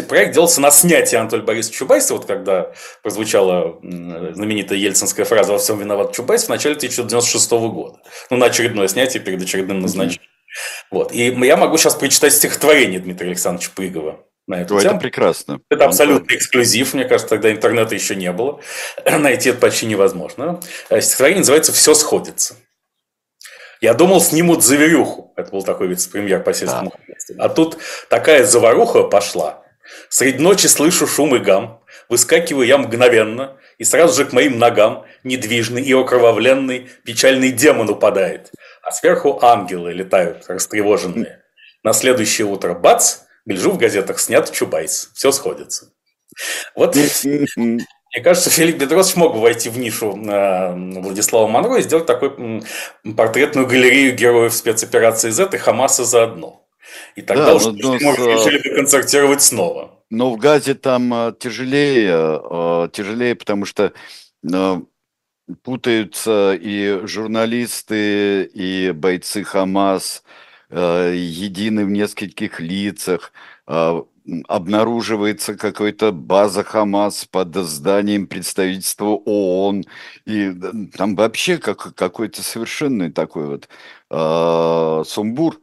проект 0.09 0.35
делался 0.35 0.61
на 0.61 0.71
снятие 0.71 1.21
Анатолия 1.21 1.43
Борисовича 1.43 1.79
Чубайса, 1.79 2.15
вот 2.15 2.27
когда 2.27 2.73
прозвучала 3.03 3.79
знаменитая 3.83 4.79
ельцинская 4.79 5.25
фраза 5.25 5.53
«Во 5.53 5.59
всем 5.59 5.79
виноват 5.79 6.13
Чубайс» 6.15 6.45
в 6.45 6.49
начале 6.49 6.77
1996 6.77 7.51
года. 7.51 7.99
Ну, 8.31 8.37
на 8.37 8.47
очередное 8.47 8.89
снятие 8.89 9.23
перед 9.23 9.43
очередным 9.43 9.81
назначением. 9.81 10.23
Вот. 10.91 11.13
И 11.13 11.31
я 11.31 11.57
могу 11.57 11.77
сейчас 11.79 11.95
прочитать 11.95 12.33
стихотворение 12.35 13.01
Дмитрия 13.01 13.29
Александровича 13.29 13.71
Прыгова 13.75 14.21
на 14.47 14.61
эту 14.61 14.77
это 14.77 14.89
тему. 14.89 15.01
прекрасно. 15.01 15.61
Это 15.71 15.85
Он 15.85 15.91
абсолютный 15.91 16.37
эксклюзив, 16.37 16.95
мне 16.95 17.05
кажется, 17.05 17.29
тогда 17.29 17.51
интернета 17.51 17.95
еще 17.95 18.15
не 18.15 18.31
было. 18.33 18.61
Найти 19.19 19.51
это 19.51 19.59
почти 19.59 19.87
невозможно. 19.87 20.61
Э, 20.91 21.01
Стихотворение 21.01 21.41
называется 21.41 21.73
«Все 21.73 21.95
сходится». 21.95 22.57
Я 23.83 23.95
думал, 23.95 24.21
снимут 24.21 24.63
заверюху. 24.63 25.33
Это 25.37 25.51
был 25.51 25.65
такой 25.65 25.89
вице-премьер 25.89 26.41
по 26.45 26.55
сельскому 26.55 26.93
хозяйству. 26.93 27.35
А 27.39 27.49
тут 27.49 27.79
такая 28.09 28.45
заваруха 28.45 29.03
пошла. 29.03 29.65
Средь 30.09 30.39
ночи 30.39 30.69
слышу 30.69 31.09
шум 31.09 31.35
и 31.35 31.41
гам. 31.41 31.83
Выскакиваю 32.09 32.65
я 32.65 32.79
мгновенно, 32.79 33.57
и 33.79 33.85
сразу 33.85 34.15
же 34.15 34.25
к 34.25 34.33
моим 34.33 34.59
ногам, 34.59 35.05
недвижный 35.25 35.83
и 35.83 35.93
окровавленный, 35.93 36.91
печальный 37.05 37.51
демон 37.51 37.91
упадает. 37.91 38.53
А 38.85 38.93
сверху 38.93 39.41
ангелы 39.43 39.93
летают, 39.93 40.45
растревоженные. 40.47 41.43
На 41.83 41.93
следующее 41.93 42.47
утро 42.47 42.75
бац, 42.75 43.23
гляжу 43.47 43.73
в 43.73 43.79
газетах, 43.79 44.21
снят 44.21 44.49
Чубайс. 44.53 45.11
Все 45.15 45.33
сходится. 45.33 45.93
Вот. 46.77 46.97
Мне 48.15 48.23
кажется, 48.23 48.51
Филипп 48.51 48.77
Бедросович 48.77 49.17
мог 49.17 49.33
бы 49.35 49.41
войти 49.41 49.71
в 49.71 49.79
нишу 49.79 50.17
э, 50.17 50.75
Владислава 51.01 51.47
Монро 51.47 51.79
и 51.79 51.83
сделать 51.83 52.07
такой 52.07 52.29
м, 52.37 52.63
портретную 53.17 53.67
галерею 53.67 54.15
героев 54.15 54.53
спецоперации 54.53 55.31
Z 55.31 55.51
и 55.53 55.57
Хамаса 55.57 56.05
заодно. 56.05 56.67
И 57.17 57.23
тогда 57.23 57.47
Да, 57.47 57.55
уж 57.55 57.65
но- 57.65 57.73
но 57.73 57.95
решили 57.97 58.59
бы 58.69 58.77
концертировать 58.77 59.43
снова. 59.43 59.99
Но 60.11 60.31
в 60.31 60.37
Газе 60.37 60.75
там 60.75 61.13
э, 61.15 61.33
тяжелее, 61.39 62.13
э, 62.15 62.89
тяжелее, 62.93 63.35
потому 63.35 63.65
что 63.65 63.93
путаются 65.63 66.55
и 66.61 67.01
журналисты, 67.07 68.45
и 68.45 68.93
бойцы 68.93 69.43
Хамас, 69.45 70.23
едины 70.71 71.85
в 71.85 71.91
нескольких 71.91 72.61
лицах. 72.61 73.33
Обнаруживается 74.49 75.55
какая-то 75.57 76.13
база 76.13 76.63
Хамас 76.63 77.25
под 77.25 77.55
зданием 77.57 78.27
представительства 78.27 79.07
ООН. 79.25 79.85
И 80.27 80.53
там 80.97 81.17
вообще 81.17 81.59
как, 81.59 81.95
какой-то 81.95 82.43
совершенный 82.43 83.11
такой 83.11 83.47
вот 83.47 83.69
э, 84.11 85.03
сумбур. 85.07 85.61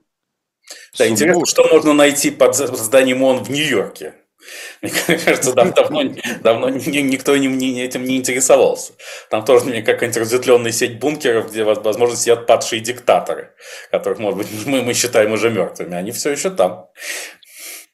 Да, 0.97 1.07
интересно, 1.07 1.33
Сумбур. 1.33 1.47
что 1.47 1.67
можно 1.73 1.93
найти 1.93 2.31
под 2.31 2.55
зданием 2.55 3.23
ООН 3.23 3.43
в 3.45 3.49
Нью-Йорке. 3.49 4.15
Мне 4.81 4.91
кажется, 5.17 5.53
дав- 5.53 5.73
давно, 5.73 6.01
давно 6.41 6.69
ни- 6.69 7.01
никто 7.01 7.35
ни- 7.37 7.47
ни- 7.47 7.81
этим 7.81 8.03
не 8.05 8.17
интересовался. 8.17 8.93
Там 9.29 9.43
тоже 9.43 9.65
мне 9.65 9.81
какая-нибудь 9.81 10.21
разветвленная 10.21 10.71
сеть 10.71 10.99
бункеров, 10.99 11.51
где, 11.51 11.63
воз- 11.63 11.79
возможно, 11.83 12.15
сидят 12.15 12.47
падшие 12.47 12.79
диктаторы, 12.79 13.51
которых, 13.91 14.19
может 14.19 14.37
быть, 14.39 14.47
мы, 14.65 14.81
мы 14.81 14.93
считаем 14.93 15.33
уже 15.33 15.49
мертвыми. 15.49 15.95
Они 15.95 16.11
все 16.11 16.31
еще 16.31 16.49
там. 16.49 16.87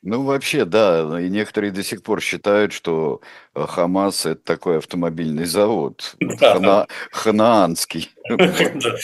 Ну, 0.05 0.21
вообще, 0.21 0.65
да, 0.65 1.19
и 1.19 1.29
некоторые 1.29 1.71
до 1.71 1.81
сих 1.83 2.03
пор 2.03 2.21
считают, 2.21 2.71
что 2.73 3.21
э, 3.55 3.65
Хамас– 3.67 4.27
это 4.27 4.39
такой 4.43 4.77
автомобильный 4.77 5.45
завод, 5.45 6.15
Да. 6.39 6.53
хана- 6.55 6.87
ханаанский. 7.11 8.11
Да. 8.29 8.97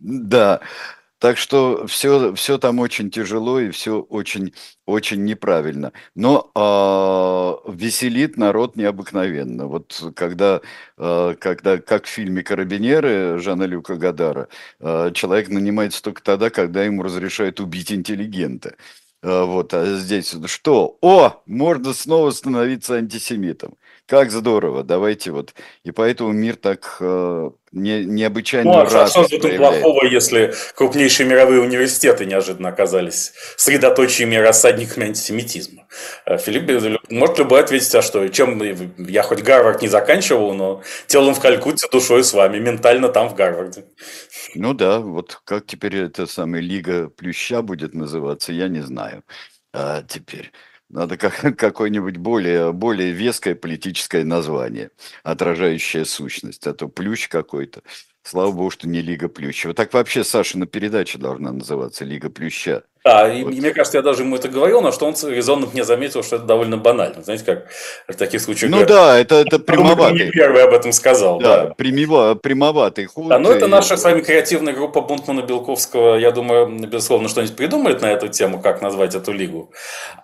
Да. 0.00 0.60
Так 1.20 1.38
что 1.38 1.86
все, 1.86 2.34
все 2.34 2.58
там 2.58 2.80
очень 2.80 3.08
тяжело 3.08 3.60
и 3.60 3.70
все 3.70 4.00
очень, 4.00 4.52
очень 4.86 5.24
неправильно. 5.24 5.92
Но 6.16 6.50
э, 6.56 7.70
веселит 7.72 8.36
народ 8.36 8.74
необыкновенно. 8.74 9.68
Вот 9.68 10.02
когда, 10.16 10.60
э, 10.98 11.34
когда 11.38 11.78
как 11.78 12.06
в 12.06 12.08
фильме 12.08 12.42
«Карабинеры» 12.42 13.38
Жана 13.38 13.62
Люка 13.62 13.94
Гадара, 13.94 14.48
э, 14.80 15.12
человек 15.14 15.48
нанимается 15.48 16.02
только 16.02 16.24
тогда, 16.24 16.50
когда 16.50 16.82
ему 16.82 17.04
разрешают 17.04 17.60
убить 17.60 17.92
интеллигента. 17.92 18.74
Э, 19.22 19.44
вот, 19.44 19.72
а 19.72 19.96
здесь 19.98 20.34
что? 20.46 20.98
О, 21.00 21.42
можно 21.46 21.92
снова 21.92 22.30
становиться 22.30 22.94
антисемитом. 22.94 23.76
Как 24.06 24.30
здорово, 24.30 24.82
давайте 24.82 25.30
вот. 25.30 25.54
И 25.84 25.92
поэтому 25.92 26.32
мир 26.32 26.56
так 26.56 26.96
э, 27.00 27.50
не, 27.70 28.04
необычайно 28.04 28.70
ну, 28.70 28.78
а. 28.80 29.06
Что 29.06 29.22
же 29.22 29.38
тут 29.38 29.56
плохого, 29.56 30.04
если 30.04 30.52
крупнейшие 30.74 31.26
мировые 31.26 31.62
университеты 31.62 32.26
неожиданно 32.26 32.68
оказались 32.68 33.32
средоточиями 33.56 34.34
рассадниками 34.34 35.06
антисемитизма? 35.06 35.86
Э, 36.26 36.36
Филипп 36.36 37.00
может 37.10 37.38
любой 37.38 37.60
ответить, 37.60 37.94
а 37.94 38.02
что? 38.02 38.26
Чем 38.28 38.60
я 38.98 39.22
хоть 39.22 39.42
Гарвард 39.42 39.82
не 39.82 39.88
заканчивал, 39.88 40.52
но 40.52 40.82
телом 41.06 41.34
в 41.34 41.40
Калькутте, 41.40 41.86
душой 41.90 42.24
с 42.24 42.34
вами, 42.34 42.58
ментально 42.58 43.08
там 43.08 43.28
в 43.28 43.34
Гарварде. 43.34 43.84
Ну 44.54 44.74
да, 44.74 44.98
вот 44.98 45.40
как 45.44 45.64
теперь 45.66 45.96
эта 45.96 46.26
самая 46.26 46.60
Лига 46.60 47.08
Плюща 47.08 47.62
будет 47.62 47.94
называться, 47.94 48.52
я 48.52 48.68
не 48.68 48.80
знаю 48.80 49.22
а, 49.72 50.02
теперь. 50.02 50.52
Надо 50.92 51.16
как, 51.16 51.34
какое-нибудь 51.58 52.18
более, 52.18 52.72
более 52.72 53.12
веское 53.12 53.54
политическое 53.54 54.24
название, 54.24 54.90
отражающее 55.24 56.04
сущность, 56.04 56.66
а 56.66 56.74
то 56.74 56.88
плющ 56.88 57.28
какой-то. 57.28 57.82
Слава 58.22 58.52
богу, 58.52 58.70
что 58.70 58.88
не 58.88 59.00
Лига 59.00 59.28
Плюща. 59.28 59.74
Так 59.74 59.92
вообще 59.94 60.22
Сашина 60.22 60.66
передача 60.66 61.18
должна 61.18 61.50
называться 61.50 62.04
Лига 62.04 62.30
Плюща. 62.30 62.84
Да, 63.04 63.26
вот. 63.26 63.32
и 63.32 63.60
мне 63.60 63.72
кажется, 63.72 63.98
я 63.98 64.02
даже 64.02 64.22
ему 64.22 64.36
это 64.36 64.48
говорил, 64.48 64.80
но 64.80 64.92
что 64.92 65.06
он 65.06 65.14
резонно 65.24 65.66
мне 65.72 65.82
заметил, 65.82 66.22
что 66.22 66.36
это 66.36 66.44
довольно 66.44 66.76
банально. 66.76 67.22
Знаете, 67.24 67.44
как 67.44 67.66
в 68.06 68.16
таких 68.16 68.40
случаях... 68.40 68.70
Ну 68.70 68.78
говорят, 68.78 68.96
да, 68.96 69.18
это, 69.18 69.34
это 69.36 69.58
прямоватый. 69.58 70.26
Не 70.26 70.30
первый 70.30 70.62
об 70.62 70.72
этом 70.72 70.92
сказал. 70.92 71.40
Да, 71.40 71.64
да. 71.64 71.74
Прямиво, 71.74 72.36
прямоватый 72.36 73.06
ход. 73.06 73.26
Да, 73.26 73.40
но 73.40 73.50
это 73.50 73.66
и... 73.66 73.68
наша 73.68 73.96
с 73.96 74.04
вами 74.04 74.20
креативная 74.20 74.72
группа 74.72 75.00
Бунтмана-Белковского, 75.00 76.20
я 76.20 76.30
думаю, 76.30 76.68
безусловно, 76.86 77.28
что-нибудь 77.28 77.56
придумает 77.56 78.02
на 78.02 78.12
эту 78.12 78.28
тему, 78.28 78.60
как 78.60 78.82
назвать 78.82 79.16
эту 79.16 79.32
лигу. 79.32 79.72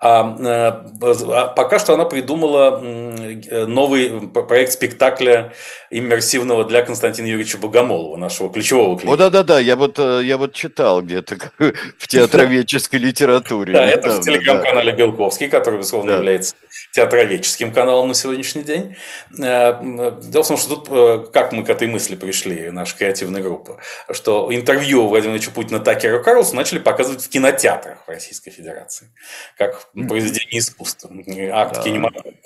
А, 0.00 0.36
а 0.40 1.46
пока 1.48 1.80
что 1.80 1.94
она 1.94 2.04
придумала 2.04 2.78
новый 2.78 4.28
проект 4.28 4.72
спектакля 4.72 5.52
иммерсивного 5.90 6.64
для 6.64 6.82
Константина 6.82 7.26
Юрьевича 7.26 7.58
Богомолова, 7.58 8.16
нашего 8.16 8.52
ключевого 8.52 8.98
клиента. 8.98 9.14
О, 9.14 9.16
да-да-да, 9.16 9.58
я 9.58 9.74
вот, 9.74 9.98
э, 9.98 10.20
я 10.22 10.36
вот 10.36 10.52
читал 10.52 11.00
где-то 11.00 11.36
в 11.98 12.06
театроведчестве 12.06 12.67
театроведческой 12.68 13.00
литературе. 13.00 13.72
Да, 13.72 13.86
это 13.86 14.10
в 14.10 14.20
телеграм-канале 14.20 14.92
Белковский, 14.92 15.48
который, 15.48 15.78
безусловно, 15.78 16.12
является 16.12 16.54
театроведческим 16.92 17.72
каналом 17.72 18.08
на 18.08 18.14
сегодняшний 18.14 18.62
день. 18.62 18.96
Э, 19.42 19.78
дело 20.22 20.42
в 20.42 20.48
том, 20.48 20.56
что 20.56 20.76
тут, 20.76 20.88
э, 20.90 21.26
как 21.32 21.52
мы 21.52 21.64
к 21.64 21.70
этой 21.70 21.88
мысли 21.88 22.14
пришли, 22.14 22.70
наша 22.70 22.96
креативная 22.96 23.42
группа, 23.42 23.78
что 24.10 24.48
интервью 24.54 25.08
Владимира 25.08 25.36
Ильича 25.36 25.50
Путина 25.50 25.80
Такера 25.80 26.22
Карлсу 26.22 26.54
начали 26.54 26.78
показывать 26.78 27.22
в 27.24 27.28
кинотеатрах 27.28 27.98
Российской 28.06 28.50
Федерации, 28.50 29.08
как 29.56 29.88
произведение 29.92 30.58
искусства, 30.58 31.10
акт 31.52 31.76
да. 31.76 31.82
кинематографа. 31.82 32.38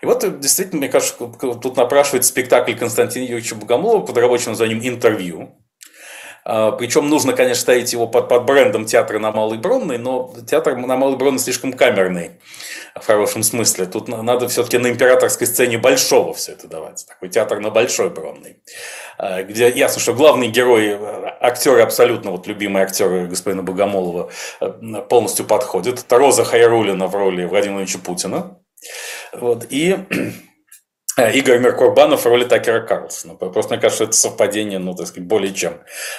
И 0.00 0.06
вот, 0.06 0.24
э, 0.24 0.30
действительно, 0.30 0.78
мне 0.78 0.88
кажется, 0.88 1.16
тут 1.16 1.76
напрашивается 1.76 2.30
спектакль 2.30 2.74
Константина 2.74 3.24
Юрьевича 3.24 3.54
Богомолова 3.54 4.04
под 4.04 4.16
рабочим 4.16 4.52
названием 4.52 4.80
«Интервью», 4.82 5.54
Причем 6.44 7.08
нужно, 7.08 7.32
конечно, 7.32 7.60
ставить 7.60 7.92
его 7.92 8.06
под, 8.06 8.28
под 8.28 8.44
брендом 8.44 8.86
театра 8.86 9.18
на 9.18 9.30
Малой 9.30 9.58
Бронной, 9.58 9.98
но 9.98 10.32
театр 10.48 10.76
на 10.76 10.96
Малой 10.96 11.16
Бронной 11.16 11.38
слишком 11.38 11.72
камерный 11.72 12.32
в 12.94 13.06
хорошем 13.06 13.42
смысле. 13.42 13.86
Тут 13.86 14.08
надо 14.08 14.48
все-таки 14.48 14.78
на 14.78 14.88
императорской 14.88 15.46
сцене 15.46 15.78
большого 15.78 16.32
все 16.34 16.52
это 16.52 16.68
давать. 16.68 17.04
Такой 17.06 17.28
театр 17.28 17.60
на 17.60 17.70
Большой 17.70 18.10
Бронной. 18.10 18.62
А, 19.18 19.42
где 19.42 19.68
ясно, 19.70 20.00
что 20.00 20.14
главный 20.14 20.48
герой, 20.48 20.98
актеры 21.40 21.82
абсолютно 21.82 22.30
вот 22.30 22.46
любимые 22.46 22.84
актеры 22.84 23.26
господина 23.26 23.62
Богомолова 23.62 24.30
полностью 25.08 25.46
подходят. 25.46 26.00
Это 26.00 26.18
Роза 26.18 26.44
Хайрулина 26.44 27.06
в 27.06 27.14
роли 27.14 27.44
Владимира 27.44 27.80
Ильича 27.80 27.98
Путина. 27.98 28.58
Вот. 29.32 29.66
И 29.70 29.96
Игорь 31.34 31.58
Меркурбанов 31.58 32.24
в 32.24 32.26
роли 32.26 32.44
Такера 32.44 32.80
Карлсона. 32.80 33.34
Просто 33.34 33.74
мне 33.74 33.80
кажется, 33.80 34.04
это 34.04 34.12
совпадение, 34.12 34.78
ну, 34.78 34.94
так 34.94 35.06
сказать, 35.06 35.26
более 35.26 35.52
чем 35.52 35.74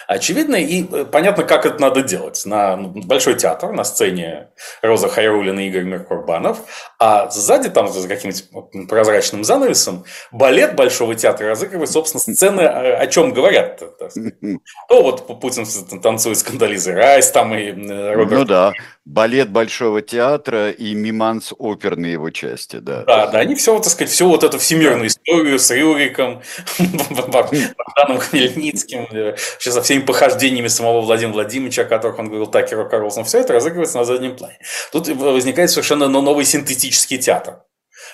очевидно. 0.08 0.56
И 0.56 0.86
э, 0.92 1.06
понятно, 1.06 1.44
как 1.44 1.66
это 1.66 1.80
надо 1.80 2.02
делать. 2.02 2.42
На 2.46 2.76
ну, 2.76 2.92
Большой 3.06 3.36
театр, 3.36 3.72
на 3.72 3.84
сцене 3.84 4.50
Роза 4.82 5.08
Хайрулина 5.08 5.60
и 5.60 5.68
Игорь 5.68 5.84
Меркурбанов, 5.84 6.60
а 7.00 7.30
сзади, 7.30 7.70
там, 7.70 7.92
за 7.92 8.08
каким-нибудь 8.08 8.88
прозрачным 8.90 9.44
занавесом, 9.44 10.06
балет 10.32 10.76
Большого 10.76 11.16
театра 11.16 11.50
разыгрывает, 11.50 11.90
собственно, 11.90 12.22
сцены, 12.22 12.62
о 12.62 13.08
чем 13.08 13.34
говорят. 13.34 13.80
То 13.80 15.04
вот 15.04 15.40
Путин 15.40 15.66
танцует 16.02 16.38
с 16.38 16.44
Кандализой 16.44 16.94
Райс, 16.94 17.32
там 17.32 17.54
и 17.54 17.72
э, 17.72 18.14
Роберт... 18.14 18.40
Ну 18.40 18.46
да, 18.46 18.74
балет 19.06 19.50
Большого 19.50 20.02
театра 20.02 20.70
и 20.70 20.94
миманс 20.94 21.54
оперные 21.58 22.14
его 22.14 22.30
части, 22.30 22.78
да. 22.78 23.04
Да, 23.04 23.28
да, 23.28 23.40
они 23.40 23.56
все, 23.56 23.78
так 23.80 23.92
сказать, 23.92 24.12
все 24.12 24.28
вот 24.28 24.44
эту 24.44 24.58
всемирную 24.92 25.08
историю 25.08 25.60
с 25.60 25.72
Рюриком, 25.72 26.42
Богданом 26.80 28.20
Хмельницким, 28.20 29.08
вообще 29.12 29.72
со 29.72 29.82
всеми 29.82 30.02
похождениями 30.02 30.68
самого 30.68 31.02
Владимира 31.02 31.34
Владимировича, 31.34 31.84
о 31.84 31.86
которых 31.86 32.20
он 32.20 32.28
говорил 32.28 32.48
Такеру 32.48 32.88
Карлсону, 32.88 33.26
все 33.26 33.40
это 33.40 33.54
разыгрывается 33.54 33.98
на 33.98 34.06
заднем 34.06 34.36
плане. 34.36 34.58
Тут 34.92 35.08
возникает 35.08 35.70
совершенно 35.70 36.08
новый 36.08 36.46
синтетический 36.46 37.18
театр. 37.18 37.62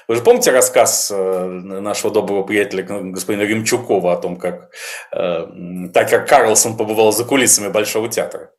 Вы 0.08 0.16
же 0.16 0.22
помните 0.22 0.52
рассказ 0.52 1.12
э, 1.14 1.46
нашего 1.46 2.14
доброго 2.14 2.44
приятеля 2.44 2.84
господина 2.84 3.42
Римчукова 3.42 4.14
о 4.14 4.18
том, 4.18 4.38
как 4.38 4.70
э, 5.14 5.48
Такер 5.94 6.26
Карлсон 6.26 6.78
побывал 6.78 7.12
за 7.12 7.26
кулисами 7.26 7.70
Большого 7.70 8.08
театра? 8.10 8.52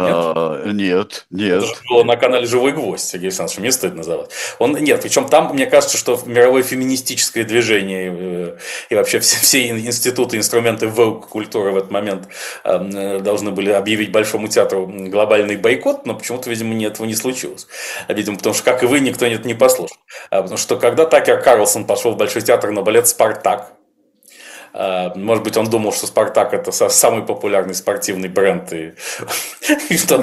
Нет? 0.00 0.14
А, 0.14 0.62
нет, 0.72 1.26
нет. 1.30 1.62
Это 1.62 1.80
было 1.88 2.04
на 2.04 2.16
канале 2.16 2.46
«Живой 2.46 2.72
гвоздь», 2.72 3.04
Сергей 3.04 3.28
Александрович, 3.28 3.58
мне 3.58 3.72
стыдно 3.72 3.98
называть. 3.98 4.30
Он, 4.58 4.72
нет, 4.72 5.02
причем 5.02 5.28
там, 5.28 5.52
мне 5.54 5.66
кажется, 5.66 5.96
что 5.96 6.20
мировое 6.26 6.62
феминистическое 6.62 7.44
движение 7.44 8.14
э, 8.16 8.56
и 8.88 8.94
вообще 8.94 9.20
все, 9.20 9.38
все 9.40 9.68
институты, 9.68 10.36
инструменты 10.36 10.88
воук-культуры 10.88 11.72
в 11.72 11.76
этот 11.76 11.90
момент 11.90 12.28
э, 12.64 13.20
должны 13.20 13.50
были 13.50 13.70
объявить 13.70 14.12
Большому 14.12 14.48
театру 14.48 14.86
глобальный 14.86 15.56
бойкот, 15.56 16.06
но 16.06 16.14
почему-то, 16.14 16.50
видимо, 16.50 16.74
этого 16.84 17.06
не 17.06 17.14
случилось. 17.14 17.66
Видимо, 18.08 18.36
потому 18.36 18.54
что, 18.54 18.64
как 18.64 18.82
и 18.82 18.86
вы, 18.86 19.00
никто 19.00 19.26
это 19.26 19.46
не 19.46 19.54
послушал. 19.54 19.96
А, 20.30 20.42
потому 20.42 20.58
что 20.58 20.76
когда 20.76 21.06
Такер 21.06 21.40
Карлсон 21.40 21.84
пошел 21.84 22.12
в 22.12 22.16
Большой 22.16 22.42
театр 22.42 22.70
на 22.70 22.82
балет 22.82 23.08
«Спартак», 23.08 23.72
а, 23.72 23.79
может 24.72 25.44
быть, 25.44 25.56
он 25.56 25.68
думал, 25.68 25.92
что 25.92 26.06
Спартак 26.06 26.54
это 26.54 26.70
самый 26.72 27.22
популярный 27.22 27.74
спортивный 27.74 28.28
бренд. 28.28 28.72
И, 28.72 29.96
что 29.96 30.22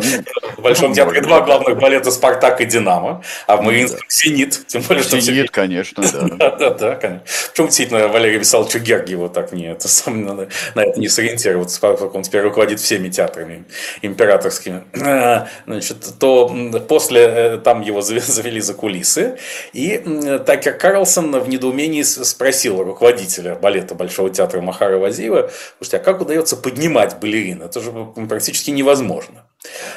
в 0.58 0.62
Большом 0.62 0.94
театре 0.94 1.22
два 1.22 1.42
главных 1.42 1.78
балета 1.80 2.12
Спартак 2.12 2.62
и 2.62 2.66
Динамо, 2.66 3.24
а 3.46 3.58
в 3.58 3.62
Мариинском 3.62 4.06
Зенит. 4.10 4.66
Тем 4.68 4.82
более, 4.82 5.04
что 5.04 5.20
Зенит, 5.20 5.52
конечно, 5.52 6.04
да. 6.38 6.52
да, 6.60 6.70
да, 6.72 6.96
конечно. 6.96 7.26
Почему 7.50 7.68
действительно 7.68 8.08
Валерий 8.08 8.40
Висаловичу 8.40 8.80
Гергиеву 8.80 9.30
так 9.30 9.52
не, 9.52 9.72
это 9.72 9.88
сам, 9.88 10.24
на, 10.24 10.34
на 10.76 10.82
это 10.82 11.00
не 11.00 11.08
сориентироваться, 11.08 11.80
поскольку 11.80 12.18
он 12.18 12.24
теперь 12.24 12.42
руководит 12.42 12.80
всеми 12.80 13.10
театрами 13.10 13.66
императорскими. 14.02 14.84
А, 15.02 15.48
значит, 15.66 15.98
то 16.20 16.48
после 16.88 17.22
э, 17.22 17.58
там 17.58 17.82
его 17.82 18.02
завели 18.02 18.62
за 18.62 18.74
кулисы, 18.74 19.38
и 19.74 19.98
Такер 20.46 20.74
Карлсон 20.74 21.40
в 21.40 21.50
недоумении 21.50 22.04
спросил 22.04 22.84
руководителя 22.84 23.56
балета 23.56 23.96
Большого 23.96 24.30
театра 24.38 24.62
Махара 24.62 24.98
Вазиева, 24.98 25.52
слушайте, 25.78 25.98
а 25.98 26.00
как 26.00 26.22
удается 26.22 26.56
поднимать 26.56 27.20
балерин? 27.20 27.62
Это 27.62 27.80
же 27.80 27.92
практически 28.28 28.72
невозможно. 28.72 29.50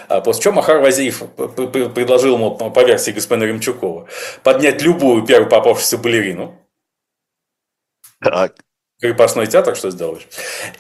А 0.09 0.21
после 0.21 0.43
чего 0.45 0.55
Махар 0.55 0.81
Вазиев 0.81 1.23
предложил 1.37 2.35
ему, 2.35 2.57
по 2.57 2.85
версии 2.85 3.13
господина 3.13 3.49
Ремчукова, 3.49 4.09
поднять 4.43 4.83
любую 4.83 5.25
первую 5.25 5.49
попавшуюся 5.49 5.99
балерину. 5.99 6.59
Так. 8.21 8.57
Крепостной 9.01 9.47
театр, 9.47 9.77
что 9.77 9.91
сделаешь. 9.91 10.27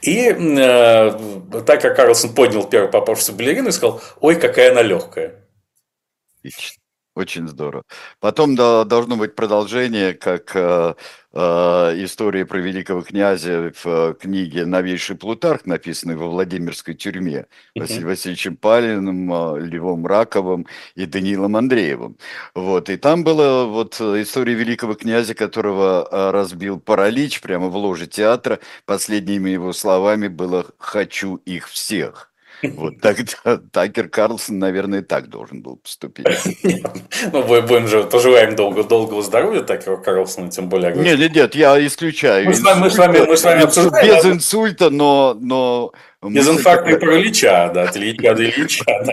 И 0.03 0.29
э, 0.29 1.61
так 1.67 1.81
как 1.81 1.97
Карлсон 1.97 2.35
поднял 2.35 2.69
первую 2.69 2.91
попавшуюся 2.91 3.33
балерину 3.33 3.69
и 3.69 3.73
сказал, 3.73 4.03
ой, 4.21 4.37
какая 4.37 4.73
она 4.73 4.83
легкая. 4.83 5.47
Отлично. 6.39 6.80
Очень 7.21 7.49
здорово. 7.49 7.85
Потом 8.19 8.57
да, 8.57 8.85
должно 8.85 9.17
быть 9.17 9.35
продолжение, 9.35 10.15
как 10.15 10.53
э, 10.55 10.95
э, 11.35 11.39
история 12.03 12.47
про 12.47 12.61
великого 12.61 13.03
князя 13.03 13.75
в 13.85 14.15
книге 14.15 14.65
«Новейший 14.65 15.17
Плутарх», 15.17 15.67
написанной 15.67 16.17
во 16.17 16.29
Владимирской 16.29 16.95
тюрьме, 16.95 17.45
Василием 17.75 18.07
Васильевичем 18.07 18.57
Палиным, 18.57 19.31
э, 19.31 19.61
Львом 19.67 20.07
Раковым 20.07 20.67
и 20.95 21.05
Даниилом 21.05 21.57
Андреевым. 21.57 22.17
Вот. 22.55 22.89
И 22.89 22.97
там 22.97 23.23
была 23.23 23.67
вот 23.67 24.01
история 24.01 24.55
великого 24.55 24.95
князя, 24.95 25.35
которого 25.35 26.09
э, 26.11 26.31
разбил 26.31 26.81
паралич 26.81 27.43
прямо 27.43 27.69
в 27.69 27.77
ложе 27.77 28.07
театра. 28.07 28.61
Последними 28.87 29.51
его 29.51 29.75
словами 29.75 30.29
было 30.29 30.65
«хочу 30.79 31.37
их 31.45 31.69
всех». 31.69 32.30
Вот 32.63 33.01
тогда 33.01 33.61
Такер 33.73 34.09
Карлсон, 34.09 34.59
наверное, 34.59 35.03
так 35.03 35.29
должен 35.29 35.63
был 35.63 35.77
поступить. 35.77 36.27
Ну, 37.33 37.43
будем 37.43 37.87
же, 37.87 38.05
пожелаем 38.05 38.57
долго, 38.57 38.83
долгого 38.83 39.23
здоровья 39.23 39.61
Такеру 39.61 40.01
Карлсону, 40.01 40.51
тем 40.51 40.69
более. 40.69 40.95
Нет, 40.95 41.19
нет, 41.19 41.35
нет, 41.35 41.55
я 41.55 41.87
исключаю. 41.87 42.47
Мы 42.47 42.55
с 42.55 42.61
вами, 42.61 42.81
мы 42.81 42.91
с 42.91 42.99
вами, 42.99 43.19
мы 43.27 43.37
с 43.37 43.45
вами 43.45 43.63
обсуждаем. 43.63 44.17
Без 44.17 44.25
инсульта, 44.25 44.91
но... 44.91 45.37
но 45.41 45.93
без 46.23 46.49
инфаркта 46.49 46.91
и 46.91 46.99
паралича, 46.99 47.71
да, 47.73 47.85
от 47.85 47.97
Ильича 47.97 48.35
до 48.35 48.45
Ильича, 48.45 48.85
да. 48.87 49.13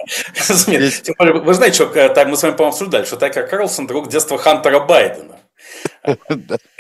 Тем 1.04 1.16
более, 1.18 1.34
вы 1.36 1.54
знаете, 1.54 1.76
что 1.76 1.86
э, 1.96 2.10
так, 2.10 2.28
мы 2.28 2.36
с 2.36 2.44
вами, 2.44 2.54
по-моему, 2.54 2.74
обсуждали, 2.74 3.06
что 3.06 3.16
Такер 3.18 3.48
Карлсон 3.48 3.88
друг 3.88 4.10
детства 4.10 4.38
Хантера 4.38 4.80
Байдена. 4.80 5.37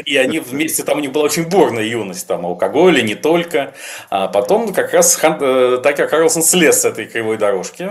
И 0.05 0.17
они 0.17 0.39
вместе, 0.39 0.83
там 0.83 0.97
у 0.97 1.01
них 1.01 1.11
была 1.11 1.25
очень 1.25 1.47
бурная 1.47 1.83
юность, 1.83 2.27
там 2.27 2.45
алкоголь 2.45 2.99
и 2.99 3.03
не 3.03 3.15
только. 3.15 3.73
А 4.09 4.27
потом 4.27 4.73
как 4.73 4.93
раз 4.93 5.15
Хан, 5.15 5.37
э, 5.41 5.79
Такер 5.83 6.07
Карлсон 6.07 6.43
слез 6.43 6.81
с 6.81 6.85
этой 6.85 7.05
кривой 7.05 7.37
дорожки, 7.37 7.89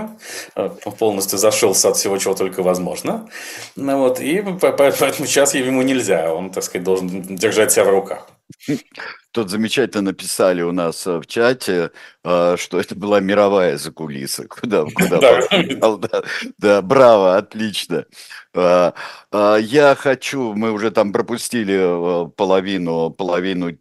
э, 0.55 0.71
полностью 0.99 1.39
зашелся 1.39 1.91
от 1.91 1.97
всего, 1.97 2.17
чего 2.19 2.35
только 2.35 2.63
возможно. 2.63 3.29
Ну, 3.77 3.99
вот, 3.99 4.21
и 4.21 4.43
поэтому 4.61 5.27
сейчас 5.27 5.55
ему 5.55 5.83
нельзя, 5.83 6.33
он, 6.33 6.51
так 6.51 6.65
сказать, 6.65 6.85
должен 6.85 7.37
держать 7.37 7.73
себя 7.73 7.85
в 7.85 7.91
руках. 7.91 8.29
Тут 9.37 9.51
замечательно 9.51 10.13
написали 10.13 10.63
у 10.63 10.73
нас 10.73 11.07
э, 11.07 11.19
в 11.19 11.27
чате, 11.27 11.91
э, 12.25 12.57
что 12.59 12.81
это 12.81 12.95
была 12.95 13.21
мировая 13.21 13.77
закулиса. 13.77 14.49
Куда, 14.49 14.85
куда 14.85 15.19
да. 15.21 15.97
да, 15.99 16.23
да, 16.57 16.81
браво, 16.81 17.37
отлично. 17.37 18.07
Э, 18.55 18.93
я 19.61 19.95
хочу, 19.95 20.55
мы 20.55 20.73
уже 20.73 20.91
там 20.91 21.13
пропустили 21.13 22.31
половину, 22.31 23.11
половину 23.11 23.73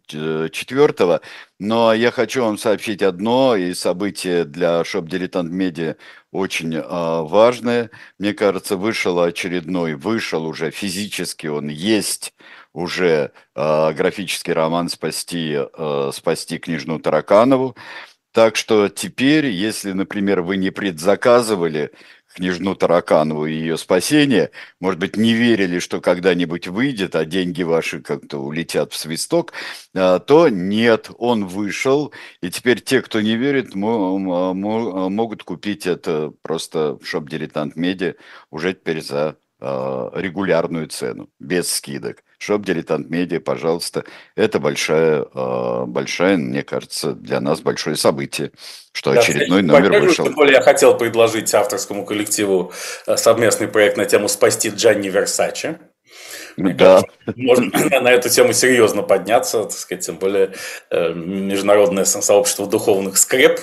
четвертого, 0.50 1.22
но 1.58 1.94
я 1.94 2.10
хочу 2.10 2.44
вам 2.44 2.58
сообщить 2.58 3.00
одно, 3.00 3.56
и 3.56 3.72
событие 3.72 4.44
для 4.44 4.84
Shop 4.84 5.08
Diletant 5.08 5.50
Media 5.50 5.96
очень 6.32 6.78
важное. 6.82 7.90
Мне 8.18 8.34
кажется, 8.34 8.76
вышел 8.76 9.18
очередной, 9.20 9.94
вышел 9.94 10.44
уже 10.44 10.70
физически, 10.70 11.46
он 11.46 11.68
есть 11.68 12.34
уже 12.76 13.32
э, 13.54 13.92
графический 13.94 14.52
роман 14.52 14.90
«Спасти, 14.90 15.56
э, 15.56 16.10
«Спасти 16.12 16.58
княжну 16.58 16.98
Тараканову». 16.98 17.74
Так 18.32 18.56
что 18.56 18.90
теперь, 18.90 19.46
если, 19.46 19.92
например, 19.92 20.42
вы 20.42 20.58
не 20.58 20.68
предзаказывали 20.70 21.92
княжну 22.34 22.74
Тараканову 22.74 23.46
и 23.46 23.54
ее 23.54 23.78
спасение, 23.78 24.50
может 24.78 25.00
быть, 25.00 25.16
не 25.16 25.32
верили, 25.32 25.78
что 25.78 26.02
когда-нибудь 26.02 26.68
выйдет, 26.68 27.16
а 27.16 27.24
деньги 27.24 27.62
ваши 27.62 28.02
как-то 28.02 28.40
улетят 28.40 28.92
в 28.92 28.96
свисток, 28.96 29.54
э, 29.94 30.20
то 30.26 30.50
нет, 30.50 31.10
он 31.16 31.46
вышел, 31.46 32.12
и 32.42 32.50
теперь 32.50 32.82
те, 32.82 33.00
кто 33.00 33.22
не 33.22 33.36
верит, 33.36 33.74
могут 33.74 35.44
купить 35.44 35.86
это 35.86 36.30
просто 36.42 36.98
в 37.00 37.06
Shop 37.06 37.30
Diletant 37.30 37.74
Media 37.74 38.16
уже 38.50 38.74
теперь 38.74 39.00
за 39.00 39.38
э, 39.60 40.10
регулярную 40.12 40.88
цену, 40.88 41.30
без 41.40 41.70
скидок. 41.70 42.22
Shop 42.38 42.64
Diletant 42.64 43.08
Media, 43.08 43.40
пожалуйста. 43.40 44.04
Это 44.34 44.58
большая, 44.60 45.26
а, 45.34 45.86
большая, 45.86 46.36
мне 46.36 46.62
кажется, 46.62 47.12
для 47.12 47.40
нас 47.40 47.60
большое 47.60 47.96
событие, 47.96 48.52
что 48.92 49.12
да, 49.12 49.20
очередной 49.20 49.62
номер 49.62 50.00
вышел. 50.00 50.26
Тем 50.26 50.34
более 50.34 50.54
я 50.54 50.62
хотел 50.62 50.96
предложить 50.96 51.52
авторскому 51.54 52.04
коллективу 52.04 52.72
э, 53.06 53.16
совместный 53.16 53.68
проект 53.68 53.96
на 53.96 54.04
тему 54.04 54.28
«Спасти 54.28 54.68
Джанни 54.68 55.08
Версачи». 55.08 55.78
да. 56.56 57.02
Можно 57.36 57.70
на 58.00 58.10
эту 58.10 58.28
тему 58.28 58.52
серьезно 58.52 59.02
подняться, 59.02 59.64
так 59.64 59.72
сказать, 59.72 60.04
тем 60.04 60.16
более 60.16 60.52
э, 60.90 61.12
международное 61.12 62.04
сообщество 62.04 62.66
духовных 62.66 63.18
скреп 63.18 63.60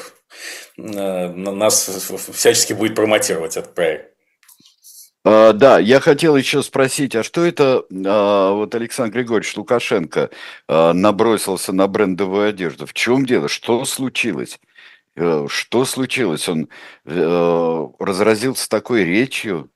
э, 0.78 0.82
нас 0.82 1.89
всячески 2.32 2.74
будет 2.74 2.95
промотировать 2.95 3.57
этот 3.57 3.74
проект. 3.74 4.12
А, 5.26 5.53
да, 5.53 5.80
я 5.80 5.99
хотел 5.99 6.36
еще 6.36 6.61
спросить, 6.63 7.15
а 7.15 7.24
что 7.24 7.45
это 7.45 7.86
а, 8.05 8.53
вот 8.53 8.76
Александр 8.76 9.19
Григорьевич 9.19 9.55
Лукашенко 9.55 10.30
а, 10.67 10.93
набросился 10.93 11.71
на 11.71 11.88
брендовую 11.88 12.49
одежду? 12.49 12.86
В 12.86 12.93
чем 12.93 13.26
дело? 13.26 13.47
Что 13.47 13.86
случилось? 13.86 14.59
Э, 15.15 15.45
что 15.47 15.86
случилось? 15.86 16.49
Он 16.49 16.69
э, 17.05 17.88
разразился 17.99 18.67
такой 18.69 19.03
речью, 19.03 19.69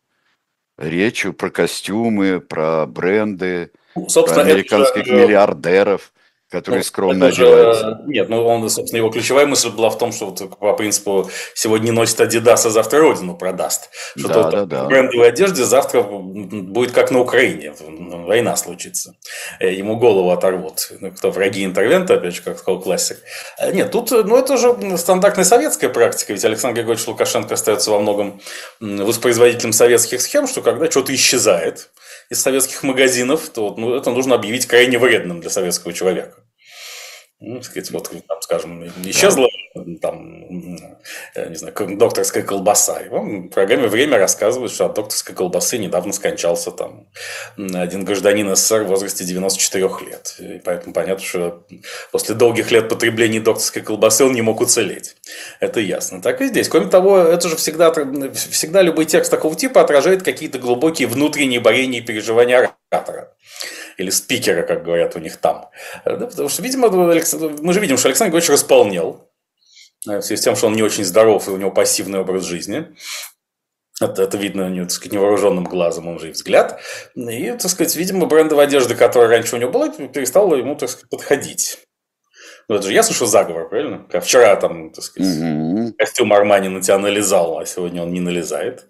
речью 0.77 1.33
про 1.33 1.49
костюмы, 1.49 2.39
про 2.39 2.85
бренды, 2.85 3.71
ну, 3.95 4.07
про 4.07 4.41
американских 4.41 5.05
же... 5.05 5.13
миллиардеров 5.13 6.11
который 6.49 6.77
ну, 6.77 6.83
скромно 6.83 7.25
одевается. 7.27 8.01
Нет, 8.05 8.29
ну 8.29 8.45
он, 8.45 8.69
собственно, 8.69 8.99
его 8.99 9.09
ключевая 9.09 9.45
мысль 9.45 9.69
была 9.69 9.89
в 9.89 9.97
том, 9.97 10.13
что 10.13 10.27
вот, 10.27 10.57
по 10.59 10.73
принципу 10.73 11.29
сегодня 11.53 11.91
носит 11.91 12.21
Adidas, 12.21 12.65
а 12.65 12.69
завтра 12.69 13.01
Родину 13.01 13.35
продаст. 13.35 13.89
Что 14.15 14.29
да, 14.29 14.51
да, 14.51 14.65
да. 14.65 14.83
в 14.85 14.87
брендовой 14.87 15.27
одежде 15.27 15.65
завтра 15.65 16.03
будет 16.03 16.91
как 16.91 17.11
на 17.11 17.19
Украине, 17.19 17.73
война 17.79 18.55
случится. 18.55 19.15
Э, 19.59 19.73
ему 19.73 19.97
голову 19.97 20.31
оторвут. 20.31 20.89
Ну, 21.01 21.11
кто 21.11 21.31
враги 21.31 21.65
интервента, 21.65 22.13
опять 22.13 22.35
же, 22.35 22.41
как 22.41 22.59
сказал 22.59 22.81
классик. 22.81 23.17
Э, 23.59 23.73
нет, 23.73 23.91
тут, 23.91 24.11
ну 24.11 24.37
это 24.37 24.55
же 24.55 24.97
стандартная 24.97 25.43
советская 25.43 25.89
практика, 25.89 26.31
ведь 26.31 26.45
Александр 26.45 26.77
Григорьевич 26.77 27.07
Лукашенко 27.07 27.55
остается 27.55 27.91
во 27.91 27.99
многом 27.99 28.39
воспроизводителем 28.79 29.73
советских 29.73 30.21
схем, 30.21 30.47
что 30.47 30.61
когда 30.61 30.89
что-то 30.89 31.13
исчезает, 31.13 31.89
из 32.29 32.41
советских 32.41 32.83
магазинов, 32.83 33.49
то 33.49 33.73
ну, 33.77 33.95
это 33.95 34.11
нужно 34.11 34.35
объявить 34.35 34.65
крайне 34.65 34.97
вредным 34.97 35.39
для 35.39 35.49
советского 35.49 35.93
человека. 35.93 36.43
Ну, 37.39 37.61
сказать, 37.61 37.91
вот, 37.91 38.09
там, 38.27 38.41
скажем, 38.41 38.87
исчезла 39.05 39.47
там, 40.01 40.49
не 40.49 41.55
знаю, 41.55 41.97
докторская 41.97 42.41
колбаса. 42.41 42.99
И 43.01 43.09
вам 43.09 43.43
в 43.43 43.49
программе 43.49 43.87
«Время» 43.87 44.17
рассказывают, 44.17 44.71
что 44.71 44.87
от 44.87 44.95
докторской 44.95 45.35
колбасы 45.35 45.77
недавно 45.77 46.13
скончался 46.13 46.71
там 46.71 47.07
один 47.55 48.05
гражданин 48.05 48.55
СССР 48.55 48.83
в 48.83 48.87
возрасте 48.87 49.23
94 49.23 49.89
лет. 50.09 50.35
И 50.39 50.61
поэтому 50.63 50.95
понятно, 50.95 51.23
что 51.23 51.63
после 52.11 52.33
долгих 52.33 52.71
лет 52.71 52.89
потребления 52.89 53.39
докторской 53.39 53.83
колбасы 53.83 54.25
он 54.25 54.33
не 54.33 54.41
мог 54.41 54.59
уцелеть. 54.59 55.15
Это 55.59 55.79
ясно. 55.79 56.23
Так 56.23 56.41
и 56.41 56.47
здесь. 56.47 56.69
Кроме 56.69 56.87
того, 56.87 57.19
это 57.19 57.49
же 57.49 57.55
всегда, 57.55 57.93
всегда 58.33 58.81
любой 58.81 59.05
текст 59.05 59.29
такого 59.29 59.55
типа 59.55 59.81
отражает 59.81 60.23
какие-то 60.23 60.57
глубокие 60.57 61.07
внутренние 61.07 61.59
борения 61.59 61.99
и 61.99 62.03
переживания 62.03 62.73
оратора 62.89 63.31
или 63.97 64.09
спикера, 64.09 64.63
как 64.63 64.83
говорят 64.83 65.15
у 65.15 65.19
них 65.19 65.37
там. 65.37 65.69
Да, 66.05 66.27
потому 66.27 66.49
что, 66.49 66.61
видимо, 66.61 66.89
мы 66.89 67.73
же 67.73 67.79
видим, 67.79 67.97
что 67.97 68.07
Александр 68.07 68.31
Григорьевич 68.31 68.49
располнел, 68.49 69.29
в 70.05 70.21
связи 70.21 70.39
с 70.39 70.43
тем, 70.43 70.55
что 70.55 70.67
он 70.67 70.73
не 70.73 70.83
очень 70.83 71.03
здоров 71.03 71.47
и 71.47 71.51
у 71.51 71.57
него 71.57 71.71
пассивный 71.71 72.19
образ 72.19 72.43
жизни. 72.43 72.95
Это, 73.99 74.21
это 74.21 74.37
видно 74.37 74.69
так 74.81 74.91
сказать, 74.91 75.13
невооруженным 75.13 75.63
глазом, 75.63 76.07
он 76.07 76.19
же 76.19 76.29
и 76.29 76.31
взгляд. 76.31 76.79
И, 77.15 77.51
так 77.51 77.71
сказать, 77.71 77.95
видимо, 77.95 78.27
брендовая 78.27 78.67
одежда, 78.67 78.95
которая 78.95 79.29
раньше 79.29 79.55
у 79.55 79.59
него 79.59 79.71
была, 79.71 79.89
перестала 79.89 80.55
ему, 80.55 80.75
так 80.75 80.89
сказать, 80.89 81.09
подходить. 81.09 81.79
Ну, 82.69 82.75
это 82.75 82.85
же 82.85 82.93
ясно, 82.93 83.15
что 83.15 83.25
заговор, 83.25 83.69
правильно? 83.69 84.05
Как 84.11 84.23
вчера 84.23 84.55
там, 84.57 84.91
так 84.91 85.03
сказать, 85.03 85.33
mm-hmm. 85.33 85.93
костюм 85.97 86.33
Армани 86.33 86.67
на 86.67 86.81
тебя 86.81 86.97
налезал, 86.99 87.57
а 87.57 87.65
сегодня 87.65 88.03
он 88.03 88.11
не 88.11 88.19
налезает. 88.19 88.85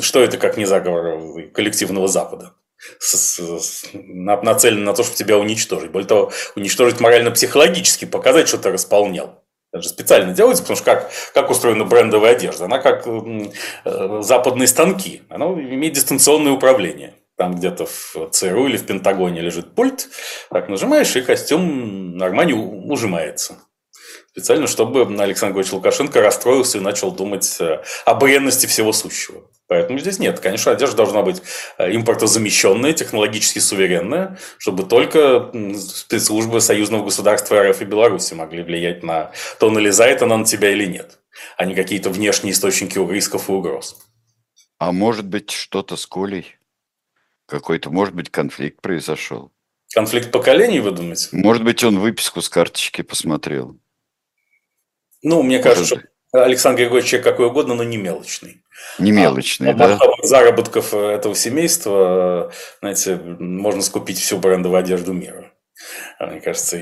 Что 0.00 0.20
это 0.22 0.36
как 0.36 0.56
не 0.56 0.66
заговор 0.66 1.50
коллективного 1.52 2.08
Запада? 2.08 2.54
С, 2.98 3.14
с, 3.14 3.84
нацелен 3.92 4.84
на 4.84 4.94
то, 4.94 5.02
чтобы 5.02 5.16
тебя 5.16 5.38
уничтожить. 5.38 5.90
Более 5.90 6.08
того, 6.08 6.32
уничтожить 6.56 7.00
морально-психологически, 7.00 8.04
показать, 8.04 8.48
что 8.48 8.58
ты 8.58 8.70
располнял. 8.70 9.42
Это 9.72 9.82
же 9.82 9.88
специально 9.88 10.34
делается, 10.34 10.62
потому 10.62 10.76
что 10.76 10.84
как, 10.84 11.10
как 11.32 11.50
устроена 11.50 11.84
брендовая 11.84 12.32
одежда? 12.32 12.66
Она 12.66 12.78
как 12.78 13.06
э, 13.06 14.20
западные 14.20 14.68
станки. 14.68 15.22
Она 15.30 15.46
имеет 15.46 15.94
дистанционное 15.94 16.52
управление. 16.52 17.14
Там 17.38 17.54
где-то 17.54 17.86
в 17.86 18.28
ЦРУ 18.30 18.66
или 18.66 18.76
в 18.76 18.84
Пентагоне 18.84 19.40
лежит 19.40 19.74
пульт, 19.74 20.08
так 20.50 20.68
нажимаешь, 20.68 21.16
и 21.16 21.22
костюм 21.22 22.16
нормально 22.18 22.56
ужимается. 22.56 23.56
Специально, 24.30 24.66
чтобы 24.66 25.02
Александр 25.02 25.54
Григорьевич 25.54 25.72
Лукашенко 25.72 26.20
расстроился 26.20 26.78
и 26.78 26.80
начал 26.82 27.10
думать 27.10 27.56
э, 27.60 27.82
о 28.04 28.14
бренности 28.14 28.66
всего 28.66 28.92
сущего. 28.92 29.42
Поэтому 29.72 29.98
здесь 29.98 30.18
нет. 30.18 30.38
Конечно, 30.38 30.70
одежда 30.70 30.98
должна 30.98 31.22
быть 31.22 31.40
э, 31.78 31.96
импортозамещенная, 31.96 32.92
технологически 32.92 33.58
суверенная, 33.58 34.38
чтобы 34.58 34.82
только 34.82 35.50
спецслужбы 35.78 36.60
союзного 36.60 37.06
государства 37.06 37.62
РФ 37.66 37.80
и 37.80 37.86
Беларуси 37.86 38.34
могли 38.34 38.62
влиять 38.62 39.02
на 39.02 39.32
то, 39.58 39.70
налезает 39.70 40.20
она 40.20 40.36
на 40.36 40.44
тебя 40.44 40.72
или 40.72 40.84
нет, 40.84 41.20
а 41.56 41.64
не 41.64 41.74
какие-то 41.74 42.10
внешние 42.10 42.52
источники 42.52 42.98
рисков 42.98 43.48
и 43.48 43.52
угроз. 43.52 43.96
А 44.78 44.92
может 44.92 45.26
быть, 45.26 45.50
что-то 45.50 45.96
с 45.96 46.04
Колей? 46.06 46.58
Какой-то, 47.46 47.88
может 47.88 48.14
быть, 48.14 48.28
конфликт 48.28 48.82
произошел? 48.82 49.52
Конфликт 49.94 50.30
поколений, 50.30 50.80
вы 50.80 50.90
думаете? 50.90 51.28
Может 51.32 51.64
быть, 51.64 51.82
он 51.82 51.98
выписку 51.98 52.42
с 52.42 52.50
карточки 52.50 53.00
посмотрел. 53.00 53.80
Ну, 55.22 55.42
мне 55.42 55.60
кажется, 55.60 56.02
Александр 56.32 56.80
Григорьевич 56.80 57.10
человек 57.10 57.26
какой 57.26 57.46
угодно, 57.46 57.74
но 57.74 57.84
не 57.84 57.98
мелочный. 57.98 58.62
Не 58.98 59.12
мелочный, 59.12 59.70
а, 59.70 59.74
да? 59.74 59.98
заработков 60.22 60.94
этого 60.94 61.34
семейства, 61.34 62.52
знаете, 62.80 63.16
можно 63.16 63.82
скупить 63.82 64.18
всю 64.18 64.38
брендовую 64.38 64.80
одежду 64.80 65.12
мира. 65.12 65.52
А 66.18 66.26
мне 66.26 66.40
кажется, 66.40 66.78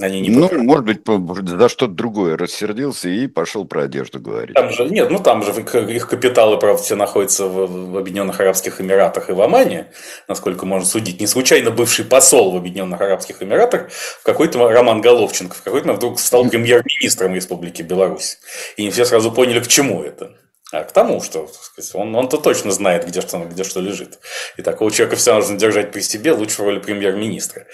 Они 0.00 0.20
не 0.20 0.28
ну, 0.28 0.50
может 0.62 0.84
быть, 0.84 1.48
за 1.48 1.70
что-то 1.70 1.92
другое 1.92 2.36
рассердился 2.36 3.08
и 3.08 3.26
пошел 3.26 3.64
про 3.64 3.84
одежду 3.84 4.20
говорить. 4.20 4.54
Там 4.54 4.70
же, 4.70 4.84
нет, 4.90 5.10
ну 5.10 5.18
там 5.18 5.42
же 5.42 5.52
их 5.52 6.06
капиталы, 6.06 6.58
правда, 6.58 6.82
все 6.82 6.96
находятся 6.96 7.46
в, 7.46 7.92
в 7.92 7.96
Объединенных 7.96 8.38
Арабских 8.40 8.82
Эмиратах 8.82 9.30
и 9.30 9.32
в 9.32 9.40
Омане, 9.40 9.86
насколько 10.28 10.66
можно 10.66 10.86
судить. 10.86 11.18
Не 11.18 11.26
случайно 11.26 11.70
бывший 11.70 12.04
посол 12.04 12.52
в 12.52 12.56
Объединенных 12.56 13.00
Арабских 13.00 13.42
Эмиратах, 13.42 13.90
в 13.90 14.22
какой-то 14.22 14.68
Роман 14.68 15.00
Головченко, 15.00 15.54
в 15.54 15.62
какой-то 15.62 15.94
вдруг 15.94 16.20
стал 16.20 16.46
премьер-министром 16.46 17.34
Республики 17.34 17.80
Беларусь. 17.80 18.38
И 18.76 18.84
не 18.84 18.90
все 18.90 19.06
сразу 19.06 19.32
поняли, 19.32 19.60
к 19.60 19.66
чему 19.66 20.02
это. 20.02 20.36
А 20.72 20.84
к 20.84 20.92
тому, 20.92 21.22
что 21.22 21.48
сказать, 21.48 21.94
он, 21.94 22.14
он-то 22.14 22.36
точно 22.36 22.70
знает, 22.70 23.06
где 23.06 23.22
что, 23.22 23.38
где 23.38 23.64
что 23.64 23.80
лежит. 23.80 24.18
И 24.58 24.62
такого 24.62 24.90
человека 24.90 25.16
все 25.16 25.34
нужно 25.34 25.56
держать 25.56 25.90
при 25.90 26.00
себе, 26.00 26.32
лучше 26.32 26.60
в 26.60 26.64
роли 26.66 26.80
премьер-министра. 26.80 27.66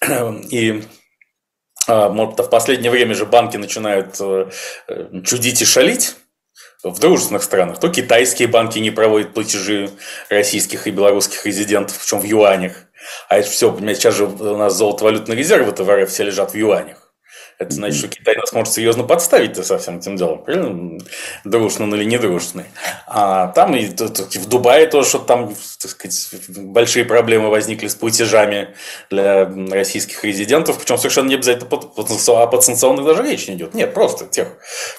И 0.50 0.82
может, 1.86 2.38
в 2.38 2.48
последнее 2.48 2.90
время 2.90 3.14
же 3.14 3.26
банки 3.26 3.56
начинают 3.56 4.16
э, 4.20 4.50
чудить 5.24 5.62
и 5.62 5.64
шалить 5.64 6.16
в 6.82 6.98
дружественных 6.98 7.42
странах. 7.42 7.80
То 7.80 7.88
китайские 7.88 8.48
банки 8.48 8.78
не 8.78 8.90
проводят 8.90 9.34
платежи 9.34 9.90
российских 10.28 10.86
и 10.86 10.90
белорусских 10.90 11.44
резидентов, 11.46 11.98
причем 11.98 12.20
в 12.20 12.24
юанях. 12.24 12.84
А 13.28 13.38
это 13.38 13.48
все, 13.48 13.70
понимаете, 13.72 14.00
сейчас 14.00 14.16
же 14.16 14.26
у 14.26 14.56
нас 14.56 14.74
золотовалютные 14.74 15.36
резервы 15.36 15.72
в 15.72 15.90
РФ 15.90 16.10
все 16.10 16.24
лежат 16.24 16.52
в 16.52 16.56
юанях. 16.56 17.03
Это 17.58 17.72
значит, 17.72 17.98
что 17.98 18.08
Китай 18.08 18.36
нас 18.36 18.52
может 18.52 18.72
серьезно 18.72 19.04
подставить 19.04 19.64
со 19.64 19.78
всем 19.78 19.98
этим 19.98 20.16
делом. 20.16 20.42
Правильно? 20.42 20.98
Дружный 21.44 21.86
он 21.86 21.94
или 21.94 22.04
недружный. 22.04 22.64
А 23.06 23.48
там 23.48 23.76
и 23.76 23.86
в 23.86 24.48
Дубае 24.48 24.86
тоже 24.86 25.08
что 25.08 25.18
там, 25.20 25.54
так 25.80 25.90
сказать, 25.90 26.28
большие 26.48 27.04
проблемы 27.04 27.50
возникли 27.50 27.86
с 27.86 27.94
платежами 27.94 28.74
для 29.08 29.44
российских 29.70 30.24
резидентов. 30.24 30.78
Причем 30.78 30.98
совершенно 30.98 31.28
не 31.28 31.34
обязательно 31.34 31.68
о 31.70 32.46
подсанкционных 32.46 33.04
даже 33.04 33.22
речь 33.22 33.46
не 33.46 33.54
идет. 33.54 33.74
Нет, 33.74 33.94
просто 33.94 34.26
тех, 34.26 34.48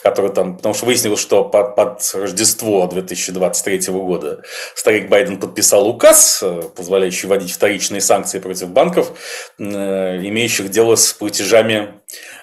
которые 0.01 0.31
там... 0.31 0.55
Потому 0.55 0.73
что 0.73 0.85
выяснилось, 0.85 1.19
что 1.19 1.43
под, 1.43 1.75
под 1.75 2.11
Рождество 2.13 2.87
2023 2.87 3.93
года 3.93 4.41
старик 4.75 5.09
Байден 5.09 5.39
подписал 5.39 5.87
указ, 5.87 6.39
э, 6.41 6.61
позволяющий 6.75 7.27
вводить 7.27 7.51
вторичные 7.51 8.01
санкции 8.01 8.39
против 8.39 8.69
банков, 8.69 9.11
э, 9.59 9.63
имеющих 9.63 10.69
дело 10.69 10.95
с 10.95 11.11
платежами 11.13 11.95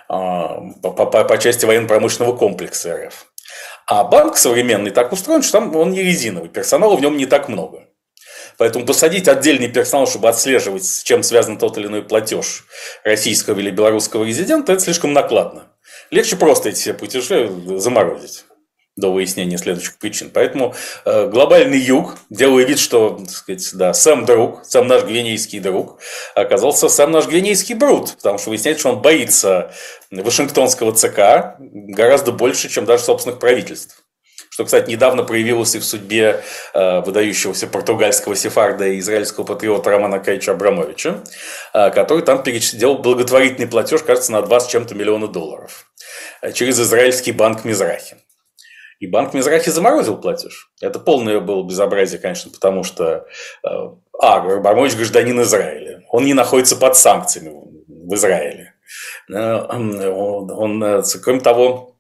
а, 0.08 0.11
по, 0.12 0.90
по, 0.90 1.24
по 1.24 1.38
части 1.38 1.64
военно-промышленного 1.64 2.36
комплекса 2.36 3.06
РФ. 3.06 3.26
А 3.86 4.04
банк 4.04 4.36
современный 4.36 4.90
так 4.90 5.10
устроен, 5.12 5.42
что 5.42 5.52
там 5.52 5.74
он 5.74 5.90
не 5.90 6.02
резиновый, 6.02 6.50
персонала 6.50 6.96
в 6.96 7.00
нем 7.00 7.16
не 7.16 7.26
так 7.26 7.48
много. 7.48 7.88
Поэтому 8.58 8.84
посадить 8.84 9.26
отдельный 9.26 9.68
персонал, 9.68 10.06
чтобы 10.06 10.28
отслеживать, 10.28 10.84
с 10.84 11.02
чем 11.02 11.22
связан 11.22 11.56
тот 11.56 11.78
или 11.78 11.86
иной 11.86 12.02
платеж 12.02 12.64
российского 13.04 13.58
или 13.58 13.70
белорусского 13.70 14.24
резидента, 14.24 14.74
это 14.74 14.82
слишком 14.82 15.14
накладно. 15.14 15.72
Легче 16.10 16.36
просто 16.36 16.68
эти 16.68 16.76
все 16.76 16.94
платежи 16.94 17.50
заморозить 17.78 18.44
до 18.96 19.10
выяснения 19.10 19.56
следующих 19.56 19.98
причин. 19.98 20.30
Поэтому 20.32 20.74
э, 21.04 21.26
глобальный 21.28 21.78
юг, 21.78 22.16
делая 22.28 22.64
вид, 22.64 22.78
что, 22.78 23.18
так 23.18 23.30
сказать, 23.30 23.70
да, 23.72 23.94
сам 23.94 24.26
друг, 24.26 24.60
сам 24.64 24.86
наш 24.86 25.04
гвинейский 25.04 25.60
друг, 25.60 25.98
оказался 26.34 26.88
сам 26.88 27.10
наш 27.10 27.26
гвинейский 27.26 27.74
брут, 27.74 28.14
потому 28.16 28.38
что 28.38 28.50
выясняется, 28.50 28.80
что 28.80 28.90
он 28.90 29.00
боится 29.00 29.72
Вашингтонского 30.10 30.92
ЦК 30.92 31.56
гораздо 31.58 32.32
больше, 32.32 32.68
чем 32.68 32.84
даже 32.84 33.04
собственных 33.04 33.38
правительств. 33.38 34.02
Что, 34.50 34.66
кстати, 34.66 34.90
недавно 34.90 35.22
проявилось 35.22 35.74
и 35.74 35.78
в 35.78 35.84
судьбе 35.84 36.42
э, 36.74 37.00
выдающегося 37.00 37.68
португальского 37.68 38.36
сефарда 38.36 38.88
и 38.88 38.98
израильского 38.98 39.44
патриота 39.44 39.88
Романа 39.88 40.18
Кайча 40.18 40.52
Абрамовича, 40.52 41.24
э, 41.72 41.90
который 41.90 42.22
там 42.22 42.42
делал 42.42 42.98
благотворительный 42.98 43.66
платеж, 43.66 44.02
кажется, 44.02 44.32
на 44.32 44.42
20 44.42 44.68
с 44.68 44.70
чем-то 44.70 44.94
миллиона 44.94 45.28
долларов 45.28 45.86
через 46.52 46.78
израильский 46.78 47.32
банк 47.32 47.64
Мизрахи. 47.64 48.16
И 49.02 49.08
банк 49.08 49.34
Мизрахи 49.34 49.68
заморозил 49.68 50.16
платеж. 50.16 50.70
Это 50.80 51.00
полное 51.00 51.40
было 51.40 51.64
безобразие, 51.64 52.20
конечно, 52.20 52.52
потому 52.52 52.84
что 52.84 53.26
э, 53.64 53.68
а, 54.20 54.36
Абрамович 54.36 54.94
гражданин 54.94 55.42
Израиля. 55.42 56.04
Он 56.08 56.24
не 56.24 56.34
находится 56.34 56.76
под 56.76 56.96
санкциями 56.96 57.52
в 57.88 58.14
Израиле. 58.14 58.74
Э, 59.28 59.56
он, 59.68 60.00
он, 60.52 60.84
э, 60.84 61.02
кроме 61.20 61.40
того, 61.40 61.96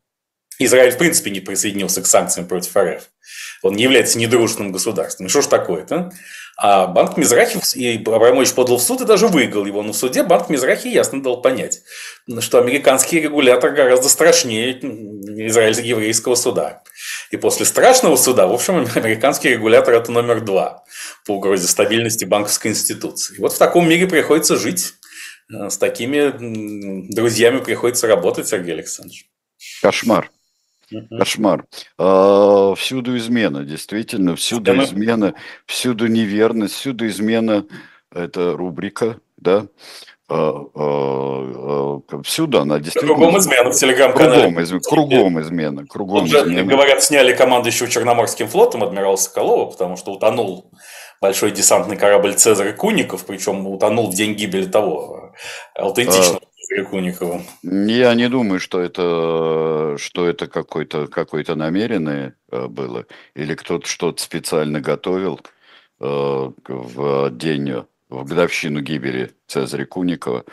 Израиль 0.60 0.92
в 0.92 0.98
принципе 0.98 1.32
не 1.32 1.40
присоединился 1.40 2.02
к 2.02 2.06
санкциям 2.06 2.46
против 2.46 2.76
РФ. 2.76 3.02
Он 3.64 3.74
не 3.74 3.82
является 3.82 4.16
недружественным 4.20 4.70
государством. 4.70 5.26
И 5.26 5.28
что 5.28 5.42
ж 5.42 5.46
такое-то? 5.46 6.12
А 6.64 6.86
банк 6.86 7.16
Мизрахи, 7.16 7.58
и 7.76 7.96
Абрамович 7.98 8.52
подал 8.52 8.76
в 8.76 8.82
суд 8.82 9.00
и 9.00 9.04
даже 9.04 9.26
выиграл 9.26 9.66
его. 9.66 9.82
В 9.82 9.92
суде 9.92 10.22
банк 10.22 10.48
Мизрахи 10.48 10.86
ясно 10.86 11.20
дал 11.20 11.42
понять, 11.42 11.80
что 12.38 12.60
американский 12.60 13.20
регулятор 13.20 13.72
гораздо 13.72 14.08
страшнее 14.08 14.78
израильско-еврейского 15.48 16.36
суда. 16.36 16.84
И 17.32 17.36
после 17.36 17.66
страшного 17.66 18.14
суда, 18.14 18.46
в 18.46 18.52
общем, 18.52 18.86
американский 18.94 19.48
регулятор– 19.48 19.94
это 19.96 20.12
номер 20.12 20.40
два 20.40 20.84
по 21.26 21.32
угрозе 21.32 21.66
стабильности 21.66 22.26
банковской 22.26 22.70
институции. 22.70 23.38
И 23.38 23.40
вот 23.40 23.54
в 23.54 23.58
таком 23.58 23.88
мире 23.88 24.06
приходится 24.06 24.56
жить. 24.56 24.94
Э, 25.52 25.68
с 25.68 25.76
такими 25.78 27.12
друзьями 27.12 27.58
приходится 27.58 28.06
работать, 28.06 28.46
Сергей 28.46 28.74
Александрович. 28.74 29.26
Кошмар. 29.82 30.30
Кошмар. 31.18 31.64
А, 31.98 32.74
всюду 32.74 33.16
измена, 33.16 33.64
действительно, 33.64 34.36
всюду 34.36 34.72
Система. 34.72 34.84
измена, 34.84 35.34
всюду 35.66 36.06
неверность, 36.06 36.74
всюду 36.74 37.06
измена. 37.06 37.64
Это 38.14 38.56
рубрика, 38.56 39.18
да. 39.36 39.66
А, 40.28 40.64
а, 40.74 42.00
всюду 42.22 42.60
она 42.60 42.78
действительно... 42.78 43.14
Кругом 43.14 43.38
измена 43.38 43.70
в 43.70 43.74
телеграм-канале. 43.74 44.42
Кругом, 44.42 44.62
измена, 44.62 44.80
кругом 44.80 45.40
измена. 45.40 45.86
Кругом 45.86 46.24
Уже, 46.24 46.38
измена. 46.38 46.70
говорят, 46.70 47.02
сняли 47.02 47.34
командующего 47.34 47.88
Черноморским 47.88 48.48
флотом 48.48 48.82
адмирала 48.82 49.16
Соколова, 49.16 49.70
потому 49.70 49.96
что 49.96 50.12
утонул 50.12 50.70
большой 51.20 51.52
десантный 51.52 51.96
корабль 51.96 52.34
Цезарь 52.34 52.74
Куников, 52.74 53.24
причем 53.26 53.66
утонул 53.66 54.10
в 54.10 54.14
день 54.14 54.34
гибели 54.34 54.66
того 54.66 55.32
аутентичного 55.74 56.40
Куникова. 56.90 57.42
Я 57.62 58.14
не 58.14 58.28
думаю, 58.28 58.60
что 58.60 58.80
это, 58.80 59.96
что 59.98 60.26
это 60.26 60.46
какой-то 60.46 61.06
какой 61.06 61.44
намеренное 61.46 62.34
э, 62.50 62.66
было, 62.66 63.06
или 63.34 63.54
кто-то 63.54 63.86
что-то 63.86 64.22
специально 64.22 64.80
готовил 64.80 65.40
э, 66.00 66.50
в 66.66 67.30
день 67.30 67.84
в 68.12 68.24
годовщину 68.24 68.80
гибели 68.80 69.32
Цезаря 69.46 69.86
Куникова. 69.86 70.44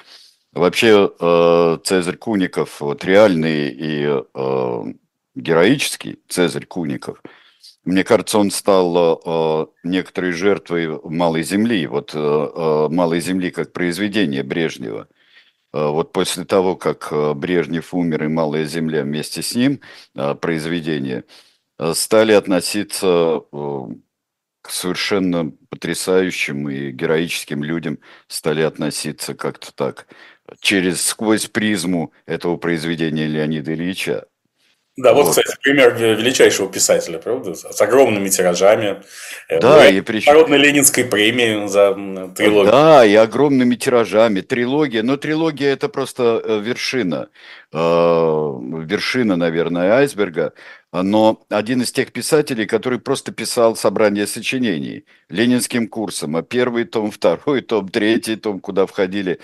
Вообще 0.54 1.12
э, 1.20 1.78
Цезарь 1.84 2.18
Куников, 2.18 2.82
вот 2.82 3.06
реальный 3.06 3.70
и 3.70 4.08
э, 4.08 4.84
героический 5.36 6.20
Цезарь 6.28 6.66
Куников, 6.66 7.22
мне 7.86 8.04
кажется, 8.04 8.40
он 8.40 8.50
стал 8.50 9.22
э, 9.26 9.68
некоторой 9.84 10.32
жертвой 10.32 11.00
малой 11.04 11.44
земли, 11.44 11.86
вот 11.88 12.14
малой 12.14 13.20
земли 13.20 13.52
как 13.52 13.74
произведение 13.74 14.44
Брежнева. 14.44 15.08
Вот 15.72 16.14
после 16.14 16.46
того, 16.46 16.76
как 16.76 17.14
Брежнев 17.38 17.94
умер 17.94 18.24
и 18.24 18.28
«Малая 18.28 18.66
земля» 18.66 19.04
вместе 19.04 19.42
с 19.42 19.54
ним, 19.54 19.82
произведение, 20.14 21.26
стали 21.94 22.32
относиться 22.34 23.42
к 24.62 24.70
совершенно 24.72 25.52
потрясающим 25.70 26.70
и 26.70 26.92
героическим 26.92 27.64
людям 27.64 28.00
стали 28.28 28.62
относиться 28.62 29.34
как-то 29.36 29.74
так, 29.74 30.08
через 30.60 31.02
сквозь 31.02 31.48
призму 31.48 32.12
этого 32.26 32.58
произведения 32.58 33.28
Леонида 33.28 33.74
Ильича. 33.74 34.28
Да, 35.00 35.14
вот, 35.14 35.28
вот, 35.28 35.30
кстати, 35.30 35.58
пример 35.62 35.96
величайшего 35.96 36.70
писателя, 36.70 37.20
правда? 37.20 37.56
С 37.56 37.82
огромными 37.82 38.28
тиражами. 38.28 39.02
Э, 39.48 39.60
да, 39.62 39.88
и 39.88 40.02
причем... 40.02 40.34
Народной 40.34 40.58
Ленинской 40.58 41.06
премии 41.06 41.68
за 41.68 41.94
трилогию. 42.36 42.72
Да, 42.72 43.06
и 43.06 43.16
огромными 43.16 43.76
тиражами. 43.76 44.42
Трилогия, 44.42 45.02
но 45.02 45.16
трилогия 45.16 45.72
это 45.72 45.88
просто 45.88 46.42
э, 46.44 46.60
вершина. 46.60 47.30
Э, 47.72 47.78
вершина, 47.80 49.38
наверное, 49.38 49.94
айсберга. 49.94 50.52
Но 50.92 51.40
один 51.50 51.82
из 51.82 51.94
тех 51.94 52.12
писателей, 52.12 52.66
который 52.66 53.00
просто 53.00 53.32
писал 53.32 53.78
собрание 53.78 54.28
сочинений 54.28 55.06
ленинским 55.30 55.88
курсом, 55.88 56.36
а 56.36 56.42
первый 56.42 56.84
том, 56.84 57.10
второй 57.12 57.62
том, 57.62 57.88
третий 57.88 58.36
том, 58.36 58.60
куда 58.60 58.86
входили 58.86 59.40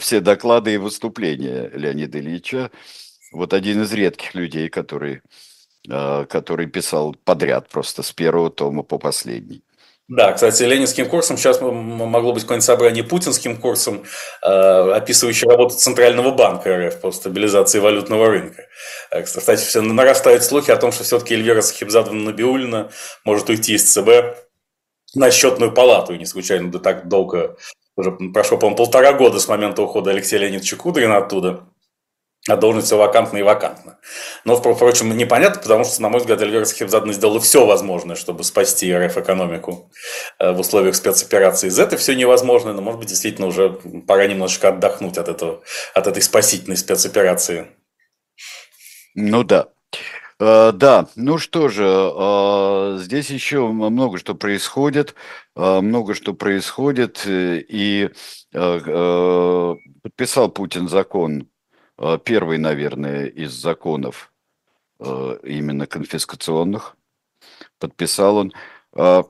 все 0.00 0.20
доклады 0.20 0.74
и 0.74 0.76
выступления 0.76 1.70
Леонида 1.72 2.18
Ильича 2.18 2.70
вот 3.32 3.52
один 3.52 3.82
из 3.82 3.92
редких 3.92 4.34
людей, 4.34 4.68
который, 4.68 5.22
а, 5.88 6.24
который 6.26 6.66
писал 6.66 7.14
подряд 7.24 7.68
просто 7.68 8.02
с 8.02 8.12
первого 8.12 8.50
тома 8.50 8.82
по 8.82 8.98
последний. 8.98 9.62
Да, 10.08 10.32
кстати, 10.32 10.62
ленинским 10.62 11.06
курсом 11.06 11.36
сейчас 11.36 11.60
могло 11.60 12.32
быть 12.32 12.42
какое-нибудь 12.42 12.64
собрание 12.64 13.04
путинским 13.04 13.58
курсом, 13.58 14.04
а, 14.42 14.96
описывающее 14.96 15.50
работу 15.50 15.76
Центрального 15.76 16.30
банка 16.30 16.74
РФ 16.74 17.00
по 17.02 17.12
стабилизации 17.12 17.78
валютного 17.78 18.28
рынка. 18.28 18.62
Э, 19.10 19.22
кстати, 19.22 19.60
все 19.60 19.82
нарастают 19.82 20.44
слухи 20.44 20.70
о 20.70 20.78
том, 20.78 20.92
что 20.92 21.04
все-таки 21.04 21.34
Эльвира 21.34 21.60
Сахибзадовна 21.60 22.22
Набиулина 22.22 22.90
может 23.24 23.50
уйти 23.50 23.74
из 23.74 23.84
ЦБ 23.92 24.38
на 25.14 25.30
счетную 25.30 25.72
палату, 25.72 26.14
не 26.14 26.24
случайно 26.24 26.70
да 26.70 26.78
так 26.78 27.08
долго, 27.08 27.58
уже 27.96 28.12
прошло, 28.32 28.56
по-моему, 28.56 28.76
полтора 28.76 29.12
года 29.12 29.38
с 29.38 29.48
момента 29.48 29.82
ухода 29.82 30.10
Алексея 30.10 30.40
Леонидовича 30.40 30.76
Кудрина 30.76 31.18
оттуда– 31.18 31.67
а 32.48 32.56
должность 32.56 32.90
вакантна 32.90 33.38
и 33.38 33.42
вакантна. 33.42 33.98
Но, 34.44 34.56
впрочем, 34.56 35.16
непонятно, 35.16 35.60
потому 35.60 35.84
что, 35.84 36.00
на 36.02 36.08
мой 36.08 36.20
взгляд, 36.20 36.40
Эльвира 36.40 36.64
Сахибзадна 36.64 37.12
сделала 37.12 37.40
все 37.40 37.66
возможное, 37.66 38.16
чтобы 38.16 38.42
спасти 38.44 38.92
РФ-экономику 38.94 39.90
э, 40.38 40.52
в 40.52 40.60
условиях 40.60 40.94
спецоперации 40.96 41.68
Z. 41.68 41.82
Это 41.82 41.96
все 41.98 42.14
невозможно, 42.14 42.72
но, 42.72 42.80
может 42.80 43.00
быть, 43.00 43.10
действительно 43.10 43.48
уже 43.48 43.70
пора 44.06 44.26
немножечко 44.26 44.68
отдохнуть 44.68 45.18
от, 45.18 45.28
этого, 45.28 45.60
от 45.94 46.06
этой 46.06 46.22
спасительной 46.22 46.76
спецоперации. 46.76 47.66
Ну 49.14 49.44
да. 49.44 49.68
Uh, 50.40 50.70
да, 50.70 51.08
ну 51.16 51.36
что 51.38 51.68
же, 51.68 51.82
uh, 51.82 52.98
здесь 52.98 53.28
еще 53.28 53.66
много 53.66 54.18
что 54.18 54.36
происходит, 54.36 55.16
много 55.56 56.14
что 56.14 56.32
происходит, 56.32 57.24
и 57.26 58.10
подписал 58.52 60.48
Путин 60.50 60.88
закон 60.88 61.48
Э, 61.48 61.57
первый, 62.24 62.58
наверное, 62.58 63.26
из 63.26 63.52
законов 63.52 64.32
э, 65.00 65.38
именно 65.42 65.86
конфискационных. 65.86 66.96
Подписал 67.78 68.36
он. 68.36 68.52
А, 68.92 69.24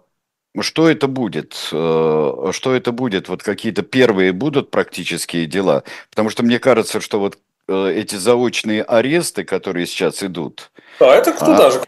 что 0.61 0.89
это 0.89 1.09
будет? 1.09 1.69
Э, 1.73 2.51
что 2.53 2.75
это 2.75 2.93
будет? 2.93 3.29
Вот 3.29 3.43
какие-то 3.43 3.83
первые 3.83 4.33
будут 4.33 4.71
практические 4.71 5.47
дела? 5.47 5.85
Потому 6.11 6.31
что 6.31 6.43
мне 6.43 6.59
кажется, 6.59 7.01
что 7.01 7.21
вот 7.21 7.39
эти 7.69 8.15
заочные 8.15 8.83
аресты, 8.83 9.45
которые 9.45 9.87
сейчас 9.87 10.23
идут... 10.23 10.71
Да, 10.99 11.15
это 11.15 11.33
туда 11.33 11.67
а, 11.67 11.71
же, 11.71 11.83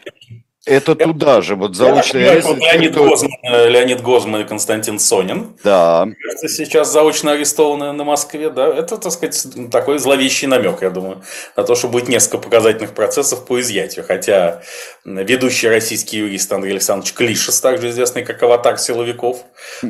это 0.65 0.95
туда 0.95 1.41
же, 1.41 1.55
вот 1.55 1.75
заочный 1.75 2.29
арест. 2.29 2.49
Леонид, 2.49 2.91
кто... 2.91 3.09
Гозман, 3.09 3.31
э, 3.41 3.69
Леонид 3.69 4.01
Гозман 4.01 4.41
и 4.41 4.43
Константин 4.43 4.99
Сонин. 4.99 5.55
Да. 5.63 6.07
Сейчас 6.47 6.91
заочно 6.91 7.31
арестованы 7.31 7.91
на 7.93 8.03
Москве, 8.03 8.51
да. 8.51 8.67
Это, 8.67 8.97
так 8.97 9.11
сказать, 9.11 9.43
такой 9.71 9.97
зловещий 9.97 10.45
намек, 10.45 10.83
я 10.83 10.91
думаю, 10.91 11.23
на 11.57 11.63
то, 11.63 11.73
что 11.73 11.87
будет 11.87 12.09
несколько 12.09 12.37
показательных 12.37 12.93
процессов 12.93 13.45
по 13.47 13.59
изъятию. 13.59 14.05
Хотя 14.07 14.61
ведущий 15.03 15.67
российский 15.67 16.17
юрист 16.17 16.53
Андрей 16.53 16.73
Александрович 16.73 17.13
Клишес, 17.13 17.59
также 17.59 17.89
известный 17.89 18.23
как 18.23 18.43
аватар 18.43 18.77
силовиков, 18.77 19.43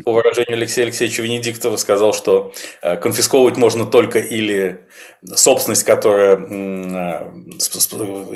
по 0.05 0.13
выражению 0.13 0.53
Алексея 0.53 0.85
Алексеевича 0.85 1.21
Венедиктова, 1.21 1.75
сказал, 1.75 2.13
что 2.13 2.53
э, 2.81 2.95
конфисковывать 2.95 3.57
можно 3.57 3.85
только 3.85 4.19
или 4.19 4.79
собственность, 5.35 5.83
которая 5.83 6.35
э, 6.35 7.31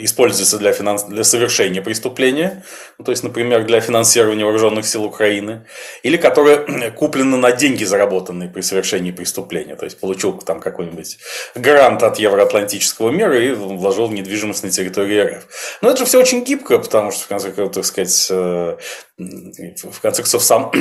используется 0.04 0.60
для, 0.60 0.72
финанс... 0.72 1.04
для 1.04 1.24
совершения 1.24 1.82
преступления, 1.82 2.64
ну, 3.00 3.06
то 3.06 3.12
есть, 3.12 3.24
например, 3.24 3.66
для 3.66 3.82
финансирования 3.82 4.46
вооруженных 4.46 4.86
сил 4.86 5.04
Украины, 5.04 5.66
или 6.04 6.18
которая 6.18 6.92
куплена 6.92 7.38
на 7.38 7.52
деньги, 7.52 7.84
заработанные 7.84 8.50
при 8.50 8.62
совершении 8.62 9.12
преступления, 9.12 9.76
то 9.76 9.86
есть 9.86 10.00
получил 10.00 10.34
там 10.34 10.60
какой-нибудь 10.60 11.18
грант 11.56 12.04
от 12.04 12.20
Евроатлантического 12.20 13.10
мира 13.10 13.44
и 13.44 13.52
вложил 13.52 14.08
в 14.08 14.14
недвижимость 14.14 14.64
на 14.64 14.70
территории 14.70 15.20
РФ. 15.22 15.48
Но 15.82 15.90
это 15.90 16.00
же 16.00 16.06
все 16.06 16.20
очень 16.20 16.44
гибко, 16.44 16.78
потому 16.78 17.12
что, 17.12 17.24
в 17.24 17.28
конце 17.28 17.52
концов, 17.52 17.74
так 17.74 17.86
сказать, 17.86 18.28
э, 18.30 18.78
в 19.18 20.02
конце 20.02 20.22
концов, 20.22 20.44
сам 20.44 20.72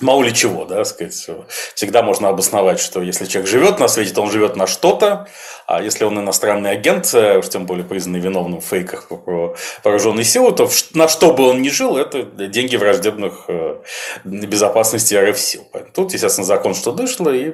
мало 0.00 0.22
ли 0.22 0.34
чего, 0.34 0.64
да, 0.64 0.84
сказать. 0.84 1.28
Всегда 1.74 2.02
можно 2.02 2.28
обосновать, 2.28 2.80
что 2.80 3.02
если 3.02 3.26
человек 3.26 3.50
живет 3.50 3.80
на 3.80 3.88
свете, 3.88 4.14
то 4.14 4.22
он 4.22 4.30
живет 4.30 4.56
на 4.56 4.66
что-то, 4.66 5.28
а 5.70 5.80
если 5.80 6.02
он 6.02 6.18
иностранный 6.18 6.72
агент, 6.72 7.14
э, 7.14 7.38
уж 7.38 7.48
тем 7.48 7.64
более 7.64 7.84
признанный 7.84 8.18
виновным 8.18 8.60
в 8.60 8.64
фейках 8.64 9.06
про 9.06 9.54
вооруженные 9.84 10.24
силы, 10.24 10.50
то 10.50 10.68
на 10.94 11.06
что 11.06 11.32
бы 11.32 11.48
он 11.48 11.62
ни 11.62 11.68
жил, 11.68 11.96
это 11.96 12.24
деньги 12.24 12.74
враждебных 12.74 13.44
э, 13.46 13.76
безопасности 14.24 15.14
РФ 15.14 15.38
сил. 15.38 15.68
Тут, 15.94 16.12
естественно, 16.12 16.44
закон 16.44 16.74
что 16.74 16.90
дышло, 16.90 17.30
и 17.30 17.52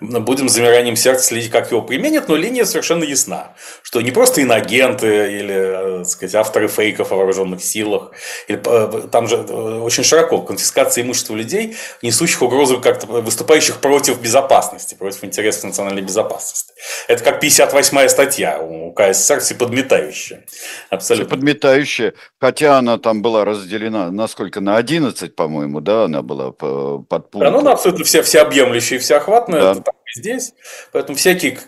будем 0.00 0.48
замиранием 0.48 0.94
сердца 0.94 1.24
следить, 1.24 1.50
как 1.50 1.72
его 1.72 1.82
применят, 1.82 2.28
но 2.28 2.36
линия 2.36 2.64
совершенно 2.64 3.02
ясна, 3.02 3.54
что 3.82 4.00
не 4.00 4.12
просто 4.12 4.40
иноагенты 4.40 5.32
или, 5.36 5.54
э, 5.54 5.98
так 5.98 6.08
сказать, 6.08 6.36
авторы 6.36 6.68
фейков 6.68 7.10
о 7.10 7.16
вооруженных 7.16 7.64
силах, 7.64 8.12
или, 8.46 8.62
там 9.08 9.26
же 9.26 9.38
очень 9.38 10.04
широко 10.04 10.40
конфискация 10.40 11.02
имущества 11.02 11.34
людей, 11.34 11.43
несущих 12.02 12.42
угрозу 12.42 12.80
как-то 12.80 13.06
выступающих 13.06 13.78
против 13.78 14.20
безопасности, 14.20 14.94
против 14.94 15.24
интересов 15.24 15.64
национальной 15.64 16.02
безопасности. 16.02 16.72
Это 17.08 17.22
как 17.24 17.42
58-я 17.42 18.08
статья 18.08 18.58
у 18.60 18.92
КССР, 18.92 19.40
всеподметающая. 19.40 20.44
Абсолютно. 20.90 21.26
Всеподметающая, 21.26 22.14
хотя 22.40 22.78
она 22.78 22.98
там 22.98 23.22
была 23.22 23.44
разделена, 23.44 24.10
насколько, 24.10 24.60
на 24.60 24.76
11, 24.76 25.34
по-моему, 25.34 25.80
да, 25.80 26.04
она 26.04 26.22
была 26.22 26.52
под 26.52 27.08
пунктом. 27.08 27.40
Да, 27.40 27.50
ну, 27.50 27.58
она 27.58 27.72
абсолютно 27.72 28.04
вся, 28.04 28.22
всеобъемлющая 28.22 28.98
и 28.98 29.00
всеохватная. 29.00 29.60
Да. 29.60 29.72
Это 29.72 29.82
здесь. 30.14 30.52
Поэтому 30.92 31.16
всякий, 31.16 31.58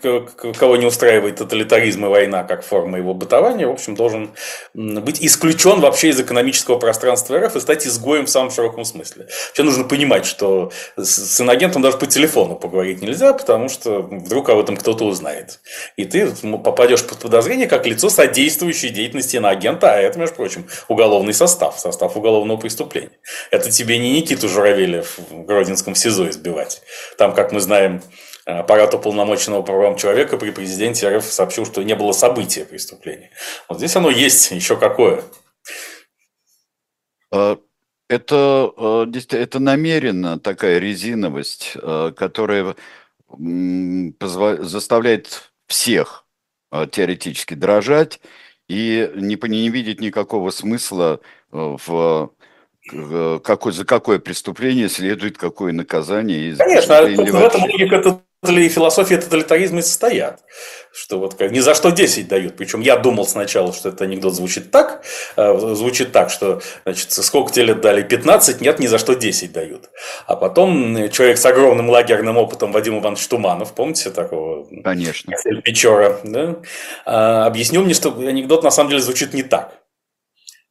кого 0.57 0.77
не 0.77 0.85
устраивает 0.85 1.37
тоталитаризм 1.37 2.05
и 2.05 2.09
война 2.09 2.43
как 2.43 2.63
форма 2.63 2.97
его 2.97 3.13
бытования, 3.13 3.67
в 3.67 3.71
общем, 3.71 3.95
должен 3.95 4.31
быть 4.73 5.21
исключен 5.21 5.81
вообще 5.81 6.09
из 6.09 6.19
экономического 6.19 6.77
пространства 6.79 7.39
РФ 7.39 7.55
и 7.55 7.59
стать 7.59 7.85
изгоем 7.85 8.25
в 8.25 8.29
самом 8.29 8.51
широком 8.51 8.85
смысле. 8.85 9.27
Вообще 9.47 9.63
нужно 9.63 9.83
понимать, 9.83 10.25
что 10.25 10.71
с 10.95 11.41
иногентом 11.41 11.81
даже 11.81 11.97
по 11.97 12.05
телефону 12.05 12.55
поговорить 12.55 13.01
нельзя, 13.01 13.33
потому 13.33 13.69
что 13.69 14.01
вдруг 14.01 14.49
об 14.49 14.59
этом 14.59 14.77
кто-то 14.77 15.03
узнает. 15.05 15.59
И 15.97 16.05
ты 16.05 16.27
попадешь 16.63 17.05
под 17.05 17.19
подозрение 17.19 17.67
как 17.67 17.85
лицо, 17.85 18.09
содействующее 18.09 18.91
деятельности 18.91 19.35
иноагента, 19.35 19.93
а 19.93 19.97
это, 19.97 20.17
между 20.19 20.35
прочим, 20.35 20.67
уголовный 20.87 21.33
состав, 21.33 21.79
состав 21.79 22.15
уголовного 22.15 22.57
преступления. 22.57 23.11
Это 23.51 23.69
тебе 23.71 23.97
не 23.97 24.11
Никиту 24.13 24.47
Журавеля 24.47 25.03
в 25.03 25.45
Гродинском 25.45 25.95
СИЗО 25.95 26.29
избивать. 26.29 26.81
Там, 27.17 27.33
как 27.33 27.51
мы 27.51 27.59
знаем, 27.59 28.01
аппарат 28.47 28.93
уполномоченного 28.93 29.61
правам 29.61 29.97
человека 29.97 30.37
при 30.37 30.51
президенте 30.51 31.09
РФ 31.09 31.25
сообщил, 31.25 31.65
что 31.65 31.83
не 31.83 31.95
было 31.95 32.13
события 32.13 32.63
преступления. 32.63 33.31
Вот 33.67 33.79
здесь 33.79 33.95
оно 33.97 34.09
есть, 34.09 34.51
еще 34.51 34.77
какое. 34.77 35.21
А, 37.29 37.57
это, 38.07 38.71
а, 38.77 39.05
это 39.31 39.59
намеренно 39.59 40.39
такая 40.39 40.79
резиновость, 40.79 41.73
а, 41.75 42.13
которая 42.13 42.77
заставляет 43.29 45.51
всех 45.67 46.25
теоретически 46.91 47.55
дрожать 47.55 48.21
и 48.69 49.11
не, 49.15 49.37
не 49.49 49.69
видеть 49.69 49.99
никакого 49.99 50.51
смысла 50.51 51.19
в 51.51 52.31
какой, 53.43 53.73
за 53.73 53.83
какое 53.83 54.19
преступление 54.19 54.87
следует 54.87 55.37
какое 55.37 55.73
наказание. 55.73 56.55
Конечно, 56.55 57.01
в 57.01 57.35
этом 57.35 57.63
логика 57.63 58.21
философия 58.69 59.17
тоталитаризма 59.17 59.79
и 59.79 59.81
состоят. 59.81 60.41
Что 60.91 61.19
вот 61.19 61.35
как, 61.35 61.51
ни 61.51 61.59
за 61.59 61.75
что 61.75 61.91
10 61.91 62.27
дают. 62.27 62.57
Причем 62.57 62.81
я 62.81 62.97
думал 62.97 63.25
сначала, 63.25 63.73
что 63.73 63.89
этот 63.89 64.01
анекдот 64.01 64.33
звучит 64.33 64.71
так, 64.71 65.03
э, 65.35 65.57
звучит 65.75 66.11
так, 66.11 66.29
что 66.29 66.61
значит, 66.83 67.11
сколько 67.11 67.51
тебе 67.51 67.65
лет 67.65 67.81
дали? 67.81 68.01
15? 68.01 68.61
Нет, 68.61 68.79
ни 68.79 68.87
за 68.87 68.97
что 68.97 69.13
10 69.13 69.51
дают. 69.51 69.89
А 70.25 70.35
потом 70.35 71.09
человек 71.09 71.37
с 71.37 71.45
огромным 71.45 71.89
лагерным 71.89 72.37
опытом 72.37 72.71
Вадим 72.71 72.99
Иванович 72.99 73.27
Туманов, 73.27 73.73
помните 73.73 74.09
такого? 74.09 74.67
Конечно. 74.83 75.33
Печора, 75.63 76.19
да? 76.23 76.55
А, 77.05 77.45
объяснил 77.45 77.83
мне, 77.83 77.93
что 77.93 78.09
анекдот 78.17 78.63
на 78.63 78.71
самом 78.71 78.89
деле 78.89 79.01
звучит 79.01 79.33
не 79.33 79.43
так. 79.43 79.73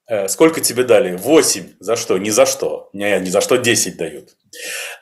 Э, 0.08 0.28
сколько 0.28 0.60
тебе 0.60 0.84
дали? 0.84 1.16
8. 1.16 1.74
За 1.80 1.96
что? 1.96 2.16
Ни 2.18 2.30
за 2.30 2.46
что. 2.46 2.90
Не, 2.92 3.18
ни 3.20 3.28
за 3.28 3.40
что 3.40 3.56
10 3.56 3.96
дают. 3.96 4.36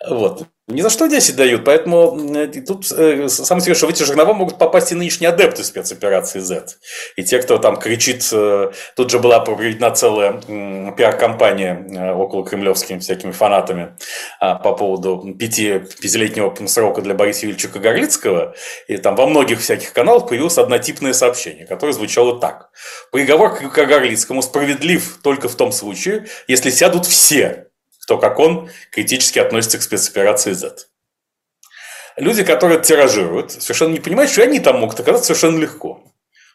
Вот. 0.08 0.46
Ни 0.66 0.80
за 0.80 0.88
что 0.88 1.08
10 1.08 1.36
дают, 1.36 1.62
поэтому 1.62 2.18
тут 2.66 2.90
э, 2.90 3.28
самое 3.28 3.60
интересное, 3.60 3.74
что 3.74 3.86
в 3.86 3.90
эти 3.90 4.02
жернова 4.02 4.32
могут 4.32 4.56
попасть 4.56 4.92
и 4.92 4.94
нынешние 4.94 5.28
адепты 5.28 5.62
спецоперации 5.62 6.38
Z. 6.38 6.78
И 7.16 7.22
те, 7.22 7.38
кто 7.42 7.58
там 7.58 7.76
кричит, 7.76 8.26
э, 8.32 8.70
тут 8.96 9.10
же 9.10 9.18
была 9.18 9.40
проведена 9.40 9.90
целая 9.90 10.40
пиар-компания 10.96 11.86
э, 11.86 12.14
около 12.14 12.46
кремлевскими 12.46 12.98
всякими 12.98 13.32
фанатами 13.32 13.94
э, 14.40 14.54
по 14.64 14.72
поводу 14.72 15.36
пяти, 15.38 15.80
пятилетнего 16.00 16.54
срока 16.66 17.02
для 17.02 17.12
Бориса 17.12 17.44
Юрьевича 17.44 17.68
Кагарлицкого. 17.68 18.54
И 18.88 18.96
там 18.96 19.16
во 19.16 19.26
многих 19.26 19.60
всяких 19.60 19.92
каналах 19.92 20.28
появилось 20.28 20.56
однотипное 20.56 21.12
сообщение, 21.12 21.66
которое 21.66 21.92
звучало 21.92 22.40
так. 22.40 22.70
Приговор 23.12 23.54
к 23.54 23.70
Кагарлицкому 23.70 24.40
справедлив 24.40 25.18
только 25.22 25.50
в 25.50 25.56
том 25.56 25.72
случае, 25.72 26.24
если 26.48 26.70
сядут 26.70 27.04
все 27.04 27.66
кто, 28.04 28.18
как 28.18 28.38
он, 28.38 28.70
критически 28.90 29.38
относится 29.38 29.78
к 29.78 29.82
спецоперации 29.82 30.52
Z. 30.52 30.86
Люди, 32.16 32.44
которые 32.44 32.80
тиражируют, 32.80 33.50
совершенно 33.52 33.92
не 33.92 34.00
понимают, 34.00 34.30
что 34.30 34.42
они 34.42 34.60
там 34.60 34.78
могут 34.78 35.00
оказаться 35.00 35.34
совершенно 35.34 35.58
легко 35.58 36.13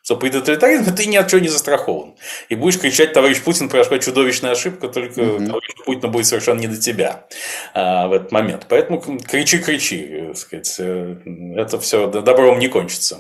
что 0.10 0.16
при 0.16 0.32
тоталитаризме 0.32 0.92
ты 0.92 1.06
ни 1.06 1.18
от 1.18 1.30
чего 1.30 1.40
не 1.40 1.50
застрахован. 1.50 2.16
И 2.50 2.56
будешь 2.56 2.80
кричать, 2.80 3.14
товарищ 3.14 3.44
Путин, 3.44 3.70
произошла 3.70 4.00
чудовищная 4.00 4.54
ошибка, 4.54 4.88
только 4.88 5.22
mm-hmm. 5.22 5.46
товарищ 5.46 5.70
Путин 5.86 6.10
будет 6.10 6.26
совершенно 6.26 6.60
не 6.60 6.66
до 6.66 6.78
тебя 6.78 7.28
а, 7.76 8.08
в 8.08 8.14
этот 8.14 8.32
момент. 8.32 8.66
Поэтому 8.70 9.00
кричи, 9.00 9.60
кричи. 9.60 10.32
Сказать, 10.34 10.78
э, 10.80 11.16
это 11.58 11.80
все 11.80 12.08
добром 12.08 12.58
не 12.58 12.70
кончится 12.70 13.20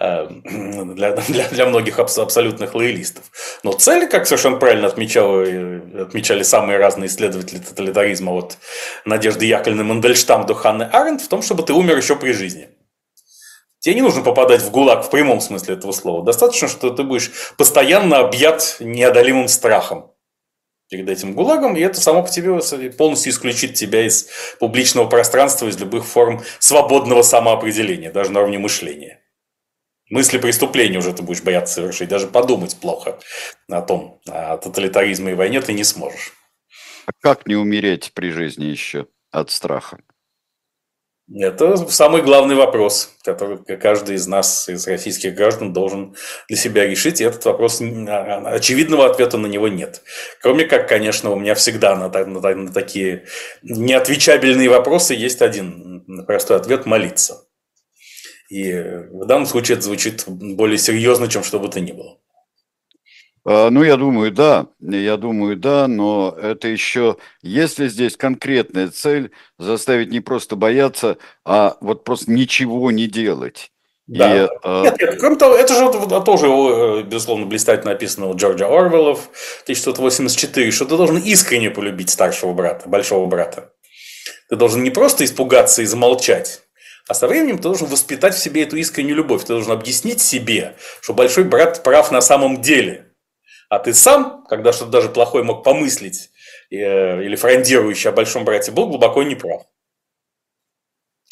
а, 0.00 0.26
для, 0.44 1.12
для, 1.12 1.48
для 1.48 1.66
многих 1.66 2.00
абсолютных 2.00 2.74
лоялистов. 2.74 3.22
Но 3.62 3.70
цель, 3.74 4.08
как 4.08 4.26
совершенно 4.26 4.56
правильно 4.56 4.88
отмечали, 4.88 6.02
отмечали 6.02 6.42
самые 6.42 6.78
разные 6.78 7.06
исследователи 7.06 7.58
тоталитаризма 7.60 8.32
от 8.32 8.58
Надежды 9.04 9.44
Яковлевны 9.44 9.84
Мандельштам 9.84 10.44
до 10.44 10.54
Ханны 10.54 10.82
Аренд, 10.92 11.20
в 11.20 11.28
том, 11.28 11.40
чтобы 11.42 11.62
ты 11.62 11.72
умер 11.72 11.96
еще 11.96 12.16
при 12.16 12.32
жизни. 12.32 12.68
Тебе 13.86 13.94
не 13.94 14.02
нужно 14.02 14.22
попадать 14.22 14.62
в 14.62 14.72
ГУЛАГ 14.72 15.04
в 15.04 15.10
прямом 15.10 15.40
смысле 15.40 15.74
этого 15.74 15.92
слова. 15.92 16.24
Достаточно, 16.24 16.66
что 16.66 16.90
ты 16.90 17.04
будешь 17.04 17.30
постоянно 17.56 18.18
объят 18.18 18.78
неодолимым 18.80 19.46
страхом 19.46 20.10
перед 20.90 21.08
этим 21.08 21.34
ГУЛАГом, 21.34 21.76
и 21.76 21.80
это 21.82 22.00
само 22.00 22.24
по 22.24 22.28
себе 22.28 22.90
полностью 22.90 23.30
исключит 23.30 23.74
тебя 23.74 24.04
из 24.04 24.28
публичного 24.58 25.08
пространства, 25.08 25.68
из 25.68 25.78
любых 25.78 26.04
форм 26.04 26.42
свободного 26.58 27.22
самоопределения, 27.22 28.10
даже 28.10 28.32
на 28.32 28.40
уровне 28.40 28.58
мышления. 28.58 29.22
Мысли 30.10 30.38
преступления 30.38 30.98
уже 30.98 31.12
ты 31.12 31.22
будешь 31.22 31.42
бояться 31.42 31.74
совершить, 31.74 32.08
даже 32.08 32.26
подумать 32.26 32.76
плохо 32.80 33.20
о 33.68 33.82
том, 33.82 34.20
о 34.26 34.56
тоталитаризме 34.56 35.30
и 35.30 35.34
войне 35.36 35.60
ты 35.60 35.72
не 35.72 35.84
сможешь. 35.84 36.32
А 37.06 37.12
как 37.20 37.46
не 37.46 37.54
умереть 37.54 38.10
при 38.14 38.32
жизни 38.32 38.64
еще 38.64 39.06
от 39.30 39.52
страха? 39.52 40.00
Это 41.34 41.76
самый 41.88 42.22
главный 42.22 42.54
вопрос, 42.54 43.16
который 43.24 43.58
каждый 43.78 44.14
из 44.14 44.28
нас, 44.28 44.68
из 44.68 44.86
российских 44.86 45.34
граждан, 45.34 45.72
должен 45.72 46.14
для 46.48 46.56
себя 46.56 46.86
решить. 46.86 47.20
И 47.20 47.24
этот 47.24 47.44
вопрос, 47.46 47.80
а, 47.80 48.42
очевидного 48.46 49.06
ответа 49.06 49.36
на 49.36 49.48
него 49.48 49.66
нет. 49.66 50.02
Кроме 50.40 50.66
как, 50.66 50.88
конечно, 50.88 51.30
у 51.30 51.36
меня 51.38 51.56
всегда 51.56 51.96
на, 51.96 52.08
на, 52.08 52.54
на 52.54 52.72
такие 52.72 53.24
неотвечабельные 53.62 54.68
вопросы 54.68 55.14
есть 55.14 55.42
один 55.42 56.24
простой 56.26 56.58
ответ– 56.58 56.86
молиться. 56.86 57.48
И 58.48 58.72
в 58.72 59.26
данном 59.26 59.46
случае 59.46 59.78
это 59.78 59.86
звучит 59.86 60.24
более 60.28 60.78
серьезно, 60.78 61.26
чем 61.26 61.42
что 61.42 61.58
бы 61.58 61.68
то 61.68 61.80
ни 61.80 61.90
было. 61.90 62.20
А, 63.48 63.70
ну, 63.70 63.84
я 63.84 63.96
думаю, 63.96 64.32
да, 64.32 64.66
я 64.80 65.16
думаю, 65.16 65.56
да, 65.56 65.86
но 65.86 66.36
это 66.36 66.66
еще, 66.66 67.16
если 67.42 67.86
здесь 67.86 68.16
конкретная 68.16 68.88
цель, 68.88 69.30
заставить 69.56 70.10
не 70.10 70.18
просто 70.18 70.56
бояться, 70.56 71.16
а 71.44 71.76
вот 71.80 72.02
просто 72.02 72.32
ничего 72.32 72.90
не 72.90 73.06
делать. 73.06 73.70
Да. 74.08 74.44
И, 74.44 74.48
а, 74.64 74.82
нет, 74.82 75.00
нет, 75.00 75.16
кроме 75.20 75.36
того, 75.36 75.54
это 75.54 75.74
же 75.74 76.22
тоже, 76.22 77.04
безусловно, 77.04 77.46
блистательно 77.46 77.92
написано 77.92 78.26
у 78.26 78.34
Джорджа 78.34 78.66
Орвелла 78.66 79.14
в 79.14 79.30
1984, 79.62 80.70
что 80.72 80.84
ты 80.84 80.96
должен 80.96 81.18
искренне 81.18 81.70
полюбить 81.70 82.10
старшего 82.10 82.52
брата, 82.52 82.88
большого 82.88 83.26
брата. 83.26 83.72
Ты 84.48 84.56
должен 84.56 84.82
не 84.82 84.90
просто 84.90 85.24
испугаться 85.24 85.82
и 85.82 85.86
замолчать, 85.86 86.62
а 87.08 87.14
со 87.14 87.28
временем 87.28 87.58
ты 87.58 87.64
должен 87.64 87.86
воспитать 87.86 88.34
в 88.34 88.42
себе 88.42 88.64
эту 88.64 88.76
искреннюю 88.76 89.16
любовь. 89.16 89.42
Ты 89.42 89.48
должен 89.48 89.70
объяснить 89.70 90.20
себе, 90.20 90.74
что 91.00 91.14
большой 91.14 91.44
брат 91.44 91.84
прав 91.84 92.10
на 92.10 92.20
самом 92.20 92.60
деле. 92.60 93.05
А 93.68 93.78
ты 93.78 93.94
сам, 93.94 94.44
когда 94.48 94.72
что-то 94.72 94.90
даже 94.90 95.08
плохое 95.08 95.44
мог 95.44 95.64
помыслить, 95.64 96.30
э, 96.70 97.22
или 97.22 97.36
фрондирующий 97.36 98.10
о 98.10 98.12
большом 98.12 98.44
брате, 98.44 98.70
был 98.70 98.86
глубоко 98.86 99.22
неправ. 99.22 99.62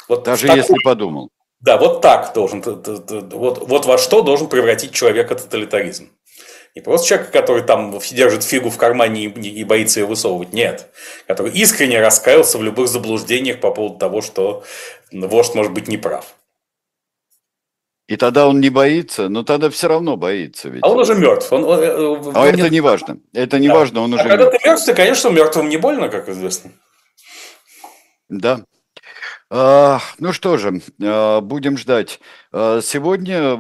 Вот 0.09 0.25
даже 0.25 0.47
такой, 0.47 0.61
если 0.61 0.75
подумал. 0.83 1.31
Да, 1.61 1.79
вот 1.79 2.03
так 2.03 2.33
должен, 2.35 2.61
вот, 2.61 3.69
вот 3.69 3.87
во 3.87 3.99
что 3.99 4.23
должен 4.23 4.49
превратить 4.49 4.93
человека 4.93 5.35
тоталитаризм. 5.35 6.11
Не 6.75 6.81
просто 6.81 7.07
человека, 7.07 7.31
который 7.31 7.63
там 7.63 7.99
держит 8.11 8.43
фигу 8.43 8.69
в 8.69 8.77
кармане 8.77 9.27
и, 9.27 9.29
и 9.29 9.65
боится 9.65 10.01
ее 10.01 10.07
высовывать, 10.07 10.53
нет. 10.53 10.89
Который 11.29 11.53
искренне 11.53 12.01
раскаялся 12.01 12.59
в 12.59 12.63
любых 12.65 12.89
заблуждениях 12.89 13.61
по 13.61 13.71
поводу 13.71 13.97
того, 13.97 14.21
что 14.23 14.65
вождь 15.13 15.55
может 15.55 15.73
быть 15.73 15.87
неправ. 15.87 16.35
И 18.07 18.17
тогда 18.17 18.47
он 18.47 18.61
не 18.61 18.69
боится, 18.69 19.29
но 19.31 19.45
тогда 19.45 19.71
все 19.71 19.89
равно 19.89 20.17
боится. 20.17 20.69
Ведь. 20.69 20.83
А 20.85 20.91
он 20.91 20.99
уже 20.99 21.15
мертв. 21.15 21.51
Он, 21.51 21.65
он, 21.65 21.81
э, 21.81 21.97
он, 21.97 22.33
а 22.35 22.47
это 22.47 22.69
не 22.69 22.81
важно. 22.81 23.19
Это 23.33 23.59
не 23.59 23.69
да. 23.69 23.75
важно, 23.75 24.03
он 24.03 24.13
а 24.13 24.17
уже 24.17 24.29
когда 24.29 24.45
мертв. 24.45 24.59
ты 24.59 24.69
мертв, 24.69 24.85
ты, 24.85 24.95
конечно, 24.95 25.29
мертвым 25.31 25.69
не 25.71 25.79
больно, 25.79 26.09
как 26.11 26.29
известно. 26.29 26.73
Да. 28.29 28.61
А, 29.51 30.01
ну 30.19 30.33
что 30.33 30.59
же, 30.59 30.81
а, 31.03 31.41
будем 31.41 31.79
ждать. 31.79 32.21
А, 32.53 32.81
сегодня, 32.83 33.57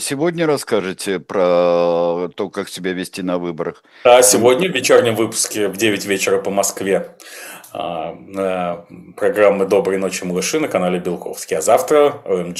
сегодня 0.00 0.46
расскажете 0.46 1.18
про 1.18 2.28
то, 2.34 2.50
как 2.50 2.68
себя 2.68 2.92
вести 2.92 3.22
на 3.22 3.38
выборах. 3.38 3.82
А 4.04 4.22
сегодня 4.22 4.70
в 4.70 4.74
вечернем 4.74 5.14
выпуске 5.14 5.68
в 5.68 5.76
9 5.76 6.04
вечера 6.04 6.38
по 6.38 6.50
Москве 6.50 7.16
программы 7.72 9.66
«Доброй 9.66 9.98
ночи, 9.98 10.24
малыши» 10.24 10.60
на 10.60 10.68
канале 10.68 10.98
Белковский. 10.98 11.56
А 11.56 11.60
завтра 11.60 12.22
ОМГ 12.24 12.58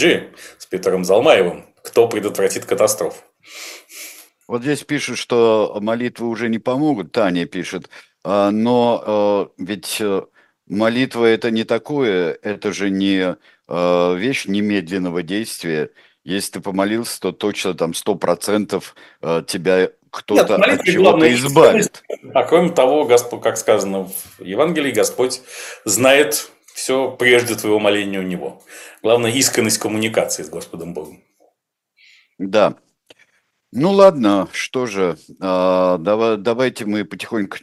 с 0.59 0.67
Питером 0.67 1.05
Залмаевым. 1.05 1.65
Кто 1.83 2.09
предотвратит 2.09 2.65
катастрофу? 2.65 3.23
Вот 4.47 4.63
здесь 4.63 4.83
пишут, 4.85 5.19
что 5.19 5.79
молитвы 5.81 6.29
уже 6.29 6.49
не 6.49 6.59
помогут. 6.59 7.13
Таня 7.13 7.47
пишет. 7.47 7.89
Но 8.25 9.53
ведь 9.57 9.99
э, 10.01 10.23
молитва 10.67 11.25
это 11.25 11.51
не 11.51 11.65
такое, 11.65 12.39
это 12.43 12.73
же 12.73 12.91
не 12.91 13.37
э, 13.69 14.15
вещь 14.17 14.47
немедленного 14.47 15.23
действия. 15.23 15.91
Если 16.25 16.53
ты 16.53 16.61
помолился, 16.61 17.21
то 17.21 17.33
точно 17.33 17.75
там 17.75 17.95
сто 17.95 18.15
процентов 18.17 18.95
э, 19.23 19.43
тебя 19.47 19.91
кто-то 20.11 20.57
от 20.57 20.85
чего-то 20.85 21.33
избавит. 21.35 22.03
А 22.35 22.43
кроме 22.45 22.71
того, 22.71 23.05
Господь, 23.05 23.43
как 23.43 23.57
сказано 23.57 24.05
в 24.05 24.43
Евангелии, 24.43 24.93
Господь 24.93 25.43
знает 25.85 26.51
все 26.75 27.11
прежде 27.11 27.55
твоего 27.55 27.79
моления 27.79 28.21
у 28.21 28.23
Него. 28.23 28.63
Главное, 29.03 29.31
искренность 29.33 29.79
коммуникации 29.79 30.43
с 30.43 30.49
Господом 30.49 30.95
Богом. 30.95 31.23
Да, 32.39 32.77
ну 33.71 33.93
ладно, 33.93 34.49
что 34.53 34.87
же, 34.87 35.19
а, 35.41 35.99
давай, 35.99 36.39
давайте 36.39 36.87
мы 36.87 37.05
потихоньку, 37.05 37.59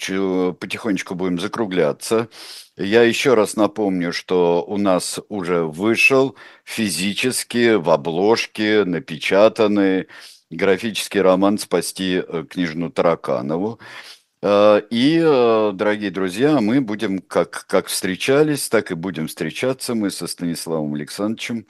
потихонечку 0.54 1.16
будем 1.16 1.40
закругляться. 1.40 2.30
Я 2.78 3.02
еще 3.02 3.34
раз 3.34 3.56
напомню, 3.56 4.14
что 4.14 4.64
у 4.68 4.78
нас 4.78 5.20
уже 5.30 5.64
вышел 5.64 6.36
физически 6.64 7.74
в 7.74 7.90
обложке 7.90 8.84
напечатанный 8.86 10.08
графический 10.50 11.22
роман 11.22 11.58
«Спасти 11.58 12.24
э, 12.26 12.46
княжну 12.50 12.92
Тараканову». 12.92 13.80
А, 14.42 14.78
и, 14.90 15.20
э, 15.24 15.72
дорогие 15.74 16.12
друзья, 16.12 16.62
мы 16.62 16.82
будем, 16.82 17.20
как, 17.20 17.66
как 17.68 17.88
встречались, 17.88 18.70
так 18.70 18.92
и 18.92 18.96
будем 18.96 19.28
встречаться 19.28 19.96
мы 19.96 20.12
со 20.12 20.28
Станиславом 20.28 20.94
Александровичем 20.94 21.66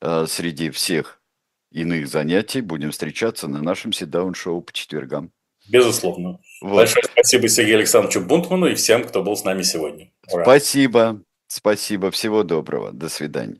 э, 0.00 0.26
среди 0.28 0.70
всех 0.70 1.20
иных 1.70 2.08
занятий 2.08 2.60
будем 2.60 2.90
встречаться 2.90 3.48
на 3.48 3.62
нашем 3.62 3.92
седаун-шоу 3.92 4.60
по 4.60 4.72
четвергам. 4.72 5.32
Безусловно. 5.68 6.40
Вот. 6.60 6.76
Большое 6.76 7.04
спасибо 7.04 7.48
Сергею 7.48 7.78
Александровичу 7.78 8.20
Бунтману 8.20 8.66
и 8.66 8.74
всем, 8.74 9.04
кто 9.04 9.22
был 9.22 9.36
с 9.36 9.44
нами 9.44 9.62
сегодня. 9.62 10.10
Ура. 10.32 10.42
Спасибо. 10.42 11.22
Спасибо. 11.46 12.10
Всего 12.10 12.42
доброго. 12.42 12.92
До 12.92 13.08
свидания. 13.08 13.58